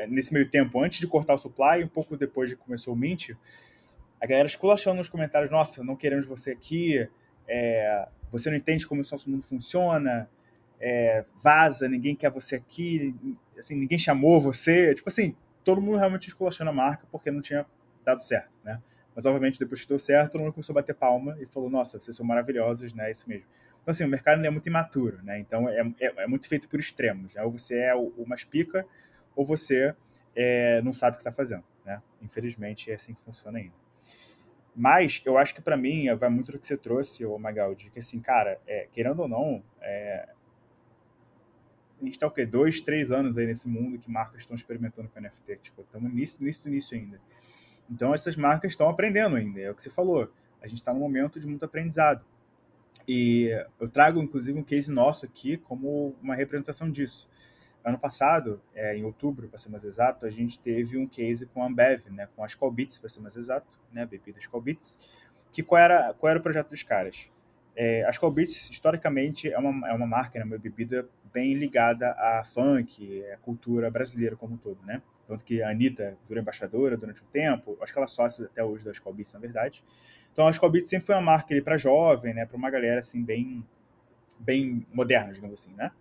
nesse 0.10 0.34
meio 0.34 0.50
tempo, 0.50 0.80
antes 0.82 1.00
de 1.00 1.08
cortar 1.08 1.34
o 1.34 1.38
supply, 1.38 1.84
um 1.84 1.88
pouco 1.88 2.16
depois 2.16 2.50
de 2.50 2.56
começou 2.56 2.94
o 2.94 2.98
Mint, 2.98 3.32
a 4.22 4.26
galera 4.26 4.48
esculachando 4.48 4.98
nos 4.98 5.10
comentários, 5.10 5.52
nossa, 5.52 5.84
não 5.84 5.96
queremos 5.96 6.26
você 6.26 6.52
aqui, 6.52 7.08
é, 7.48 8.08
você 8.32 8.50
não 8.50 8.58
entende 8.58 8.88
como 8.88 9.02
o 9.02 9.06
nosso 9.12 9.30
mundo 9.30 9.44
funciona, 9.44 10.30
é, 10.80 11.26
vaza, 11.42 11.88
ninguém 11.88 12.16
quer 12.16 12.30
você 12.30 12.56
aqui, 12.56 13.16
assim, 13.58 13.76
ninguém 13.76 13.98
chamou 13.98 14.40
você, 14.40 14.94
tipo 14.96 15.10
assim, 15.10 15.36
todo 15.64 15.82
mundo 15.82 15.98
realmente 15.98 16.28
esculachando 16.28 16.70
a 16.70 16.74
marca 16.74 17.08
porque 17.12 17.32
não 17.32 17.42
tinha 17.42 17.66
dado 18.04 18.20
certo, 18.20 18.52
né? 18.64 18.82
Mas, 19.16 19.26
obviamente, 19.26 19.60
depois 19.60 19.82
que 19.82 19.88
deu 19.88 20.00
certo, 20.00 20.32
todo 20.32 20.42
mundo 20.42 20.54
começou 20.54 20.74
a 20.74 20.76
bater 20.82 20.96
palma 20.96 21.38
e 21.40 21.46
falou, 21.46 21.70
nossa, 21.70 22.00
vocês 22.00 22.16
são 22.16 22.26
maravilhosos, 22.26 22.94
né? 22.94 23.12
Isso 23.12 23.30
mesmo. 23.30 23.46
Então, 23.82 23.92
assim, 23.92 24.04
o 24.04 24.08
mercado 24.08 24.44
é 24.44 24.50
muito 24.50 24.68
imaturo, 24.68 25.20
né? 25.24 25.40
Então, 25.40 25.70
é, 25.70 25.82
é, 26.00 26.24
é 26.24 26.28
muito 26.28 26.48
feito 26.48 26.68
por 26.68 26.80
extremos, 26.80 27.36
né? 27.36 27.44
Ou 27.44 27.52
você 27.52 27.78
é 27.78 27.96
o, 27.96 28.14
o 28.18 28.28
mais 28.28 28.44
pica, 28.44 28.86
ou 29.36 29.46
você 29.46 29.96
é, 30.36 30.82
não 30.82 30.94
sabe 30.94 31.16
o 31.16 31.18
que 31.18 31.22
está 31.22 31.32
fazendo, 31.32 31.64
né? 31.86 32.02
Infelizmente, 32.22 32.92
é 32.92 32.96
assim 32.96 33.14
que 33.14 33.22
funciona 33.22 33.60
ainda. 33.60 33.84
Mas, 34.76 35.22
eu 35.26 35.38
acho 35.38 35.54
que 35.54 35.62
para 35.62 35.78
mim, 35.78 36.14
vai 36.16 36.30
muito 36.30 36.52
do 36.52 36.58
que 36.58 36.66
você 36.66 36.76
trouxe, 36.76 37.26
o 37.26 37.38
Magal, 37.38 37.76
de 37.76 37.92
que, 37.92 38.00
assim, 38.00 38.20
cara, 38.20 38.60
é, 38.66 38.88
querendo 38.92 39.22
ou 39.22 39.28
não, 39.28 39.64
é, 39.80 40.28
a 42.02 42.06
gente 42.06 42.16
está 42.16 42.28
o 42.28 42.32
quê? 42.32 42.46
Dois, 42.46 42.82
três 42.82 43.12
anos 43.12 43.38
aí 43.38 43.46
nesse 43.46 43.68
mundo 43.68 43.98
que 44.00 44.10
marcas 44.10 44.42
estão 44.42 44.56
experimentando 44.56 45.08
com 45.10 45.20
NFT. 45.20 45.58
Tipo, 45.58 45.82
estamos 45.82 46.10
no 46.10 46.14
início, 46.14 46.38
no 46.40 46.48
início 46.48 46.64
do 46.64 46.70
início 46.70 46.98
ainda. 46.98 47.22
Então, 47.90 48.14
essas 48.14 48.36
marcas 48.36 48.72
estão 48.72 48.90
aprendendo 48.90 49.36
ainda, 49.36 49.60
é 49.60 49.70
o 49.70 49.76
que 49.76 49.84
você 49.84 49.90
falou. 49.90 50.32
A 50.62 50.68
gente 50.68 50.80
está 50.80 50.94
num 50.94 51.00
momento 51.00 51.40
de 51.40 51.46
muito 51.48 51.64
aprendizado. 51.64 52.26
E 53.08 53.50
eu 53.80 53.90
trago, 53.90 54.22
inclusive, 54.22 54.58
um 54.58 54.64
case 54.64 54.92
nosso 54.92 55.26
aqui 55.26 55.58
como 55.58 56.16
uma 56.22 56.36
representação 56.36 56.90
disso. 56.90 57.30
Ano 57.84 58.00
passado, 58.00 58.62
é, 58.74 58.96
em 58.96 59.04
outubro, 59.04 59.50
para 59.50 59.58
ser 59.58 59.70
mais 59.70 59.84
exato, 59.84 60.26
a 60.26 60.30
gente 60.30 60.58
teve 60.60 60.98
um 60.98 61.06
case 61.06 61.46
com 61.48 61.62
a 61.62 61.68
Ambev, 61.68 62.10
né, 62.12 62.30
com 62.36 62.44
a 62.44 62.48
Skol 62.48 62.72
Beats, 62.72 62.98
para 62.98 63.10
ser 63.10 63.20
mais 63.20 63.36
exato, 63.36 63.80
né, 63.92 64.06
bebida 64.06 64.40
Skol 64.40 64.62
Beats, 64.62 64.98
que 65.52 65.62
qual 65.62 65.82
era, 65.82 66.14
qual 66.14 66.30
era 66.30 66.40
o 66.40 66.42
projeto 66.42 66.70
dos 66.70 66.82
caras? 66.82 67.30
É, 67.76 68.06
a 68.06 68.10
Skol 68.12 68.32
Beats, 68.32 68.70
historicamente, 68.70 69.52
é 69.52 69.58
uma, 69.58 69.90
é 69.90 69.94
uma 69.94 70.08
marca, 70.08 70.40
né, 70.40 70.46
uma 70.46 70.58
bebida 70.58 71.08
bem 71.34 71.56
ligada 71.56 72.12
a 72.12 72.44
funk, 72.44 73.26
a 73.34 73.38
cultura 73.38 73.90
brasileira 73.90 74.36
como 74.36 74.54
um 74.54 74.58
todo, 74.58 74.80
né? 74.86 75.02
Tanto 75.28 75.44
que 75.44 75.64
a 75.64 75.70
Anitta 75.70 76.16
virou 76.28 76.42
embaixadora 76.42 76.96
durante 76.96 77.24
um 77.24 77.26
tempo, 77.26 77.76
acho 77.82 77.92
que 77.92 77.98
ela 77.98 78.06
é 78.06 78.08
sócia 78.08 78.46
até 78.46 78.64
hoje 78.64 78.86
da 78.86 78.92
Skol 78.92 79.14
Beats, 79.14 79.34
na 79.34 79.40
verdade. 79.40 79.84
Então 80.32 80.48
a 80.48 80.52
Skol 80.52 80.70
Beats 80.70 80.90
sempre 80.90 81.08
foi 81.08 81.16
uma 81.16 81.22
marca 81.22 81.60
para 81.64 81.78
jovem, 81.78 82.34
né, 82.34 82.46
para 82.46 82.56
uma 82.56 82.70
galera 82.70 83.00
assim 83.00 83.24
bem 83.24 83.66
bem 84.40 84.86
moderna, 84.94 85.34
digamos 85.34 85.60
assim, 85.60 85.74
né? 85.74 85.92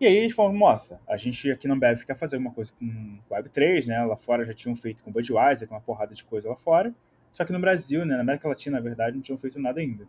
E 0.00 0.06
aí 0.06 0.16
eles 0.16 0.32
falaram, 0.32 0.56
nossa, 0.56 0.98
a 1.06 1.16
gente 1.18 1.50
aqui 1.50 1.68
na 1.68 1.74
Ambev 1.74 2.04
quer 2.04 2.16
fazer 2.16 2.38
uma 2.38 2.50
coisa 2.50 2.72
com 2.72 3.18
Web3, 3.30 3.86
né? 3.86 4.02
Lá 4.02 4.16
fora 4.16 4.46
já 4.46 4.54
tinham 4.54 4.74
feito 4.74 5.04
com 5.04 5.12
Budweiser, 5.12 5.68
com 5.68 5.74
uma 5.74 5.80
porrada 5.80 6.14
de 6.14 6.24
coisa 6.24 6.48
lá 6.48 6.56
fora. 6.56 6.94
Só 7.30 7.44
que 7.44 7.52
no 7.52 7.60
Brasil, 7.60 8.04
né, 8.06 8.14
na 8.14 8.22
América 8.22 8.48
Latina, 8.48 8.78
na 8.78 8.82
verdade, 8.82 9.16
não 9.16 9.22
tinham 9.22 9.36
feito 9.36 9.60
nada 9.60 9.78
ainda. 9.78 10.08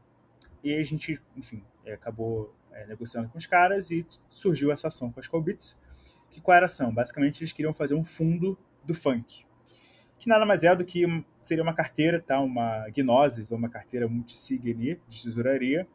E 0.63 0.71
aí 0.73 0.79
a 0.79 0.83
gente, 0.83 1.21
enfim, 1.35 1.61
é, 1.85 1.93
acabou 1.93 2.55
é, 2.71 2.85
negociando 2.87 3.27
com 3.27 3.37
os 3.37 3.45
caras 3.45 3.91
e 3.91 4.07
surgiu 4.29 4.71
essa 4.71 4.87
ação 4.87 5.11
com 5.11 5.19
as 5.19 5.27
Colbits. 5.27 5.77
Que 6.31 6.39
qual 6.39 6.55
era 6.55 6.65
a 6.65 6.67
ação? 6.67 6.93
Basicamente, 6.93 7.41
eles 7.41 7.51
queriam 7.51 7.73
fazer 7.73 7.93
um 7.93 8.05
fundo 8.05 8.57
do 8.85 8.93
funk, 8.93 9.45
que 10.17 10.29
nada 10.29 10.45
mais 10.45 10.63
é 10.63 10.73
do 10.73 10.85
que 10.85 11.05
seria 11.41 11.63
uma 11.63 11.73
carteira, 11.73 12.21
tá? 12.21 12.39
uma 12.39 12.87
Gnosis, 12.95 13.51
ou 13.51 13.57
uma 13.57 13.69
carteira 13.69 14.07
multisig 14.07 14.73
de 15.07 15.23
tesouraria, 15.23 15.85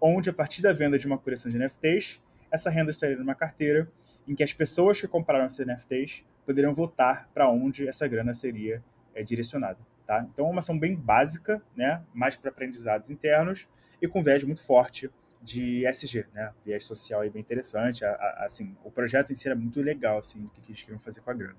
onde 0.00 0.28
a 0.28 0.32
partir 0.32 0.60
da 0.60 0.72
venda 0.72 0.98
de 0.98 1.06
uma 1.06 1.16
coleção 1.16 1.50
de 1.50 1.58
NFTs, 1.58 2.20
essa 2.50 2.70
renda 2.70 2.90
estaria 2.90 3.16
numa 3.16 3.34
carteira 3.34 3.90
em 4.26 4.34
que 4.34 4.42
as 4.42 4.52
pessoas 4.52 5.00
que 5.00 5.08
compraram 5.08 5.46
esses 5.46 5.64
NFTs 5.64 6.24
poderiam 6.44 6.74
votar 6.74 7.28
para 7.34 7.50
onde 7.50 7.86
essa 7.86 8.06
grana 8.08 8.34
seria 8.34 8.82
é, 9.14 9.22
direcionada. 9.22 9.78
Tá? 10.06 10.26
Então, 10.32 10.46
é 10.46 10.50
uma 10.50 10.60
ação 10.60 10.78
bem 10.78 10.96
básica, 10.96 11.62
né? 11.76 12.02
mais 12.14 12.36
para 12.36 12.50
aprendizados 12.50 13.10
internos 13.10 13.68
e 14.00 14.08
com 14.08 14.22
viés 14.22 14.42
muito 14.42 14.62
forte 14.62 15.10
de 15.42 15.86
SG, 15.86 16.26
né? 16.34 16.52
Viés 16.64 16.84
social 16.84 17.20
aí 17.20 17.30
bem 17.30 17.40
interessante. 17.40 18.04
A, 18.04 18.10
a, 18.10 18.44
assim, 18.44 18.76
o 18.84 18.90
projeto 18.90 19.30
em 19.32 19.34
si 19.34 19.46
era 19.48 19.54
muito 19.54 19.80
legal, 19.80 20.18
assim, 20.18 20.44
o 20.44 20.48
que, 20.48 20.70
eles 20.70 20.82
queriam 20.82 20.98
fazer 20.98 21.20
com 21.20 21.30
a 21.30 21.34
grana. 21.34 21.58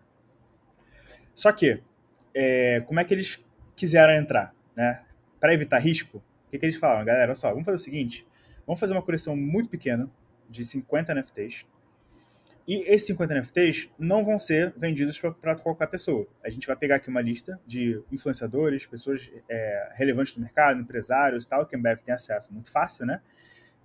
Só 1.33 1.51
que, 1.51 1.81
é, 2.33 2.81
como 2.81 2.99
é 2.99 3.05
que 3.05 3.13
eles 3.13 3.43
quiseram 3.75 4.13
entrar, 4.13 4.53
né? 4.75 5.03
Para 5.39 5.53
evitar 5.53 5.79
risco, 5.79 6.17
o 6.17 6.51
que, 6.51 6.59
que 6.59 6.65
eles 6.65 6.75
falaram? 6.75 7.05
Galera, 7.05 7.27
olha 7.27 7.35
só, 7.35 7.49
vamos 7.49 7.65
fazer 7.65 7.75
o 7.75 7.83
seguinte, 7.83 8.27
vamos 8.65 8.79
fazer 8.79 8.93
uma 8.93 9.01
coleção 9.01 9.35
muito 9.35 9.69
pequena 9.69 10.09
de 10.49 10.65
50 10.65 11.13
NFTs, 11.13 11.65
e 12.69 12.83
esses 12.87 13.07
50 13.07 13.33
NFTs 13.33 13.89
não 13.97 14.23
vão 14.23 14.37
ser 14.37 14.71
vendidos 14.77 15.19
para 15.41 15.55
qualquer 15.55 15.87
pessoa. 15.87 16.27
A 16.43 16.51
gente 16.51 16.67
vai 16.67 16.75
pegar 16.75 16.97
aqui 16.97 17.09
uma 17.09 17.19
lista 17.19 17.59
de 17.65 17.99
influenciadores, 18.11 18.85
pessoas 18.85 19.31
é, 19.49 19.89
relevantes 19.95 20.35
do 20.35 20.41
mercado, 20.41 20.79
empresários 20.79 21.47
tal, 21.47 21.65
que 21.65 21.75
a 21.75 21.79
Ambev 21.79 21.97
tem 22.01 22.13
acesso 22.13 22.53
muito 22.53 22.71
fácil, 22.71 23.07
né? 23.07 23.21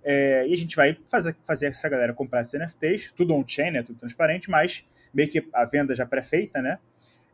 É, 0.03 0.47
e 0.47 0.53
a 0.53 0.55
gente 0.55 0.75
vai 0.75 0.95
fazer, 1.07 1.35
fazer 1.41 1.65
essa 1.65 1.89
galera 1.89 2.13
comprar 2.13 2.41
esses 2.41 2.53
NFTs, 2.53 3.11
tudo 3.17 3.33
on-chain, 3.33 3.71
né, 3.71 3.81
tudo 3.81 3.97
transparente, 3.97 4.51
mas 4.51 4.85
meio 5.11 5.27
que 5.29 5.43
a 5.51 5.65
venda 5.65 5.95
já 5.95 6.05
pré-feita, 6.05 6.61
né? 6.61 6.77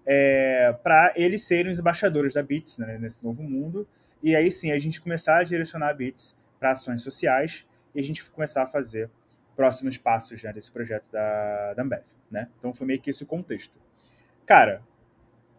É, 0.05 0.73
para 0.81 1.11
eles 1.17 1.43
serem 1.43 1.69
os 1.69 1.79
embaixadores 1.79 2.33
da 2.33 2.41
Bits 2.41 2.77
né, 2.77 2.97
nesse 2.97 3.21
novo 3.21 3.43
mundo. 3.43 3.85
E 4.23 4.37
aí 4.37 4.49
sim 4.49 4.71
a 4.71 4.79
gente 4.79 5.01
começar 5.01 5.39
a 5.39 5.43
direcionar 5.43 5.89
a 5.89 5.93
Bits 5.93 6.37
para 6.57 6.71
ações 6.71 7.01
sociais 7.01 7.67
e 7.93 7.99
a 7.99 8.03
gente 8.03 8.23
começar 8.31 8.63
a 8.63 8.67
fazer 8.67 9.09
próximos 9.55 9.97
passos 9.97 10.39
já 10.39 10.51
desse 10.51 10.71
projeto 10.71 11.09
da, 11.11 11.73
da 11.73 11.83
Ambev, 11.83 12.03
né? 12.29 12.47
Então 12.57 12.73
foi 12.73 12.87
meio 12.87 13.01
que 13.01 13.09
esse 13.09 13.23
o 13.23 13.25
contexto. 13.25 13.79
Cara, 14.45 14.81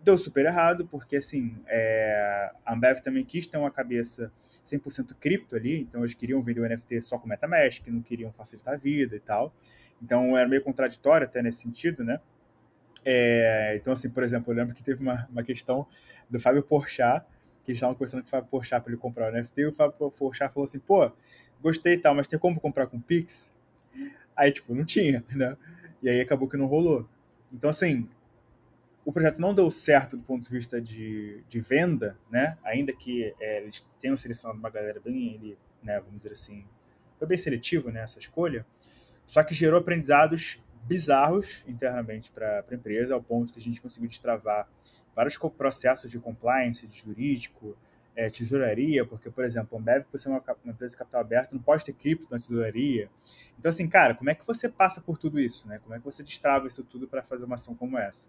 deu 0.02 0.16
super 0.18 0.44
errado, 0.44 0.86
porque 0.86 1.16
assim, 1.16 1.56
é, 1.66 2.50
a 2.64 2.74
Ambev 2.74 3.00
também 3.00 3.24
quis 3.24 3.46
ter 3.46 3.58
uma 3.58 3.70
cabeça 3.70 4.32
100% 4.64 5.14
cripto 5.18 5.56
ali, 5.56 5.80
então 5.80 6.00
eles 6.00 6.14
queriam 6.14 6.42
vender 6.42 6.60
o 6.60 6.68
NFT 6.68 7.00
só 7.00 7.18
com 7.18 7.28
MetaMask, 7.28 7.86
não 7.88 8.02
queriam 8.02 8.32
facilitar 8.32 8.74
a 8.74 8.76
vida 8.76 9.16
e 9.16 9.20
tal. 9.20 9.54
Então 10.02 10.36
era 10.36 10.48
meio 10.48 10.62
contraditório 10.62 11.26
até 11.26 11.42
nesse 11.42 11.62
sentido, 11.62 12.02
né? 12.02 12.20
É, 13.04 13.76
então, 13.80 13.92
assim, 13.92 14.08
por 14.08 14.22
exemplo, 14.22 14.52
eu 14.52 14.56
lembro 14.56 14.74
que 14.74 14.82
teve 14.82 15.02
uma, 15.02 15.26
uma 15.30 15.42
questão 15.42 15.86
do 16.30 16.38
Fábio 16.38 16.62
Porchat 16.62 17.24
que 17.64 17.70
eles 17.70 17.78
estavam 17.78 17.94
conversando 17.94 18.22
com 18.22 18.26
o 18.26 18.30
Fábio 18.30 18.48
Porchat 18.50 18.82
para 18.82 18.92
ele 18.92 19.00
comprar 19.00 19.32
o 19.32 19.36
NFT, 19.36 19.60
e 19.60 19.66
o 19.66 19.72
Fábio 19.72 20.10
Porchat 20.10 20.52
falou 20.52 20.64
assim, 20.64 20.78
pô, 20.80 21.10
gostei 21.60 21.94
e 21.94 21.98
tal, 21.98 22.14
mas 22.14 22.26
tem 22.26 22.38
como 22.38 22.60
comprar 22.60 22.86
com 22.86 23.00
Pix? 23.00 23.54
Aí, 24.36 24.52
tipo, 24.52 24.74
não 24.74 24.84
tinha, 24.84 25.24
né? 25.30 25.56
E 26.02 26.08
aí 26.08 26.20
acabou 26.20 26.48
que 26.48 26.56
não 26.56 26.66
rolou. 26.66 27.08
Então, 27.52 27.70
assim, 27.70 28.08
o 29.04 29.12
projeto 29.12 29.40
não 29.40 29.54
deu 29.54 29.70
certo 29.70 30.16
do 30.16 30.22
ponto 30.22 30.44
de 30.44 30.50
vista 30.50 30.80
de, 30.80 31.42
de 31.48 31.60
venda, 31.60 32.16
né? 32.30 32.56
Ainda 32.64 32.92
que 32.92 33.34
é, 33.40 33.62
eles 33.62 33.84
tenham 34.00 34.16
selecionado 34.16 34.58
uma 34.58 34.70
galera 34.70 35.00
bem, 35.00 35.56
né, 35.82 35.98
vamos 36.00 36.18
dizer 36.18 36.32
assim, 36.32 36.64
foi 37.18 37.26
bem 37.26 37.36
seletivo 37.36 37.90
nessa 37.90 38.16
né, 38.16 38.22
escolha, 38.22 38.64
só 39.26 39.42
que 39.42 39.54
gerou 39.54 39.80
aprendizados 39.80 40.62
bizarros 40.84 41.64
internamente 41.66 42.30
para 42.30 42.64
a 42.68 42.74
empresa, 42.74 43.14
ao 43.14 43.22
ponto 43.22 43.52
que 43.52 43.58
a 43.58 43.62
gente 43.62 43.80
conseguiu 43.80 44.08
destravar 44.08 44.68
vários 45.14 45.36
processos 45.36 46.10
de 46.10 46.18
compliance, 46.18 46.86
de 46.86 46.96
jurídico, 46.96 47.76
é, 48.14 48.28
tesouraria, 48.28 49.04
porque, 49.04 49.30
por 49.30 49.44
exemplo, 49.44 49.76
a 49.76 49.80
Ambev, 49.80 50.04
por 50.04 50.18
ser 50.18 50.28
uma, 50.28 50.42
uma, 50.64 50.72
empresa 50.72 50.92
de 50.92 50.98
capital 50.98 51.20
aberto, 51.20 51.52
não 51.52 51.60
pode 51.60 51.84
ter 51.84 51.92
cripto 51.92 52.26
na 52.30 52.38
tesouraria. 52.38 53.08
Então, 53.58 53.68
assim, 53.68 53.88
cara, 53.88 54.14
como 54.14 54.30
é 54.30 54.34
que 54.34 54.46
você 54.46 54.68
passa 54.68 55.00
por 55.00 55.18
tudo 55.18 55.40
isso, 55.40 55.68
né? 55.68 55.78
Como 55.82 55.94
é 55.94 55.98
que 55.98 56.04
você 56.04 56.22
destrava 56.22 56.66
isso 56.66 56.84
tudo 56.84 57.08
para 57.08 57.22
fazer 57.22 57.44
uma 57.44 57.54
ação 57.54 57.74
como 57.74 57.98
essa? 57.98 58.28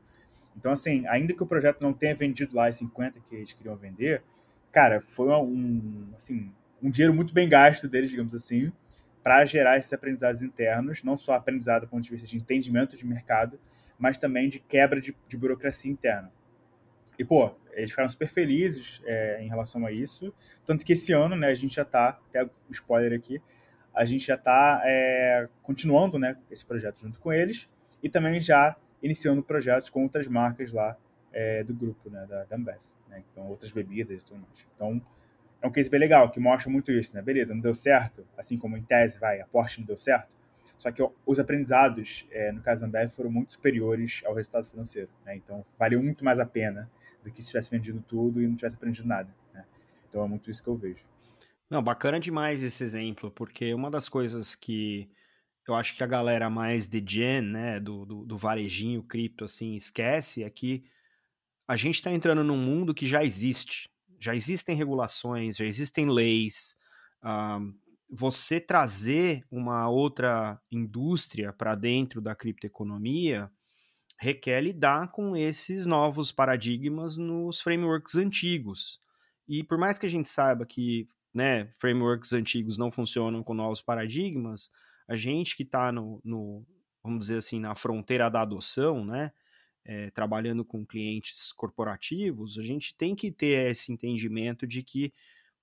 Então, 0.56 0.72
assim, 0.72 1.06
ainda 1.08 1.34
que 1.34 1.44
o 1.44 1.46
projeto 1.46 1.82
não 1.82 1.94
tenha 1.94 2.16
vendido 2.16 2.56
lá 2.56 2.70
os 2.70 2.76
50 2.78 3.20
que 3.22 3.36
eles 3.36 3.54
queriam 3.54 3.76
vender, 3.76 4.24
cara, 4.72 5.02
foi 5.02 5.28
um, 5.30 6.10
assim, 6.16 6.52
um 6.82 6.90
dinheiro 6.90 7.14
muito 7.14 7.34
bem 7.34 7.50
gasto 7.50 7.88
deles, 7.88 8.10
digamos 8.10 8.34
assim, 8.34 8.72
para 9.22 9.44
gerar 9.46 9.78
esses 9.78 9.92
aprendizados 9.92 10.42
internos, 10.42 11.04
não 11.04 11.18
só 11.18 11.34
aprendizado 11.34 11.82
do 11.82 11.88
ponto 11.88 12.04
de 12.04 12.12
vista 12.12 12.28
de 12.28 12.38
entendimento 12.38 12.96
de 12.96 13.06
mercado, 13.06 13.60
mas 13.98 14.18
também 14.18 14.50
de 14.50 14.60
quebra 14.60 15.00
de, 15.00 15.16
de 15.28 15.38
burocracia 15.38 15.92
interna. 15.92 16.32
E, 17.18 17.24
pô, 17.24 17.56
eles 17.76 17.92
ficaram 17.92 18.10
super 18.10 18.28
felizes 18.28 19.02
é, 19.06 19.42
em 19.42 19.48
relação 19.48 19.86
a 19.86 19.92
isso. 19.92 20.34
Tanto 20.66 20.86
que 20.86 20.94
esse 20.94 21.14
ano, 21.14 21.36
né, 21.36 21.48
a 21.48 21.54
gente 21.54 21.76
já 21.76 21.84
está, 21.84 22.10
até 22.30 22.50
spoiler 22.70 23.18
aqui, 23.18 23.42
a 23.94 24.06
gente 24.06 24.26
já 24.26 24.36
está 24.36 24.82
é, 24.86 25.48
continuando 25.62 26.18
né, 26.18 26.38
esse 26.50 26.66
projeto 26.66 27.02
junto 27.02 27.20
com 27.20 27.32
eles 27.32 27.70
e 28.02 28.10
também 28.10 28.40
já 28.40 28.76
iniciando 29.02 29.44
projetos 29.44 29.90
com 29.90 30.04
outras 30.04 30.28
marcas 30.28 30.72
lá 30.72 30.98
é, 31.32 31.64
do 31.64 31.74
grupo, 31.74 32.10
né, 32.10 32.26
da, 32.28 32.46
da 32.46 32.56
Ambev. 32.56 32.80
Né? 33.10 33.24
Então, 33.32 33.48
outras 33.48 33.72
bebidas 33.72 34.22
e 34.22 34.26
tudo 34.26 34.40
mais. 34.40 34.68
Então, 34.76 35.02
é 35.62 35.68
um 35.68 35.72
case 35.72 35.90
bem 35.90 36.00
legal, 36.00 36.30
que 36.30 36.40
mostra 36.40 36.70
muito 36.70 36.92
isso, 36.92 37.16
né? 37.16 37.22
Beleza, 37.22 37.54
não 37.54 37.62
deu 37.62 37.74
certo, 37.74 38.28
assim 38.38 38.58
como 38.58 38.76
em 38.76 38.84
tese, 38.84 39.18
vai, 39.18 39.40
a 39.40 39.46
Porsche 39.46 39.80
não 39.80 39.88
deu 39.88 39.98
certo, 39.98 40.28
só 40.78 40.92
que 40.92 41.02
os 41.26 41.40
aprendizados, 41.40 42.28
é, 42.32 42.52
no 42.52 42.62
caso 42.62 42.82
da 42.82 42.88
Ambev, 42.88 43.12
foram 43.12 43.32
muito 43.32 43.54
superiores 43.54 44.22
ao 44.26 44.34
resultado 44.34 44.66
financeiro, 44.66 45.10
né? 45.26 45.36
Então, 45.36 45.66
valeu 45.78 46.02
muito 46.02 46.24
mais 46.24 46.40
a 46.40 46.46
pena 46.46 46.90
do 47.24 47.32
que 47.32 47.42
se 47.42 47.50
tivesse 47.50 47.72
vendido 47.72 48.04
tudo 48.08 48.42
e 48.42 48.48
não 48.48 48.56
tivesse 48.56 48.76
aprendido 48.76 49.08
nada, 49.08 49.30
né? 49.54 49.66
Então, 50.10 50.24
é 50.24 50.28
muito 50.28 50.52
isso 50.52 50.62
que 50.62 50.70
eu 50.70 50.76
vejo. 50.76 51.04
Não, 51.70 51.82
bacana 51.82 52.20
demais 52.20 52.62
esse 52.62 52.84
exemplo, 52.84 53.32
porque 53.32 53.74
uma 53.74 53.90
das 53.90 54.08
coisas 54.08 54.54
que 54.54 55.10
eu 55.68 55.76
acho 55.76 55.96
que 55.96 56.04
a 56.04 56.08
galera 56.08 56.50
mais 56.50 56.88
de 56.88 57.04
gen, 57.06 57.42
né, 57.42 57.80
do, 57.80 58.06
do, 58.06 58.26
do 58.26 58.38
varejinho 58.38 59.02
cripto, 59.02 59.46
assim, 59.46 59.76
esquece 59.76 60.44
é 60.44 60.50
que 60.50 60.84
a 61.68 61.78
gente 61.78 61.96
está 61.96 62.12
entrando 62.12 62.44
num 62.44 62.58
mundo 62.58 62.94
que 62.94 63.08
já 63.08 63.24
existe. 63.24 63.90
Já 64.20 64.36
existem 64.36 64.76
regulações, 64.76 65.56
já 65.56 65.66
existem 65.66 66.10
leis. 66.10 66.76
Uh, 67.24 67.74
você 68.10 68.60
trazer 68.60 69.46
uma 69.50 69.90
outra 69.90 70.62
indústria 70.72 71.52
para 71.52 71.76
dentro 71.76 72.22
da 72.22 72.36
criptoeconomia 72.36 73.50
requer 74.24 74.62
lidar 74.62 75.12
com 75.12 75.36
esses 75.36 75.86
novos 75.86 76.32
paradigmas 76.32 77.18
nos 77.18 77.60
frameworks 77.60 78.16
antigos. 78.16 79.02
E 79.46 79.66
por 79.66 79.78
mais 79.78 80.00
que 80.00 80.06
a 80.06 80.10
gente 80.10 80.30
saiba 80.30 80.66
que 80.66 81.10
né, 81.34 81.74
frameworks 81.78 82.32
antigos 82.32 82.78
não 82.78 82.90
funcionam 82.90 83.44
com 83.44 83.54
novos 83.54 83.82
paradigmas, 83.82 84.72
a 85.10 85.16
gente 85.18 85.58
que 85.58 85.64
está 85.64 85.92
no, 85.92 86.22
no, 86.24 86.66
vamos 87.04 87.20
dizer 87.26 87.38
assim, 87.40 87.60
na 87.60 87.76
fronteira 87.76 88.30
da 88.30 88.44
adoção, 88.44 89.04
né, 89.04 89.34
é, 89.84 90.10
trabalhando 90.12 90.64
com 90.64 90.86
clientes 90.86 91.52
corporativos, 91.52 92.58
a 92.58 92.62
gente 92.62 92.96
tem 92.96 93.14
que 93.14 93.30
ter 93.30 93.72
esse 93.72 93.92
entendimento 93.92 94.66
de 94.66 94.82
que 94.84 95.14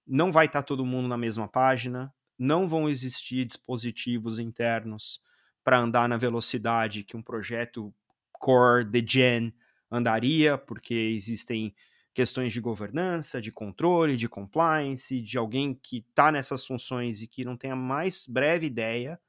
não 0.06 0.30
vai 0.30 0.44
estar 0.44 0.60
tá 0.60 0.66
todo 0.66 0.84
mundo 0.84 1.08
na 1.08 1.16
mesma 1.16 1.48
página, 1.48 2.12
não 2.38 2.68
vão 2.68 2.90
existir 2.90 3.46
dispositivos 3.46 4.38
internos 4.38 5.18
para 5.64 5.78
andar 5.78 6.06
na 6.06 6.18
velocidade 6.18 7.04
que 7.04 7.16
um 7.16 7.22
projeto 7.22 7.94
core 8.40 8.84
de 8.84 9.04
gen 9.06 9.54
andaria, 9.92 10.58
porque 10.58 10.94
existem 10.94 11.72
questões 12.12 12.52
de 12.52 12.60
governança, 12.60 13.40
de 13.40 13.52
controle, 13.52 14.16
de 14.16 14.28
compliance, 14.28 15.20
de 15.20 15.38
alguém 15.38 15.74
que 15.74 15.98
está 15.98 16.32
nessas 16.32 16.66
funções 16.66 17.22
e 17.22 17.28
que 17.28 17.44
não 17.44 17.56
tem 17.56 17.70
a 17.70 17.76
mais 17.76 18.26
breve 18.26 18.66
ideia 18.66 19.20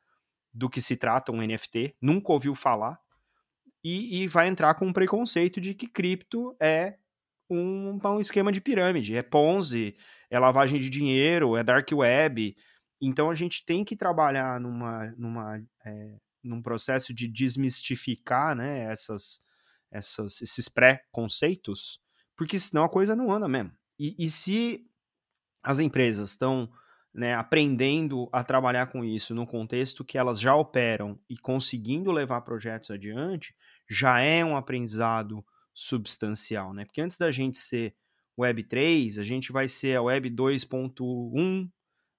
do 0.53 0.69
que 0.69 0.81
se 0.81 0.97
trata 0.97 1.31
um 1.31 1.41
NFT, 1.41 1.95
nunca 2.01 2.31
ouviu 2.31 2.55
falar, 2.55 2.99
e, 3.83 4.23
e 4.23 4.27
vai 4.27 4.47
entrar 4.47 4.73
com 4.75 4.87
um 4.87 4.93
preconceito 4.93 5.61
de 5.61 5.73
que 5.73 5.87
cripto 5.87 6.55
é 6.59 6.97
um, 7.49 7.99
um 8.03 8.19
esquema 8.19 8.51
de 8.51 8.61
pirâmide, 8.61 9.15
é 9.15 9.23
Ponzi, 9.23 9.95
é 10.29 10.39
lavagem 10.39 10.79
de 10.79 10.89
dinheiro, 10.89 11.57
é 11.57 11.63
dark 11.63 11.89
web. 11.91 12.55
Então 13.01 13.29
a 13.29 13.35
gente 13.35 13.65
tem 13.65 13.83
que 13.83 13.95
trabalhar 13.95 14.59
numa, 14.59 15.13
numa, 15.17 15.61
é, 15.85 16.15
num 16.43 16.61
processo 16.61 17.13
de 17.13 17.27
desmistificar 17.27 18.55
né, 18.55 18.83
essas, 18.91 19.41
essas, 19.91 20.41
esses 20.41 20.67
pré-conceitos, 20.67 21.99
porque 22.35 22.59
senão 22.59 22.83
a 22.83 22.89
coisa 22.89 23.15
não 23.15 23.31
anda 23.31 23.47
mesmo. 23.47 23.71
E, 23.99 24.15
e 24.17 24.29
se 24.29 24.85
as 25.63 25.79
empresas 25.79 26.31
estão 26.31 26.71
né, 27.13 27.35
aprendendo 27.35 28.29
a 28.31 28.43
trabalhar 28.43 28.87
com 28.87 29.03
isso 29.03 29.35
no 29.35 29.45
contexto 29.45 30.03
que 30.03 30.17
elas 30.17 30.39
já 30.39 30.55
operam 30.55 31.19
e 31.29 31.37
conseguindo 31.37 32.11
levar 32.11 32.41
projetos 32.41 32.89
adiante, 32.89 33.53
já 33.89 34.19
é 34.21 34.43
um 34.43 34.55
aprendizado 34.55 35.45
substancial, 35.73 36.73
né? 36.73 36.85
Porque 36.85 37.01
antes 37.01 37.17
da 37.17 37.29
gente 37.29 37.57
ser 37.57 37.95
Web 38.37 38.63
3, 38.63 39.19
a 39.19 39.23
gente 39.23 39.51
vai 39.51 39.67
ser 39.67 39.97
a 39.97 40.01
Web 40.01 40.29
2.1 40.31 41.69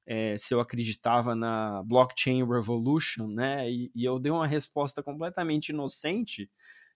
é, 0.06 0.36
se 0.38 0.54
eu 0.54 0.60
acreditava 0.60 1.36
na 1.36 1.82
blockchain 1.84 2.46
revolution, 2.46 3.28
né? 3.28 3.70
E, 3.72 3.92
e, 3.96 4.04
eu 4.04 4.20
dei 4.20 4.32
uma 4.32 4.48
resposta 4.48 5.02
completamente 5.02 5.70
inocente 5.70 6.50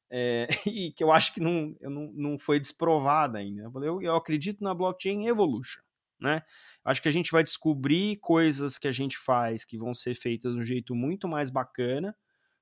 é, 0.09 0.47
e 0.65 0.91
que 0.91 1.03
eu 1.03 1.11
acho 1.11 1.33
que 1.33 1.39
não, 1.39 1.75
eu 1.79 1.89
não, 1.89 2.11
não 2.13 2.39
foi 2.39 2.59
desprovada 2.59 3.37
ainda. 3.37 3.69
Eu, 3.83 4.01
eu, 4.01 4.15
acredito 4.15 4.63
na 4.63 4.73
blockchain 4.73 5.27
evolution, 5.27 5.81
né? 6.19 6.41
Acho 6.83 7.01
que 7.01 7.09
a 7.09 7.11
gente 7.11 7.31
vai 7.31 7.43
descobrir 7.43 8.17
coisas 8.17 8.77
que 8.77 8.87
a 8.87 8.91
gente 8.91 9.17
faz 9.17 9.65
que 9.65 9.77
vão 9.77 9.93
ser 9.93 10.15
feitas 10.15 10.53
de 10.53 10.59
um 10.59 10.63
jeito 10.63 10.95
muito 10.95 11.27
mais 11.27 11.49
bacana, 11.49 12.15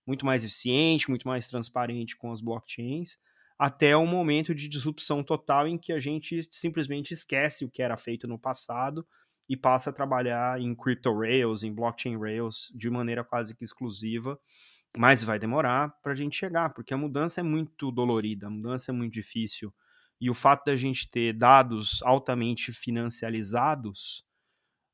muito 0.05 0.25
mais 0.25 0.43
eficiente, 0.43 1.09
muito 1.09 1.27
mais 1.27 1.47
transparente 1.47 2.17
com 2.17 2.31
as 2.31 2.41
blockchains 2.41 3.17
até 3.57 3.95
o 3.95 4.05
momento 4.05 4.53
de 4.53 4.67
disrupção 4.67 5.23
total 5.23 5.67
em 5.67 5.77
que 5.77 5.93
a 5.93 5.99
gente 5.99 6.47
simplesmente 6.51 7.13
esquece 7.13 7.63
o 7.63 7.69
que 7.69 7.81
era 7.81 7.95
feito 7.95 8.27
no 8.27 8.37
passado 8.37 9.07
e 9.47 9.55
passa 9.55 9.89
a 9.89 9.93
trabalhar 9.93 10.59
em 10.59 10.75
crypto 10.75 11.17
rails, 11.17 11.63
em 11.63 11.73
blockchain 11.73 12.17
rails 12.17 12.71
de 12.75 12.89
maneira 12.89 13.23
quase 13.23 13.55
que 13.55 13.63
exclusiva, 13.63 14.39
mas 14.97 15.23
vai 15.23 15.37
demorar 15.37 15.89
para 16.01 16.13
a 16.13 16.15
gente 16.15 16.37
chegar, 16.37 16.69
porque 16.73 16.93
a 16.93 16.97
mudança 16.97 17.41
é 17.41 17.43
muito 17.43 17.91
dolorida, 17.91 18.47
a 18.47 18.49
mudança 18.49 18.91
é 18.91 18.93
muito 18.93 19.13
difícil. 19.13 19.73
E 20.19 20.29
o 20.29 20.33
fato 20.33 20.65
da 20.65 20.75
gente 20.75 21.09
ter 21.09 21.33
dados 21.33 22.01
altamente 22.03 22.71
financiarizados 22.71 24.23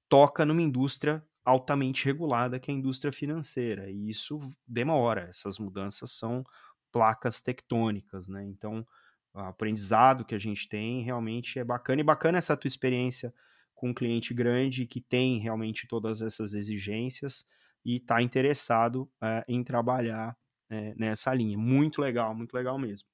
toca 0.09 0.45
numa 0.45 0.61
indústria 0.61 1.23
altamente 1.45 2.05
regulada, 2.05 2.59
que 2.59 2.71
é 2.71 2.73
a 2.73 2.77
indústria 2.77 3.11
financeira. 3.11 3.89
E 3.89 4.09
isso 4.09 4.39
demora. 4.67 5.21
Essas 5.21 5.59
mudanças 5.59 6.11
são 6.11 6.43
placas 6.91 7.41
tectônicas, 7.41 8.27
né? 8.27 8.43
Então, 8.45 8.85
o 9.33 9.39
aprendizado 9.39 10.25
que 10.25 10.35
a 10.35 10.39
gente 10.39 10.67
tem 10.67 11.03
realmente 11.03 11.59
é 11.59 11.63
bacana. 11.63 12.01
E 12.01 12.03
bacana 12.03 12.37
essa 12.37 12.57
tua 12.57 12.67
experiência 12.67 13.33
com 13.73 13.89
um 13.89 13.93
cliente 13.93 14.33
grande 14.33 14.85
que 14.85 15.01
tem 15.01 15.39
realmente 15.39 15.87
todas 15.87 16.21
essas 16.21 16.53
exigências 16.53 17.45
e 17.85 17.97
está 17.97 18.21
interessado 18.21 19.09
é, 19.21 19.43
em 19.47 19.63
trabalhar 19.63 20.35
é, 20.69 20.93
nessa 20.95 21.33
linha. 21.33 21.57
Muito 21.57 22.01
legal, 22.01 22.33
muito 22.35 22.53
legal 22.53 22.77
mesmo. 22.77 23.07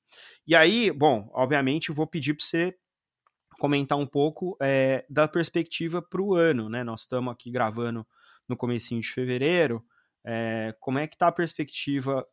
E 0.45 0.55
aí, 0.55 0.91
bom, 0.91 1.29
obviamente, 1.33 1.91
vou 1.91 2.07
pedir 2.07 2.33
para 2.33 2.45
você 2.45 2.77
comentar 3.59 3.97
um 3.97 4.05
pouco 4.05 4.57
é, 4.61 5.05
da 5.09 5.27
perspectiva 5.27 6.01
para 6.01 6.21
o 6.21 6.35
ano, 6.35 6.69
né? 6.69 6.83
Nós 6.83 7.01
estamos 7.01 7.33
aqui 7.33 7.49
gravando 7.49 8.05
no 8.47 8.55
comecinho 8.55 9.01
de 9.01 9.09
fevereiro. 9.09 9.83
como 10.79 10.99
é 10.99 11.07
que 11.07 11.15
está 11.15 11.27
a 11.27 11.31
perspectiva 11.31 12.25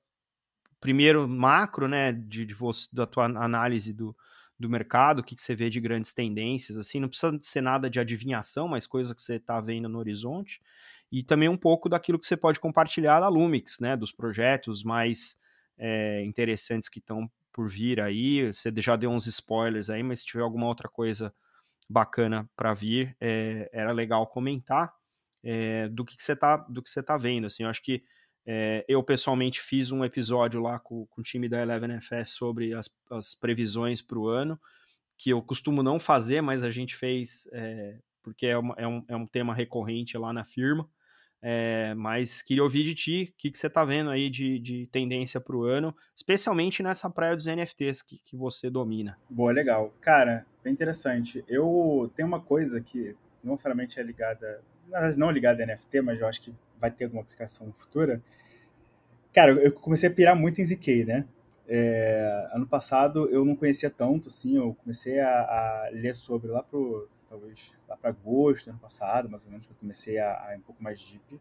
primeiro 0.84 1.26
macro, 1.26 1.88
né, 1.88 2.12
de, 2.12 2.44
de 2.44 2.52
você, 2.52 2.86
da 2.92 3.06
tua 3.06 3.24
análise 3.24 3.90
do, 3.90 4.14
do 4.58 4.68
mercado, 4.68 5.20
o 5.20 5.24
que, 5.24 5.34
que 5.34 5.40
você 5.40 5.54
vê 5.54 5.70
de 5.70 5.80
grandes 5.80 6.12
tendências, 6.12 6.76
assim, 6.76 7.00
não 7.00 7.08
precisa 7.08 7.38
ser 7.40 7.62
nada 7.62 7.88
de 7.88 7.98
adivinhação, 7.98 8.68
mas 8.68 8.86
coisas 8.86 9.14
que 9.14 9.22
você 9.22 9.36
está 9.36 9.58
vendo 9.62 9.88
no 9.88 9.98
horizonte, 9.98 10.60
e 11.14 11.22
também 11.22 11.48
um 11.48 11.56
pouco 11.56 11.88
daquilo 11.88 12.18
que 12.18 12.26
você 12.26 12.36
pode 12.36 12.58
compartilhar 12.58 13.20
da 13.20 13.28
Lumix, 13.28 13.78
né, 13.78 13.96
dos 13.96 14.10
projetos 14.10 14.82
mais 14.82 15.38
é, 15.78 16.24
interessantes 16.24 16.88
que 16.88 16.98
estão 16.98 17.30
por 17.52 17.68
vir 17.68 18.00
aí, 18.00 18.52
você 18.52 18.72
já 18.78 18.96
deu 18.96 19.10
uns 19.10 19.28
spoilers 19.28 19.90
aí, 19.90 20.02
mas 20.02 20.20
se 20.20 20.26
tiver 20.26 20.42
alguma 20.42 20.66
outra 20.66 20.88
coisa 20.88 21.32
bacana 21.88 22.50
para 22.56 22.74
vir, 22.74 23.16
é, 23.20 23.70
era 23.72 23.92
legal 23.92 24.26
comentar 24.26 24.92
é, 25.44 25.88
do 25.88 26.04
que, 26.04 26.16
você 26.18 26.34
tá 26.34 26.56
do 26.56 26.82
que 26.82 26.90
você 26.90 27.00
tá 27.00 27.16
vendo, 27.16 27.46
assim, 27.46 27.62
eu 27.62 27.68
acho 27.68 27.82
que 27.82 28.02
eu 28.86 29.02
pessoalmente 29.02 29.62
fiz 29.62 29.90
um 29.90 30.04
episódio 30.04 30.60
lá 30.60 30.78
com, 30.78 31.06
com 31.06 31.22
o 31.22 31.24
time 31.24 31.48
da 31.48 31.62
Eleven 31.62 31.98
FS 31.98 32.32
sobre 32.32 32.74
as, 32.74 32.90
as 33.10 33.34
previsões 33.34 34.02
para 34.02 34.18
o 34.18 34.28
ano, 34.28 34.60
que 35.16 35.30
eu 35.30 35.40
costumo 35.40 35.82
não 35.82 35.98
fazer, 35.98 36.42
mas 36.42 36.62
a 36.62 36.70
gente 36.70 36.94
fez 36.94 37.48
porque 38.24 38.46
é, 38.46 38.56
uma, 38.56 38.74
é, 38.76 38.88
um, 38.88 39.04
é 39.06 39.14
um 39.14 39.26
tema 39.26 39.54
recorrente 39.54 40.16
lá 40.18 40.32
na 40.32 40.44
firma. 40.44 40.88
É, 41.46 41.92
mas 41.92 42.40
queria 42.40 42.62
ouvir 42.62 42.84
de 42.84 42.94
ti 42.94 43.30
o 43.30 43.36
que, 43.36 43.50
que 43.50 43.58
você 43.58 43.66
está 43.66 43.84
vendo 43.84 44.08
aí 44.08 44.30
de, 44.30 44.58
de 44.58 44.86
tendência 44.86 45.38
para 45.38 45.54
o 45.54 45.64
ano, 45.64 45.94
especialmente 46.16 46.82
nessa 46.82 47.10
praia 47.10 47.36
dos 47.36 47.44
NFTs 47.44 48.00
que, 48.00 48.18
que 48.24 48.34
você 48.34 48.70
domina. 48.70 49.18
Boa, 49.28 49.52
legal. 49.52 49.92
Cara, 50.00 50.46
bem 50.62 50.72
interessante. 50.72 51.44
Eu 51.46 52.10
tenho 52.16 52.26
uma 52.26 52.40
coisa 52.40 52.80
que 52.80 53.14
não 53.42 53.52
necessariamente 53.52 54.00
é 54.00 54.02
ligada, 54.02 54.62
na 54.88 55.00
verdade 55.00 55.20
não 55.20 55.30
ligada 55.30 55.62
a 55.62 55.66
NFT, 55.66 56.00
mas 56.00 56.18
eu 56.18 56.26
acho 56.26 56.40
que 56.40 56.54
vai 56.80 56.90
ter 56.90 57.04
alguma 57.04 57.20
aplicação 57.22 57.70
futura. 57.78 58.22
Cara, 59.30 59.52
eu 59.52 59.70
comecei 59.70 60.08
a 60.08 60.12
pirar 60.12 60.34
muito 60.34 60.62
em 60.62 60.64
ZK, 60.64 61.04
né? 61.04 61.26
É, 61.68 62.48
ano 62.54 62.66
passado 62.66 63.28
eu 63.28 63.44
não 63.44 63.54
conhecia 63.54 63.90
tanto, 63.90 64.28
assim, 64.28 64.56
eu 64.56 64.74
comecei 64.82 65.20
a, 65.20 65.28
a 65.28 65.90
ler 65.92 66.14
sobre 66.14 66.48
lá 66.48 66.62
pro, 66.62 67.06
talvez, 67.34 67.74
lá 67.88 67.96
para 67.96 68.10
agosto, 68.10 68.70
ano 68.70 68.78
passado, 68.78 69.28
mais 69.28 69.44
ou 69.44 69.50
menos, 69.50 69.66
que 69.66 69.72
eu 69.72 69.76
comecei 69.76 70.18
a, 70.18 70.46
a 70.46 70.54
ir 70.54 70.58
um 70.58 70.62
pouco 70.62 70.82
mais 70.82 71.00
deep. 71.00 71.40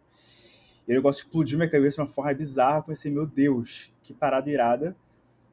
E 0.88 0.92
o 0.92 0.96
negócio 0.96 1.24
explodiu 1.24 1.58
minha 1.58 1.70
cabeça 1.70 1.96
de 1.96 2.02
uma 2.02 2.08
forma 2.08 2.34
bizarra, 2.34 2.80
eu 2.80 2.84
pensei, 2.84 3.12
meu 3.12 3.26
Deus, 3.26 3.94
que 4.02 4.14
parada 4.14 4.50
irada. 4.50 4.96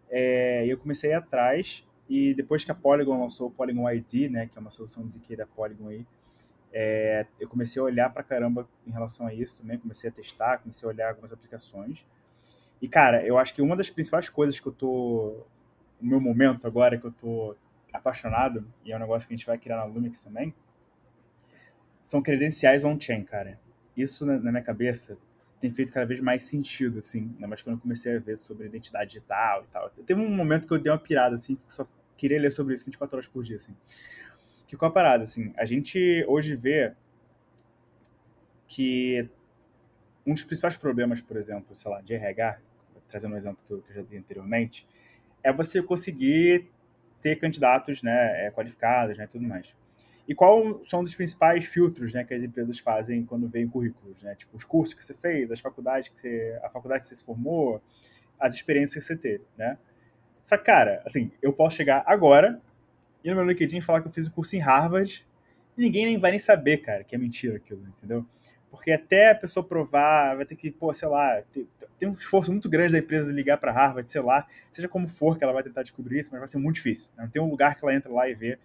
É, 0.09 0.67
e 0.67 0.71
eu 0.71 0.79
comecei 0.79 1.11
a 1.11 1.15
ir 1.15 1.17
atrás, 1.17 1.87
e 2.09 2.35
depois 2.35 2.65
que 2.65 2.73
a 2.73 2.75
Polygon 2.75 3.21
lançou 3.21 3.49
o 3.49 3.51
Polygon 3.51 3.89
ID, 3.91 4.31
né, 4.31 4.47
que 4.47 4.59
é 4.59 4.61
uma 4.61 4.71
solução 4.71 5.05
de 5.07 5.13
ZK 5.13 5.37
da 5.37 5.47
Polygon 5.47 5.89
aí, 5.89 6.07
é, 6.73 7.27
eu 7.39 7.49
comecei 7.49 7.81
a 7.81 7.85
olhar 7.85 8.13
pra 8.13 8.23
caramba 8.23 8.69
em 8.87 8.91
relação 8.91 9.27
a 9.27 9.35
isso 9.35 9.61
também, 9.61 9.79
comecei 9.79 10.09
a 10.09 10.13
testar, 10.13 10.59
comecei 10.59 10.89
a 10.89 10.93
olhar 10.93 11.09
algumas 11.11 11.33
aplicações. 11.33 12.05
E, 12.81 12.89
cara, 12.89 13.25
eu 13.25 13.37
acho 13.39 13.55
que 13.55 13.61
uma 13.61 13.77
das 13.77 13.91
principais 13.91 14.29
coisas 14.29 14.59
que 14.59 14.67
eu 14.67 14.73
tô. 14.73 15.45
O 16.01 16.07
meu 16.07 16.19
momento 16.19 16.67
agora, 16.67 16.97
que 16.97 17.05
eu 17.05 17.13
tô 17.13 17.55
apaixonado, 17.93 18.67
e 18.85 18.93
é 18.93 18.97
um 18.97 19.01
negócio 19.01 19.27
que 19.27 19.35
a 19.35 19.37
gente 19.37 19.47
vai 19.47 19.59
criar 19.59 19.77
na 19.77 19.85
Lumix 19.85 20.23
também, 20.23 20.55
são 22.03 22.23
credenciais 22.23 22.85
on-chain, 22.85 23.25
cara. 23.25 23.59
Isso, 23.97 24.25
na, 24.25 24.39
minha 24.39 24.63
cabeça, 24.63 25.19
tem 25.61 25.71
feito 25.71 25.93
cada 25.93 26.07
vez 26.07 26.21
mais 26.21 26.43
sentido, 26.43 27.01
assim, 27.01 27.31
ainda 27.35 27.47
mais 27.47 27.63
quando 27.63 27.77
eu 27.77 27.81
comecei 27.81 28.17
a 28.17 28.19
ver 28.19 28.39
sobre 28.39 28.67
identidade 28.67 29.11
digital 29.11 29.65
e 29.65 29.73
tal. 29.73 29.91
Teve 29.91 30.21
um 30.21 30.31
momento 30.35 30.67
que 30.67 30.73
eu 30.73 30.79
dei 30.79 30.91
uma 30.91 30.99
pirada, 30.99 31.35
assim, 31.35 31.59
só 31.69 31.87
queria 32.17 32.41
ler 32.41 32.51
sobre 32.51 32.75
isso 32.75 32.85
24 32.85 33.17
horas 33.17 33.29
por 33.29 33.43
dia, 33.43 33.57
assim 33.57 33.75
que 34.71 34.77
qual 34.77 34.89
a 34.89 34.95
parada, 34.95 35.25
assim, 35.25 35.53
a 35.57 35.65
gente 35.65 36.25
hoje 36.29 36.55
vê 36.55 36.95
que 38.69 39.29
um 40.25 40.33
dos 40.33 40.45
principais 40.45 40.77
problemas, 40.77 41.21
por 41.21 41.37
exemplo, 41.37 41.75
sei 41.75 41.91
lá, 41.91 42.01
de 42.01 42.15
RH, 42.15 42.61
trazendo 43.09 43.35
um 43.35 43.37
exemplo 43.37 43.59
que 43.67 43.73
eu, 43.73 43.83
que 43.83 43.91
eu 43.91 43.97
já 43.97 44.03
dei 44.03 44.21
anteriormente, 44.21 44.87
é 45.43 45.53
você 45.53 45.83
conseguir 45.83 46.71
ter 47.23 47.37
candidatos, 47.37 48.03
né, 48.03 48.47
é, 48.47 48.51
qualificados, 48.51 49.17
né, 49.19 49.25
e 49.25 49.29
tudo 49.29 49.47
mais. 49.47 49.75
E 50.29 50.35
qual 50.35 50.85
são 50.85 51.01
os 51.01 51.15
principais 51.15 51.65
filtros, 51.65 52.13
né, 52.15 52.23
que 52.23 52.33
as 52.33 52.43
empresas 52.43 52.79
fazem 52.79 53.25
quando 53.25 53.49
veem 53.49 53.67
currículos, 53.67 54.23
né? 54.23 54.37
Tipo, 54.37 54.57
os 54.57 54.65
cursos 54.65 54.95
que 54.95 55.05
você 55.05 55.13
fez, 55.13 55.51
as 55.51 55.59
faculdades 55.59 56.09
que 56.09 56.21
você, 56.21 56.57
a 56.63 56.69
faculdade 56.69 57.01
que 57.01 57.09
você 57.09 57.17
se 57.17 57.25
formou, 57.25 57.83
as 58.39 58.55
experiências 58.55 59.05
que 59.05 59.13
você 59.13 59.21
teve, 59.21 59.45
né? 59.59 59.77
Só 60.45 60.57
que, 60.57 60.65
cara, 60.65 61.03
assim, 61.05 61.33
eu 61.43 61.53
posso 61.53 61.77
chegar 61.77 62.05
agora 62.07 62.61
ir 63.25 63.31
no 63.31 63.37
meu 63.37 63.45
LinkedIn 63.45 63.81
falar 63.81 64.03
que 64.03 64.09
eu 64.09 64.13
fiz 64.13 64.29
um 64.29 64.31
curso 64.31 64.55
em 64.55 64.61
Harvard 64.61 65.27
e 65.77 65.83
ninguém 65.83 66.07
nem 66.07 66.19
vai 66.19 66.31
nem 66.31 66.41
saber, 66.41 66.79
cara, 66.79 67.03
que 67.03 67.15
é 67.15 67.19
mentira 67.19 67.57
aquilo, 67.57 67.83
entendeu? 67.89 68.25
Porque 68.71 68.93
até 68.93 69.31
a 69.31 69.35
pessoa 69.35 69.67
provar, 69.67 70.37
vai 70.37 70.47
ter 70.47 70.55
que, 70.55 70.71
pô, 70.71 70.95
sei 70.95 71.09
lá, 71.09 71.43
tem, 71.99 72.09
um 72.09 72.13
esforço 72.13 72.53
muito 72.53 72.69
grande 72.69 72.93
da 72.93 72.99
empresa 72.99 73.33
ligar 73.33 73.59
para 73.59 73.73
Harvard, 73.73 74.11
sei 74.11 74.21
lá, 74.21 74.47
seja 74.71 74.89
como 74.89 75.09
for 75.09 75.37
que 75.37 75.43
ela 75.43 75.53
vai 75.53 75.63
tentar 75.63 75.83
descobrir 75.83 76.21
isso, 76.21 76.31
mas 76.31 76.39
vai 76.39 76.49
ser 76.49 76.59
muito 76.59 76.77
difícil. 76.77 77.11
Né? 77.17 77.25
Não 77.25 77.31
tem 77.31 77.43
um 77.43 77.51
lugar 77.51 77.77
que 77.77 77.85
ela 77.85 77.95
entra 77.95 78.13
lá 78.13 78.29
e 78.29 78.35
vê 78.35 78.59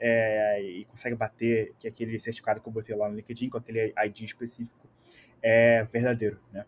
é, 0.00 0.62
e 0.62 0.84
consegue 0.86 1.14
bater 1.14 1.74
que 1.78 1.86
aquele 1.86 2.18
certificado 2.18 2.60
que 2.60 2.66
eu 2.66 2.72
botei 2.72 2.96
lá 2.96 3.08
no 3.08 3.16
LinkedIn, 3.16 3.50
com 3.50 3.58
aquele 3.58 3.92
ID 4.06 4.22
específico, 4.22 4.88
é 5.42 5.84
verdadeiro, 5.92 6.40
né? 6.52 6.64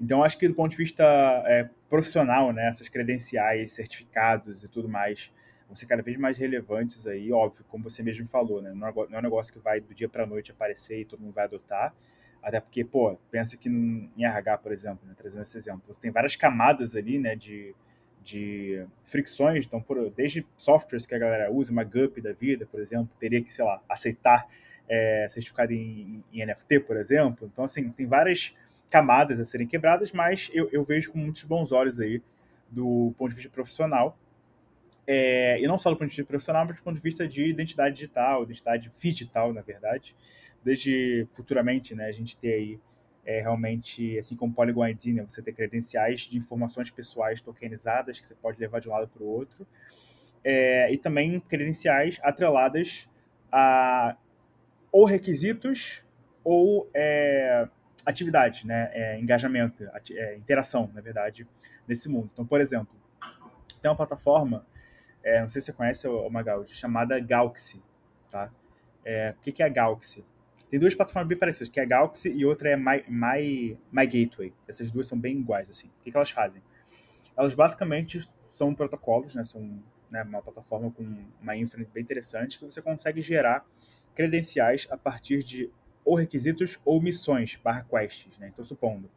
Então, 0.00 0.22
acho 0.22 0.38
que 0.38 0.46
do 0.46 0.54
ponto 0.54 0.70
de 0.70 0.76
vista 0.76 1.02
é, 1.46 1.68
profissional, 1.88 2.52
né, 2.52 2.68
essas 2.68 2.88
credenciais, 2.88 3.72
certificados 3.72 4.62
e 4.62 4.68
tudo 4.68 4.88
mais, 4.88 5.32
vão 5.68 5.76
ser 5.76 5.86
cada 5.86 6.02
vez 6.02 6.16
mais 6.16 6.38
relevantes 6.38 7.06
aí, 7.06 7.30
óbvio, 7.30 7.64
como 7.68 7.84
você 7.84 8.02
mesmo 8.02 8.26
falou, 8.26 8.62
né? 8.62 8.72
Não 8.74 8.88
é 8.88 9.18
um 9.18 9.22
negócio 9.22 9.52
que 9.52 9.58
vai 9.58 9.80
do 9.80 9.94
dia 9.94 10.08
para 10.08 10.24
a 10.24 10.26
noite 10.26 10.50
aparecer 10.50 11.00
e 11.00 11.04
todo 11.04 11.20
mundo 11.20 11.34
vai 11.34 11.44
adotar. 11.44 11.94
Até 12.42 12.58
porque, 12.58 12.84
pô, 12.84 13.18
pensa 13.30 13.56
que 13.56 13.68
em 13.68 14.10
RH, 14.16 14.58
por 14.58 14.72
exemplo, 14.72 15.06
né, 15.06 15.14
trazendo 15.16 15.42
esse 15.42 15.58
exemplo, 15.58 15.82
você 15.86 16.00
tem 16.00 16.10
várias 16.10 16.36
camadas 16.36 16.96
ali, 16.96 17.18
né, 17.18 17.36
de, 17.36 17.74
de 18.22 18.86
fricções, 19.04 19.66
então, 19.66 19.80
por, 19.82 20.10
desde 20.10 20.46
softwares 20.56 21.04
que 21.04 21.14
a 21.14 21.18
galera 21.18 21.52
usa, 21.52 21.70
uma 21.70 21.84
GUP 21.84 22.20
da 22.22 22.32
vida, 22.32 22.64
por 22.64 22.80
exemplo, 22.80 23.10
teria 23.18 23.42
que, 23.42 23.52
sei 23.52 23.64
lá, 23.64 23.82
aceitar 23.88 24.48
é, 24.88 25.28
certificado 25.28 25.72
em, 25.72 26.24
em, 26.32 26.46
NFT, 26.46 26.80
por 26.80 26.96
exemplo. 26.96 27.50
Então, 27.52 27.64
assim, 27.64 27.90
tem 27.90 28.06
várias 28.06 28.54
camadas 28.88 29.38
a 29.38 29.44
serem 29.44 29.66
quebradas, 29.66 30.12
mas 30.12 30.50
eu, 30.54 30.70
eu 30.72 30.82
vejo 30.82 31.12
com 31.12 31.18
muitos 31.18 31.44
bons 31.44 31.72
olhos 31.72 32.00
aí 32.00 32.22
do 32.70 33.12
ponto 33.18 33.30
de 33.30 33.34
vista 33.36 33.50
profissional 33.50 34.16
é, 35.10 35.58
e 35.58 35.66
não 35.66 35.78
só 35.78 35.88
do 35.88 35.96
ponto 35.96 36.10
de 36.10 36.16
vista 36.16 36.28
profissional, 36.28 36.66
mas 36.66 36.76
do 36.76 36.82
ponto 36.82 36.96
de 36.96 37.00
vista 37.00 37.26
de 37.26 37.48
identidade 37.48 37.94
digital, 37.94 38.42
identidade 38.42 38.92
digital, 39.00 39.54
na 39.54 39.62
verdade, 39.62 40.14
desde 40.62 41.26
futuramente, 41.32 41.94
né, 41.94 42.04
a 42.04 42.12
gente 42.12 42.36
ter 42.36 42.52
aí 42.52 42.80
é, 43.24 43.40
realmente, 43.40 44.18
assim 44.18 44.36
como 44.36 44.52
Polygon 44.52 44.86
ID, 44.86 45.06
né, 45.14 45.24
você 45.26 45.40
ter 45.40 45.54
credenciais 45.54 46.20
de 46.20 46.36
informações 46.36 46.90
pessoais 46.90 47.40
tokenizadas 47.40 48.20
que 48.20 48.26
você 48.26 48.34
pode 48.34 48.60
levar 48.60 48.80
de 48.80 48.88
um 48.90 48.92
lado 48.92 49.08
para 49.08 49.22
o 49.22 49.26
outro, 49.26 49.66
é, 50.44 50.92
e 50.92 50.98
também 50.98 51.40
credenciais 51.40 52.20
atreladas 52.22 53.08
a 53.50 54.14
ou 54.92 55.06
requisitos 55.06 56.04
ou 56.44 56.86
é, 56.92 57.66
atividades, 58.04 58.64
né, 58.64 58.90
é, 58.92 59.18
engajamento, 59.18 59.88
é, 60.10 60.36
interação, 60.36 60.90
na 60.92 61.00
verdade, 61.00 61.46
nesse 61.86 62.10
mundo. 62.10 62.28
Então, 62.30 62.44
por 62.44 62.60
exemplo, 62.60 62.94
tem 63.80 63.90
uma 63.90 63.96
plataforma 63.96 64.66
é, 65.28 65.40
não 65.40 65.48
sei 65.48 65.60
se 65.60 65.66
você 65.66 65.72
conhece 65.74 66.08
o 66.08 66.28
Magaldi, 66.30 66.72
chamada 66.74 67.20
Galaxy, 67.20 67.82
tá? 68.30 68.50
É, 69.04 69.34
o 69.38 69.42
que, 69.42 69.52
que 69.52 69.62
é 69.62 69.66
a 69.66 69.68
Galaxy? 69.68 70.24
Tem 70.70 70.80
duas 70.80 70.94
plataformas 70.94 71.28
bem 71.28 71.38
parecidas, 71.38 71.68
que 71.68 71.78
é 71.78 71.82
a 71.82 71.86
Galaxy 71.86 72.30
e 72.30 72.46
outra 72.46 72.70
é 72.70 72.76
My, 72.76 73.04
My, 73.08 73.78
My 73.92 74.06
Gateway. 74.06 74.54
Essas 74.66 74.90
duas 74.90 75.06
são 75.06 75.18
bem 75.18 75.38
iguais, 75.38 75.68
assim. 75.68 75.88
O 75.88 76.02
que, 76.02 76.10
que 76.10 76.16
elas 76.16 76.30
fazem? 76.30 76.62
Elas 77.36 77.54
basicamente 77.54 78.28
são 78.52 78.74
protocolos, 78.74 79.34
né? 79.34 79.44
São 79.44 79.82
né, 80.10 80.22
uma 80.22 80.42
plataforma 80.42 80.90
com 80.90 81.04
uma 81.40 81.56
infra 81.56 81.86
bem 81.92 82.02
interessante 82.02 82.58
que 82.58 82.64
você 82.64 82.80
consegue 82.80 83.20
gerar 83.20 83.66
credenciais 84.14 84.86
a 84.90 84.96
partir 84.96 85.42
de 85.42 85.70
ou 86.04 86.14
requisitos 86.14 86.78
ou 86.86 87.02
missões, 87.02 87.56
barra 87.62 87.84
quests, 87.84 88.38
né? 88.38 88.48
Então, 88.48 88.64
supondo, 88.64 89.10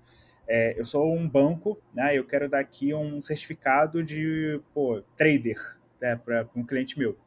é, 0.45 0.77
eu 0.77 0.83
sou 0.83 1.15
um 1.15 1.27
banco, 1.27 1.81
né? 1.93 2.17
Eu 2.17 2.25
quero 2.25 2.49
dar 2.49 2.59
aqui 2.59 2.93
um 2.93 3.23
certificado 3.23 4.03
de, 4.03 4.59
pô, 4.73 5.01
trader, 5.15 5.79
né, 6.01 6.15
para 6.15 6.47
um 6.55 6.65
cliente 6.65 6.97
meu. 6.97 7.17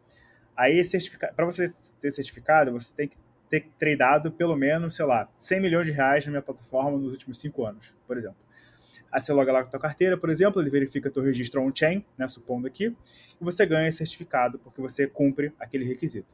Aí, 0.57 0.81
para 1.35 1.45
você 1.45 1.66
ter 2.01 2.11
certificado, 2.11 2.72
você 2.72 2.93
tem 2.95 3.09
que 3.09 3.16
ter 3.49 3.66
tradado 3.79 4.33
pelo 4.33 4.57
menos, 4.57 4.97
sei 4.97 5.05
lá, 5.05 5.29
100 5.39 5.61
milhões 5.61 5.87
de 5.87 5.93
reais 5.93 6.25
na 6.25 6.31
minha 6.31 6.43
plataforma 6.43 6.99
nos 6.99 7.12
últimos 7.12 7.39
cinco 7.39 7.64
anos, 7.64 7.95
por 8.07 8.16
exemplo. 8.16 8.37
Aí 9.11 9.20
você 9.20 9.33
loga 9.33 9.53
lá 9.53 9.62
com 9.62 9.68
a 9.68 9.70
tua 9.70 9.81
carteira, 9.81 10.16
por 10.16 10.29
exemplo, 10.29 10.61
ele 10.61 10.70
verifica 10.70 11.09
teu 11.09 11.22
registro 11.22 11.62
on-chain, 11.62 12.05
né, 12.18 12.27
supondo 12.27 12.66
aqui, 12.66 12.87
e 12.87 13.45
você 13.45 13.64
ganha 13.64 13.89
esse 13.89 13.99
certificado 13.99 14.59
porque 14.59 14.81
você 14.81 15.07
cumpre 15.07 15.53
aquele 15.59 15.85
requisito. 15.85 16.27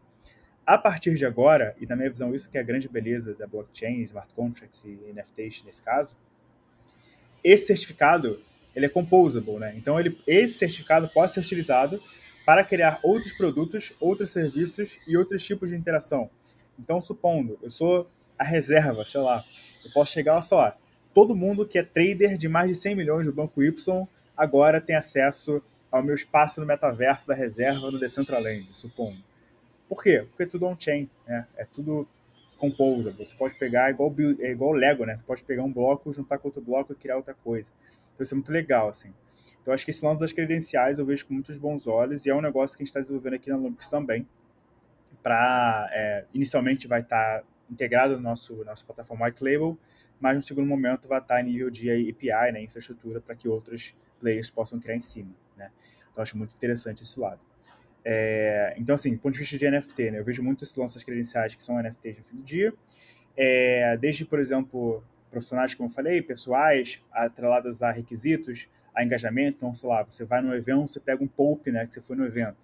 A 0.66 0.78
partir 0.78 1.14
de 1.14 1.26
agora, 1.26 1.74
e 1.78 1.86
na 1.86 1.96
minha 1.96 2.08
visão 2.08 2.34
isso 2.34 2.48
que 2.48 2.56
é 2.56 2.60
a 2.60 2.64
grande 2.64 2.88
beleza 2.88 3.34
da 3.34 3.46
blockchain, 3.46 4.02
smart 4.02 4.32
contracts 4.34 4.82
e 4.84 5.12
NFTs 5.12 5.62
nesse 5.64 5.82
caso, 5.82 6.16
esse 7.42 7.66
certificado 7.66 8.40
ele 8.74 8.86
é 8.86 8.88
composable, 8.88 9.58
né? 9.58 9.74
Então 9.76 9.98
ele, 9.98 10.16
esse 10.26 10.54
certificado 10.54 11.08
pode 11.08 11.32
ser 11.32 11.40
utilizado 11.40 12.00
para 12.50 12.64
criar 12.64 12.98
outros 13.04 13.30
produtos, 13.30 13.92
outros 14.00 14.32
serviços 14.32 14.98
e 15.06 15.16
outros 15.16 15.40
tipos 15.44 15.70
de 15.70 15.76
interação. 15.76 16.28
Então, 16.76 17.00
supondo, 17.00 17.56
eu 17.62 17.70
sou 17.70 18.10
a 18.36 18.42
reserva, 18.42 19.04
sei 19.04 19.20
lá, 19.20 19.44
eu 19.84 19.92
posso 19.92 20.10
chegar, 20.10 20.32
olha 20.32 20.42
só, 20.42 20.76
todo 21.14 21.36
mundo 21.36 21.64
que 21.64 21.78
é 21.78 21.84
trader 21.84 22.36
de 22.36 22.48
mais 22.48 22.68
de 22.68 22.74
100 22.74 22.96
milhões 22.96 23.24
do 23.24 23.32
banco 23.32 23.62
Y 23.62 24.08
agora 24.36 24.80
tem 24.80 24.96
acesso 24.96 25.62
ao 25.92 26.02
meu 26.02 26.16
espaço 26.16 26.60
no 26.60 26.66
metaverso 26.66 27.28
da 27.28 27.34
reserva 27.36 27.88
no 27.88 28.00
Decentraland, 28.00 28.64
supondo. 28.72 29.22
Por 29.88 30.02
quê? 30.02 30.26
Porque 30.28 30.42
é 30.42 30.46
tudo 30.46 30.66
on-chain, 30.66 31.08
né? 31.28 31.46
É 31.56 31.64
tudo 31.64 32.04
composa. 32.58 33.12
Você 33.12 33.32
pode 33.36 33.56
pegar, 33.60 33.92
igual, 33.92 34.12
é 34.40 34.50
igual 34.50 34.72
Lego, 34.72 35.06
né? 35.06 35.16
Você 35.16 35.22
pode 35.22 35.44
pegar 35.44 35.62
um 35.62 35.72
bloco, 35.72 36.12
juntar 36.12 36.38
com 36.38 36.48
outro 36.48 36.60
bloco 36.60 36.92
e 36.92 36.96
criar 36.96 37.16
outra 37.16 37.32
coisa. 37.44 37.70
Então 38.12 38.24
isso 38.24 38.34
é 38.34 38.36
muito 38.36 38.50
legal, 38.50 38.88
assim. 38.88 39.14
Então 39.62 39.74
acho 39.74 39.84
que 39.84 39.90
esse 39.90 40.04
lance 40.04 40.20
das 40.20 40.32
credenciais 40.32 40.98
eu 40.98 41.04
vejo 41.04 41.26
com 41.26 41.34
muitos 41.34 41.58
bons 41.58 41.86
olhos 41.86 42.26
e 42.26 42.30
é 42.30 42.34
um 42.34 42.40
negócio 42.40 42.76
que 42.76 42.82
a 42.82 42.84
gente 42.84 42.90
está 42.90 43.00
desenvolvendo 43.00 43.34
aqui 43.34 43.50
na 43.50 43.56
Lumix 43.56 43.88
também. 43.88 44.26
Para 45.22 45.88
é, 45.92 46.24
inicialmente 46.32 46.88
vai 46.88 47.00
estar 47.00 47.40
tá 47.40 47.46
integrado 47.70 48.16
no 48.16 48.22
nosso 48.22 48.64
nossa 48.64 48.84
plataforma 48.84 49.26
White 49.26 49.44
Label, 49.44 49.78
mas 50.18 50.36
no 50.36 50.42
segundo 50.42 50.66
momento 50.66 51.08
vai 51.08 51.18
estar 51.18 51.34
tá 51.34 51.40
em 51.40 51.44
nível 51.44 51.70
de 51.70 51.90
API, 51.90 52.52
né, 52.52 52.62
infraestrutura, 52.62 53.20
para 53.20 53.34
que 53.34 53.48
outros 53.48 53.94
players 54.18 54.50
possam 54.50 54.78
criar 54.78 54.96
em 54.96 55.00
cima. 55.00 55.30
Né? 55.56 55.70
Então 56.10 56.22
acho 56.22 56.36
muito 56.36 56.54
interessante 56.54 57.02
esse 57.02 57.18
lado. 57.18 57.40
É, 58.04 58.74
então, 58.78 58.94
assim, 58.94 59.12
do 59.12 59.18
ponto 59.18 59.34
de 59.34 59.40
vista 59.40 59.58
de 59.58 59.70
NFT, 59.70 60.10
né, 60.10 60.18
eu 60.18 60.24
vejo 60.24 60.42
muito 60.42 60.64
esse 60.64 60.78
lance 60.78 60.94
das 60.94 61.04
credenciais 61.04 61.54
que 61.54 61.62
são 61.62 61.78
NFTs 61.78 62.18
no 62.18 62.24
fim 62.24 62.36
do 62.36 62.42
dia. 62.42 62.72
É, 63.36 63.96
desde, 63.98 64.24
por 64.24 64.38
exemplo, 64.38 65.02
profissionais, 65.30 65.74
como 65.74 65.88
eu 65.88 65.92
falei, 65.92 66.20
pessoais, 66.22 67.02
atreladas 67.12 67.82
a 67.82 67.90
requisitos, 67.90 68.68
a 68.94 69.04
engajamento. 69.04 69.56
Então, 69.58 69.74
sei 69.74 69.88
lá, 69.88 70.02
você 70.02 70.24
vai 70.24 70.42
no 70.42 70.54
evento, 70.54 70.88
você 70.88 71.00
pega 71.00 71.22
um 71.22 71.28
poupe, 71.28 71.70
né, 71.70 71.86
que 71.86 71.94
você 71.94 72.00
foi 72.00 72.16
no 72.16 72.24
evento. 72.24 72.56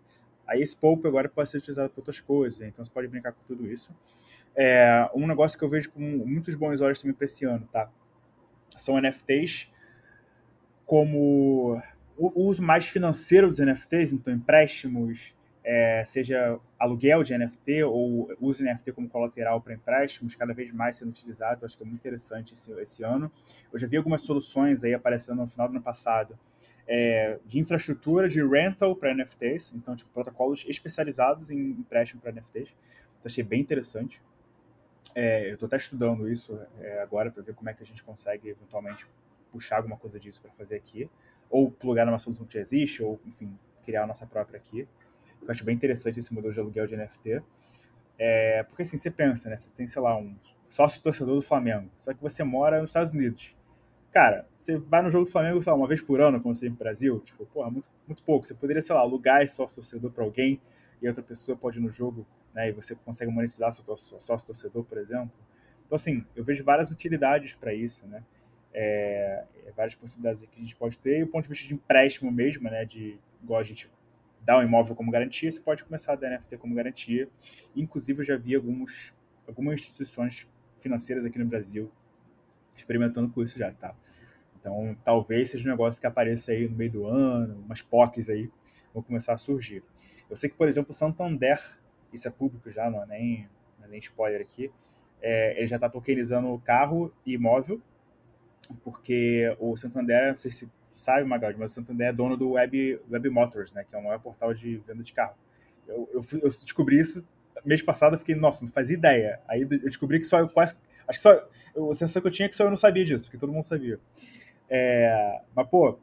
Aí 0.47 0.63
esse 0.63 0.77
poupe 0.77 1.09
agora 1.09 1.29
pode 1.29 1.49
ser 1.49 1.59
utilizado 1.59 1.91
para 1.91 2.01
outras 2.01 2.21
coisas, 2.21 2.61
então 2.61 2.85
você 2.85 2.91
pode 2.91 3.09
brincar 3.09 3.33
com 3.33 3.43
tudo 3.47 3.67
isso. 3.71 3.91
É, 4.55 5.11
um 5.15 5.27
negócio 5.27 5.59
que 5.59 5.65
eu 5.65 5.69
vejo 5.69 5.91
com 5.91 6.01
muitos 6.01 6.55
bons 6.55 6.81
olhos 6.81 7.01
também 7.01 7.15
para 7.15 7.25
esse 7.25 7.45
ano, 7.45 7.69
tá? 7.73 7.91
São 8.77 8.97
NFTs 9.01 9.69
como 10.85 11.83
o 12.17 12.45
uso 12.49 12.63
mais 12.63 12.87
financeiro 12.87 13.49
dos 13.49 13.59
NFTs, 13.59 14.13
então 14.13 14.33
empréstimos, 14.33 15.36
é, 15.69 16.05
seja 16.07 16.61
aluguel 16.79 17.25
de 17.25 17.37
NFT 17.37 17.83
ou 17.83 18.31
uso 18.41 18.63
de 18.63 18.73
NFT 18.73 18.93
como 18.93 19.09
colateral 19.09 19.61
para 19.61 19.75
empréstimos, 19.75 20.37
cada 20.37 20.55
vez 20.55 20.73
mais 20.73 20.97
sendo 20.97 21.09
utilizados. 21.09 21.65
Acho 21.65 21.77
que 21.77 21.83
é 21.83 21.87
muito 21.87 21.99
interessante 21.99 22.55
esse, 22.55 22.73
esse 22.81 23.03
ano. 23.03 23.31
Eu 23.73 23.79
já 23.79 23.89
vi 23.89 23.97
algumas 23.97 24.21
soluções 24.21 24.85
aí 24.85 24.95
aparecendo 24.95 25.39
no 25.39 25.49
final 25.49 25.67
do 25.67 25.73
ano 25.73 25.83
passado 25.83 26.39
é, 26.87 27.41
de 27.45 27.59
infraestrutura 27.59 28.29
de 28.29 28.47
rental 28.47 28.95
para 28.95 29.13
NFTs, 29.13 29.73
então 29.75 29.97
tipo, 29.97 30.09
protocolos 30.13 30.65
especializados 30.69 31.51
em 31.51 31.71
empréstimo 31.71 32.21
para 32.21 32.31
NFTs. 32.31 32.69
Então, 32.69 33.25
achei 33.25 33.43
bem 33.43 33.61
interessante. 33.61 34.23
É, 35.17 35.51
eu 35.51 35.55
estou 35.55 35.67
até 35.67 35.77
estudando 35.77 36.31
isso 36.31 36.57
é, 36.79 37.03
agora 37.03 37.29
para 37.33 37.43
ver 37.43 37.55
como 37.55 37.69
é 37.69 37.75
que 37.75 37.83
a 37.83 37.87
gente 37.87 38.05
consegue 38.05 38.51
eventualmente 38.51 39.05
puxar 39.51 39.79
alguma 39.79 39.97
coisa 39.97 40.21
disso 40.21 40.41
para 40.41 40.53
fazer 40.53 40.77
aqui, 40.77 41.11
ou 41.51 41.73
plugar 41.73 42.07
numa 42.07 42.21
solução 42.21 42.47
que 42.47 42.55
já 42.55 42.61
existe, 42.61 43.03
ou 43.03 43.19
enfim, 43.27 43.59
criar 43.83 44.05
a 44.05 44.07
nossa 44.07 44.27
própria 44.27 44.59
aqui. 44.59 44.87
Eu 45.47 45.53
acho 45.53 45.65
bem 45.65 45.75
interessante 45.75 46.19
esse 46.19 46.35
modelo 46.35 46.53
de 46.53 46.61
aluguel 46.61 46.87
de 46.87 46.97
NFT. 46.97 47.43
É, 48.19 48.63
porque 48.65 48.83
assim, 48.83 48.97
você 48.99 49.11
pensa, 49.11 49.49
né? 49.49 49.57
Você 49.57 49.71
tem, 49.71 49.87
sei 49.87 50.03
lá, 50.03 50.17
um 50.17 50.35
sócio 50.69 51.01
torcedor 51.03 51.37
do 51.37 51.43
Flamengo, 51.43 51.89
só 51.99 52.13
que 52.13 52.21
você 52.21 52.43
mora 52.43 52.81
nos 52.81 52.91
Estados 52.91 53.13
Unidos. 53.13 53.57
Cara, 54.13 54.47
você 54.57 54.79
vai 54.79 55.03
no 55.03 55.11
jogo 55.11 55.27
do 55.27 55.31
Flamengo, 55.31 55.63
sei 55.63 55.71
lá, 55.71 55.77
uma 55.77 55.87
vez 55.87 56.01
por 56.01 56.21
ano, 56.21 56.41
como 56.41 56.55
você 56.55 56.69
no 56.69 56.75
Brasil, 56.75 57.21
tipo, 57.21 57.45
porra, 57.47 57.71
muito, 57.71 57.89
muito 58.07 58.23
pouco. 58.23 58.47
Você 58.47 58.55
poderia, 58.55 58.81
sei 58.81 58.95
lá, 58.95 59.03
alugar 59.03 59.43
esse 59.43 59.55
sócio 59.55 59.77
torcedor 59.77 60.11
para 60.11 60.25
alguém 60.25 60.61
e 61.03 61.07
outra 61.07 61.23
pessoa 61.23 61.57
pode 61.57 61.79
ir 61.79 61.83
no 61.83 61.91
jogo, 61.91 62.27
né? 62.55 62.71
E 62.71 62.73
você 62.73 62.95
consegue 62.95 63.31
monetizar 63.31 63.71
seu 63.73 63.85
sócio 63.97 64.47
torcedor, 64.47 64.85
por 64.85 64.99
exemplo. 64.99 65.33
Então, 65.85 65.97
assim, 65.97 66.25
eu 66.35 66.43
vejo 66.43 66.65
várias 66.65 66.91
utilidades 66.91 67.55
para 67.55 67.75
isso, 67.75 68.07
né? 68.07 68.23
É, 68.73 69.45
é, 69.67 69.73
várias 69.73 69.95
possibilidades 69.95 70.43
que 70.43 70.59
a 70.59 70.63
gente 70.63 70.75
pode 70.77 70.99
ter. 70.99 71.19
E 71.19 71.23
o 71.23 71.29
ponto 71.29 71.45
de 71.45 71.51
vista 71.51 71.69
de 71.69 71.75
empréstimo 71.75 72.33
mesmo, 72.33 72.71
né? 72.71 72.85
De, 72.85 73.19
igual 73.43 73.61
a 73.61 73.63
gente 73.63 73.91
dá 74.47 74.57
um 74.59 74.63
imóvel 74.63 74.95
como 74.95 75.11
garantia, 75.11 75.51
você 75.51 75.61
pode 75.61 75.85
começar 75.85 76.13
a 76.13 76.17
dar 76.17 76.31
NFT 76.31 76.57
como 76.59 76.75
garantia. 76.75 77.29
Inclusive, 77.75 78.21
eu 78.21 78.25
já 78.25 78.37
vi 78.37 78.55
alguns, 78.55 79.13
algumas 79.47 79.81
instituições 79.81 80.49
financeiras 80.79 81.25
aqui 81.25 81.37
no 81.39 81.45
Brasil 81.45 81.91
experimentando 82.75 83.29
com 83.31 83.43
isso 83.43 83.59
já, 83.59 83.73
tá? 83.73 83.95
Então, 84.61 84.97
talvez 85.05 85.51
seja 85.51 85.67
um 85.67 85.71
negócio 85.73 86.01
que 86.01 86.07
apareça 86.07 86.53
aí 86.53 86.69
no 86.69 86.77
meio 86.77 86.93
do 86.93 87.07
ano, 87.07 87.57
umas 87.65 87.83
POCs 87.83 88.31
aí 88.31 88.51
vão 88.95 89.03
começar 89.03 89.33
a 89.33 89.39
surgir. 89.39 89.83
Eu 90.31 90.37
sei 90.37 90.49
que, 90.49 90.57
por 90.57 90.69
exemplo, 90.69 90.91
o 90.91 90.95
Santander, 90.95 91.61
isso 92.13 92.29
é 92.29 92.31
público 92.31 92.71
já, 92.71 92.89
não 92.89 93.03
é 93.03 93.07
nem, 93.07 93.49
não 93.79 93.87
é 93.87 93.89
nem 93.89 93.99
spoiler 93.99 94.41
aqui, 94.41 94.71
é, 95.21 95.57
ele 95.57 95.67
já 95.67 95.77
está 95.77 95.89
tokenizando 95.89 96.57
carro 96.65 97.13
e 97.25 97.35
imóvel, 97.35 97.81
porque 98.85 99.57
o 99.59 99.77
Santander, 99.77 100.31
não 100.31 100.37
sei 100.37 100.51
se 100.51 100.71
sabe, 100.97 101.25
Magaldi, 101.25 101.59
mas 101.59 101.73
o 101.73 101.75
Santander 101.75 102.09
é 102.09 102.13
dono 102.13 102.37
do 102.37 102.53
Web, 102.53 103.01
Web 103.11 103.31
Motors, 103.31 103.73
né, 103.73 103.85
que 103.89 103.95
é 103.95 103.99
o 103.99 104.03
maior 104.03 104.19
portal 104.19 104.53
de 104.53 104.79
venda 104.79 105.03
de 105.03 105.13
carro. 105.13 105.35
Eu, 105.87 106.09
eu, 106.13 106.25
eu 106.41 106.49
descobri 106.49 106.99
isso 106.99 107.27
mês 107.65 107.83
passado, 107.83 108.15
eu 108.15 108.19
fiquei, 108.19 108.35
nossa, 108.35 108.65
não 108.65 108.71
fazia 108.73 108.97
ideia. 108.97 109.41
Aí 109.49 109.63
eu 109.63 109.69
descobri 109.69 110.21
que 110.21 110.27
só 110.27 110.39
eu 110.39 110.49
quase. 110.49 110.75
Acho 111.07 111.19
que 111.19 111.23
só. 111.23 111.49
A 111.91 111.95
sensação 111.95 112.23
que 112.23 112.29
eu 112.29 112.33
tinha 112.33 112.47
é 112.47 112.49
que 112.49 112.57
só 112.57 112.65
eu 112.65 112.71
não 112.71 112.77
sabia 112.77 113.05
disso, 113.05 113.27
porque 113.27 113.39
todo 113.39 113.53
mundo 113.53 113.65
sabia. 113.65 114.01
É, 114.69 115.43
mas, 115.55 115.69
pô, 115.69 115.99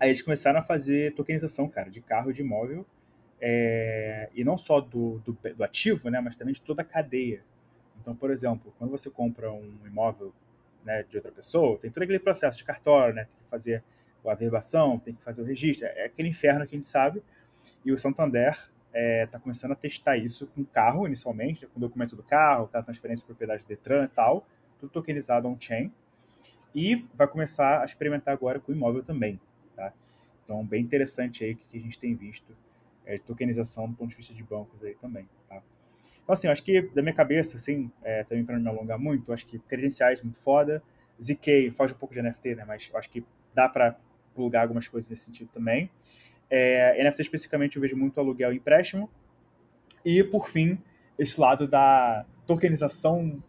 aí 0.00 0.08
eles 0.08 0.22
começaram 0.22 0.58
a 0.58 0.62
fazer 0.62 1.14
tokenização, 1.14 1.68
cara, 1.68 1.90
de 1.90 2.00
carro 2.00 2.32
de 2.32 2.40
imóvel. 2.40 2.86
É, 3.38 4.30
e 4.34 4.42
não 4.42 4.56
só 4.56 4.80
do, 4.80 5.18
do, 5.18 5.36
do, 5.54 5.62
ativo, 5.62 6.08
né, 6.08 6.20
mas 6.20 6.36
também 6.36 6.54
de 6.54 6.62
toda 6.62 6.80
a 6.80 6.84
cadeia. 6.84 7.42
Então, 8.00 8.16
por 8.16 8.30
exemplo, 8.30 8.72
quando 8.78 8.90
você 8.90 9.10
compra 9.10 9.52
um 9.52 9.74
imóvel 9.84 10.32
né, 10.82 11.02
de 11.02 11.16
outra 11.16 11.30
pessoa, 11.30 11.78
tem 11.78 11.90
todo 11.90 12.02
aquele 12.04 12.18
processo 12.18 12.56
de 12.56 12.64
cartório, 12.64 13.14
né, 13.14 13.24
tem 13.24 13.44
que 13.44 13.50
fazer 13.50 13.84
a 14.30 14.32
averbação, 14.32 14.98
tem 14.98 15.14
que 15.14 15.22
fazer 15.22 15.42
o 15.42 15.44
registro, 15.44 15.86
é 15.86 16.04
aquele 16.04 16.28
inferno 16.28 16.66
que 16.66 16.74
a 16.74 16.78
gente 16.78 16.86
sabe. 16.86 17.22
E 17.84 17.92
o 17.92 17.98
Santander 17.98 18.52
está 18.52 18.70
é, 18.92 19.26
tá 19.26 19.38
começando 19.38 19.72
a 19.72 19.74
testar 19.74 20.16
isso 20.16 20.46
com 20.48 20.64
carro, 20.64 21.06
inicialmente, 21.06 21.66
com 21.66 21.78
o 21.78 21.80
documento 21.80 22.16
do 22.16 22.22
carro, 22.22 22.64
aquela 22.64 22.82
transferência 22.82 23.22
de 23.22 23.26
propriedade 23.26 23.64
do 23.64 23.68
Detran 23.68 24.04
e 24.04 24.08
tal, 24.08 24.46
tudo 24.78 24.90
tokenizado 24.90 25.48
on-chain. 25.48 25.92
E 26.74 27.06
vai 27.14 27.26
começar 27.26 27.82
a 27.82 27.84
experimentar 27.84 28.34
agora 28.34 28.60
com 28.60 28.72
o 28.72 28.74
imóvel 28.74 29.02
também. 29.02 29.40
Tá? 29.74 29.92
Então, 30.44 30.64
bem 30.64 30.82
interessante 30.82 31.44
aí 31.44 31.52
o 31.52 31.56
que 31.56 31.76
a 31.76 31.80
gente 31.80 31.98
tem 31.98 32.14
visto 32.14 32.56
é, 33.06 33.16
tokenização 33.18 33.88
do 33.88 33.96
ponto 33.96 34.10
de 34.10 34.16
vista 34.16 34.34
de 34.34 34.42
bancos 34.42 34.82
aí 34.82 34.94
também. 34.94 35.28
Tá? 35.48 35.62
Então, 36.22 36.32
assim, 36.32 36.48
acho 36.48 36.62
que 36.62 36.82
da 36.94 37.02
minha 37.02 37.14
cabeça, 37.14 37.56
assim, 37.56 37.90
é, 38.02 38.24
também 38.24 38.44
para 38.44 38.56
não 38.58 38.62
me 38.62 38.68
alongar 38.68 38.98
muito, 38.98 39.32
acho 39.32 39.46
que 39.46 39.58
credenciais 39.60 40.20
muito 40.22 40.40
foda. 40.40 40.82
ZK 41.22 41.70
foge 41.70 41.94
um 41.94 41.96
pouco 41.96 42.12
de 42.12 42.20
NFT, 42.20 42.56
né? 42.56 42.64
Mas 42.66 42.90
acho 42.94 43.08
que 43.08 43.24
dá 43.54 43.68
para 43.68 43.96
plugar 44.36 44.62
algumas 44.62 44.86
coisas 44.86 45.10
nesse 45.10 45.24
sentido 45.24 45.48
também. 45.52 45.90
É, 46.48 47.02
NFT 47.02 47.22
especificamente 47.22 47.76
eu 47.76 47.82
vejo 47.82 47.96
muito 47.96 48.20
aluguel 48.20 48.52
e 48.52 48.56
empréstimo. 48.56 49.10
E, 50.04 50.22
por 50.22 50.48
fim, 50.48 50.78
esse 51.18 51.40
lado 51.40 51.66
da 51.66 52.24
tokenização 52.46 53.42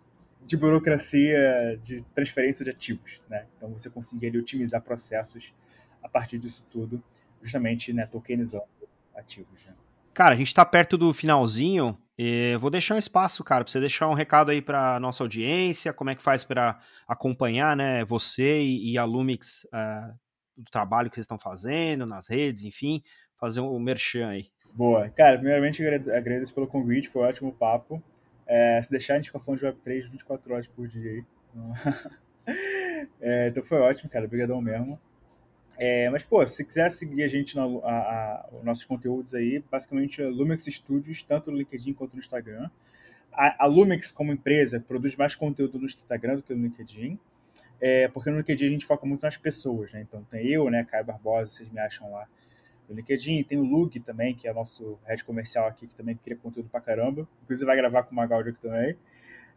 de 0.44 0.58
burocracia 0.58 1.80
de 1.84 2.02
transferência 2.16 2.64
de 2.64 2.72
ativos. 2.72 3.22
Né? 3.30 3.46
Então, 3.56 3.70
você 3.72 3.90
conseguir 3.90 4.28
ali, 4.28 4.40
otimizar 4.40 4.82
processos 4.82 5.54
a 6.02 6.08
partir 6.08 6.40
disso 6.40 6.66
tudo, 6.70 7.04
justamente 7.42 7.92
né, 7.92 8.08
tokenizando 8.08 8.64
ativos. 9.16 9.66
Né? 9.66 9.74
Cara, 10.14 10.34
a 10.34 10.38
gente 10.38 10.48
está 10.48 10.66
perto 10.66 10.98
do 10.98 11.14
finalzinho. 11.14 11.96
vou 12.60 12.72
deixar 12.72 12.96
um 12.96 12.98
espaço, 12.98 13.44
cara, 13.44 13.64
para 13.64 13.72
você 13.72 13.80
deixar 13.80 14.08
um 14.08 14.16
recado 14.16 14.50
aí 14.50 14.62
para 14.62 15.00
nossa 15.00 15.24
audiência, 15.24 15.94
como 15.94 16.10
é 16.10 16.16
que 16.16 16.24
faz 16.24 16.44
para 16.44 16.80
acompanhar 17.08 17.76
né, 17.76 18.04
você 18.04 18.64
e, 18.64 18.98
a 18.98 19.04
Lumix 19.04 19.66
uh, 19.66 20.18
do 20.58 20.72
trabalho 20.72 21.10
que 21.10 21.16
vocês 21.16 21.26
estão 21.26 21.38
fazendo, 21.38 22.06
nas 22.06 22.28
redes, 22.30 22.64
enfim, 22.64 23.04
fazer 23.38 23.62
um 23.62 23.80
merchan 23.80 24.30
aí. 24.30 24.48
Boa. 24.74 25.10
Cara, 25.10 25.38
primeiramente 25.38 25.86
agradeço 25.86 26.54
pelo 26.54 26.68
convite, 26.68 27.10
foi 27.10 27.22
um 27.22 27.26
ótimo 27.26 27.52
papo. 27.52 28.02
É, 28.46 28.82
se 28.82 28.90
deixar, 28.90 29.14
a 29.14 29.18
gente 29.18 29.28
fica 29.28 29.40
falando 29.40 29.60
de 29.60 29.66
Web3 29.66 30.10
24 30.10 30.54
horas 30.54 30.68
por 30.68 30.88
dia 30.88 31.12
aí. 31.12 31.26
é, 33.20 33.48
então 33.50 33.64
foi 33.64 33.80
ótimo, 33.80 34.10
cara. 34.10 34.26
Obrigadão 34.26 34.62
mesmo. 34.62 35.00
É, 35.78 36.10
mas, 36.10 36.24
pô, 36.24 36.46
se 36.48 36.66
quiser 36.66 36.90
seguir 36.90 37.24
a 37.24 37.28
gente, 37.28 37.56
os 37.60 38.64
nossos 38.64 38.84
conteúdos 38.86 39.36
aí, 39.36 39.64
basicamente 39.70 40.24
a 40.24 40.28
Lumix 40.28 40.64
Studios, 40.66 41.22
tanto 41.22 41.52
no 41.52 41.58
LinkedIn 41.58 41.94
quanto 41.94 42.14
no 42.14 42.20
Instagram. 42.20 42.70
A, 43.32 43.66
a 43.66 43.68
Lumix, 43.68 44.10
como 44.10 44.32
empresa, 44.32 44.80
produz 44.80 45.16
mais 45.16 45.36
conteúdo 45.36 45.78
no 45.78 45.86
Instagram 45.86 46.38
do 46.38 46.44
que 46.44 46.54
no 46.56 46.64
LinkedIn. 46.64 47.20
É, 47.80 48.08
porque 48.08 48.30
no 48.30 48.38
LinkedIn 48.38 48.66
a 48.66 48.70
gente 48.70 48.86
foca 48.86 49.06
muito 49.06 49.22
nas 49.24 49.38
pessoas, 49.38 49.92
né? 49.92 50.02
Então 50.02 50.24
tem 50.24 50.48
eu, 50.48 50.70
né, 50.70 50.84
Caio 50.84 51.06
Barbosa, 51.06 51.52
vocês 51.52 51.70
me 51.70 51.80
acham 51.80 52.12
lá 52.12 52.28
no 52.90 52.96
LinkedIn, 52.96 53.44
tem 53.44 53.58
o 53.58 53.64
Lug 53.64 54.00
também, 54.00 54.34
que 54.34 54.48
é 54.48 54.54
nosso 54.54 54.98
head 55.06 55.24
comercial 55.24 55.68
aqui, 55.68 55.88
que 55.88 55.96
também 55.96 56.16
cria 56.16 56.38
conteúdo 56.38 56.70
pra 56.70 56.80
caramba, 56.80 57.28
inclusive 57.44 57.66
vai 57.66 57.76
gravar 57.76 58.04
com 58.04 58.12
o 58.12 58.16
Magaldi 58.16 58.50
aqui 58.50 58.62
também. 58.62 58.96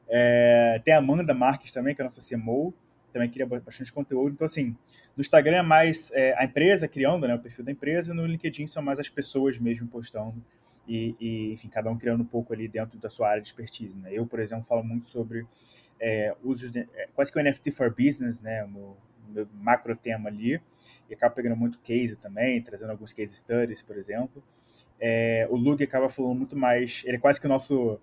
É, 0.09 0.81
tem 0.85 0.93
a 0.93 0.99
Amanda 0.99 1.33
Marques 1.33 1.73
também, 1.73 1.95
que 1.95 2.03
é 2.03 2.05
a 2.05 2.07
nossa 2.07 2.21
CMO, 2.21 2.75
também 3.13 3.31
cria 3.31 3.47
bastante 3.47 3.93
conteúdo. 3.93 4.33
Então, 4.33 4.45
assim, 4.45 4.77
no 5.17 5.21
Instagram 5.21 5.59
é 5.59 5.63
mais 5.63 6.11
é, 6.13 6.35
a 6.37 6.45
empresa 6.45 6.89
criando 6.89 7.27
né, 7.27 7.35
o 7.35 7.39
perfil 7.39 7.65
da 7.65 7.71
empresa, 7.71 8.13
no 8.13 8.27
LinkedIn 8.27 8.67
são 8.67 8.83
mais 8.83 8.99
as 8.99 9.09
pessoas 9.09 9.59
mesmo 9.59 9.87
postando 9.87 10.43
e, 10.87 11.15
e, 11.21 11.53
enfim, 11.53 11.69
cada 11.69 11.91
um 11.91 11.97
criando 11.97 12.23
um 12.23 12.27
pouco 12.27 12.53
ali 12.53 12.67
dentro 12.67 12.99
da 12.99 13.09
sua 13.09 13.29
área 13.29 13.43
de 13.43 13.49
expertise. 13.49 13.97
Né? 13.97 14.11
Eu, 14.13 14.27
por 14.27 14.41
exemplo, 14.41 14.65
falo 14.65 14.83
muito 14.83 15.07
sobre 15.09 15.47
é, 16.01 16.35
uso 16.43 16.71
de, 16.71 16.81
é, 16.95 17.09
quase 17.15 17.33
que 17.33 17.39
o 17.39 17.43
NFT 17.43 17.71
for 17.71 17.91
Business, 17.91 18.41
né, 18.41 18.65
no, 18.65 18.97
meu 19.31 19.47
macro 19.55 19.97
tema 19.97 20.29
ali, 20.29 20.61
e 21.09 21.15
acaba 21.15 21.35
pegando 21.35 21.57
muito 21.57 21.79
case 21.81 22.17
também, 22.17 22.61
trazendo 22.63 22.91
alguns 22.91 23.13
case 23.13 23.35
studies, 23.35 23.83
por 23.83 23.97
exemplo. 23.97 24.43
É, 25.01 25.47
o 25.51 25.57
Lug 25.57 25.83
acaba 25.83 26.09
falando 26.09 26.35
muito 26.35 26.57
mais, 26.57 27.03
ele 27.07 27.17
é 27.17 27.21
quase 27.21 27.41
que 27.41 27.47
o 27.47 27.49
nosso 27.49 28.01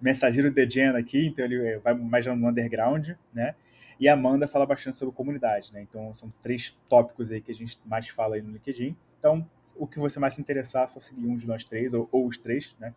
mensageiro 0.00 0.50
de 0.50 0.68
Gen 0.68 0.96
aqui, 0.96 1.26
então 1.26 1.44
ele 1.44 1.78
vai 1.78 1.94
mais 1.94 2.24
no 2.26 2.48
underground, 2.48 3.10
né? 3.32 3.54
E 3.98 4.08
a 4.08 4.14
Amanda 4.14 4.48
fala 4.48 4.64
bastante 4.64 4.96
sobre 4.96 5.14
comunidade, 5.14 5.72
né? 5.74 5.82
Então 5.82 6.12
são 6.14 6.32
três 6.42 6.70
tópicos 6.88 7.30
aí 7.30 7.40
que 7.40 7.52
a 7.52 7.54
gente 7.54 7.78
mais 7.84 8.08
fala 8.08 8.36
aí 8.36 8.42
no 8.42 8.50
LinkedIn. 8.50 8.96
Então, 9.20 9.46
o 9.76 9.86
que 9.86 9.98
você 9.98 10.18
mais 10.18 10.34
se 10.34 10.40
interessar, 10.40 10.84
é 10.84 10.86
só 10.88 10.98
seguir 10.98 11.26
um 11.26 11.36
de 11.36 11.46
nós 11.46 11.64
três, 11.64 11.94
ou, 11.94 12.08
ou 12.10 12.26
os 12.26 12.38
três, 12.38 12.74
né? 12.80 12.94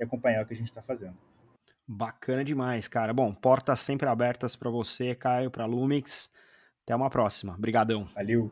E 0.00 0.02
acompanhar 0.02 0.42
o 0.42 0.46
que 0.46 0.54
a 0.54 0.56
gente 0.56 0.68
está 0.68 0.82
fazendo. 0.82 1.16
Bacana 1.86 2.42
demais, 2.42 2.88
cara. 2.88 3.12
Bom, 3.12 3.32
portas 3.32 3.78
sempre 3.80 4.08
abertas 4.08 4.56
para 4.56 4.70
você, 4.70 5.14
Caio, 5.14 5.50
para 5.50 5.66
Lumix. 5.66 6.30
Até 6.82 6.96
uma 6.96 7.10
próxima. 7.10 7.54
Obrigadão. 7.54 8.08
Valeu. 8.14 8.50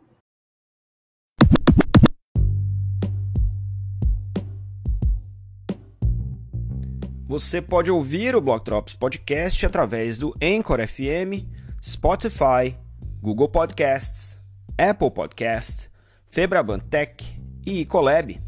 Você 7.26 7.60
pode 7.60 7.90
ouvir 7.90 8.36
o 8.36 8.40
Block 8.40 8.64
Drops 8.64 8.94
Podcast 8.94 9.64
através 9.64 10.18
do 10.18 10.34
Anchor 10.40 10.86
FM, 10.86 11.48
Spotify, 11.82 12.76
Google 13.20 13.48
Podcasts, 13.48 14.38
Apple 14.78 15.10
Podcast, 15.10 15.90
Febraban 16.34 16.80
Tech 16.80 17.24
e 17.64 17.86
Colab. 17.86 18.38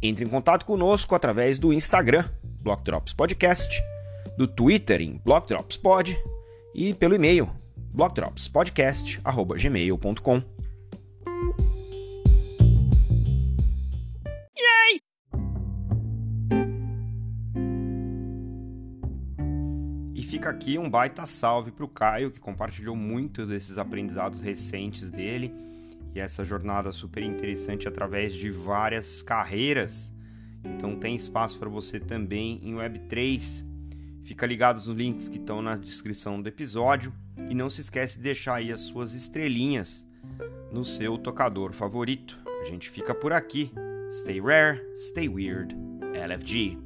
Entre 0.00 0.24
em 0.24 0.28
contato 0.28 0.64
conosco 0.64 1.14
através 1.14 1.58
do 1.58 1.70
Instagram, 1.70 2.26
Block 2.62 2.82
Drops 2.82 3.12
Podcast, 3.12 3.78
do 4.38 4.48
Twitter 4.48 5.02
em 5.02 5.20
Block 5.22 5.46
Drops 5.46 5.76
Pod 5.76 6.16
e 6.74 6.94
pelo 6.94 7.14
e-mail 7.14 7.50
blockdropspodcast@gmail.com. 7.92 10.42
E 20.14 20.22
fica 20.22 20.48
aqui 20.48 20.78
um 20.78 20.88
baita 20.88 21.26
salve 21.26 21.70
para 21.70 21.84
o 21.84 21.88
Caio, 21.88 22.30
que 22.30 22.40
compartilhou 22.40 22.96
muito 22.96 23.44
desses 23.44 23.76
aprendizados 23.76 24.40
recentes 24.40 25.10
dele 25.10 25.73
e 26.14 26.20
essa 26.20 26.44
jornada 26.44 26.92
super 26.92 27.22
interessante 27.22 27.88
através 27.88 28.32
de 28.32 28.50
várias 28.50 29.20
carreiras. 29.22 30.12
Então 30.64 30.96
tem 30.96 31.14
espaço 31.14 31.58
para 31.58 31.68
você 31.68 31.98
também 31.98 32.60
em 32.62 32.74
Web3. 32.74 33.64
Fica 34.22 34.46
ligado 34.46 34.76
nos 34.76 34.86
links 34.86 35.28
que 35.28 35.38
estão 35.38 35.60
na 35.60 35.76
descrição 35.76 36.40
do 36.40 36.48
episódio 36.48 37.12
e 37.50 37.54
não 37.54 37.68
se 37.68 37.80
esquece 37.80 38.16
de 38.16 38.22
deixar 38.22 38.54
aí 38.54 38.72
as 38.72 38.80
suas 38.80 39.12
estrelinhas 39.12 40.06
no 40.72 40.84
seu 40.84 41.18
tocador 41.18 41.72
favorito. 41.72 42.38
A 42.62 42.64
gente 42.64 42.88
fica 42.88 43.14
por 43.14 43.32
aqui. 43.32 43.70
Stay 44.10 44.40
rare, 44.40 44.80
stay 44.96 45.28
weird. 45.28 45.76
LFG. 46.14 46.83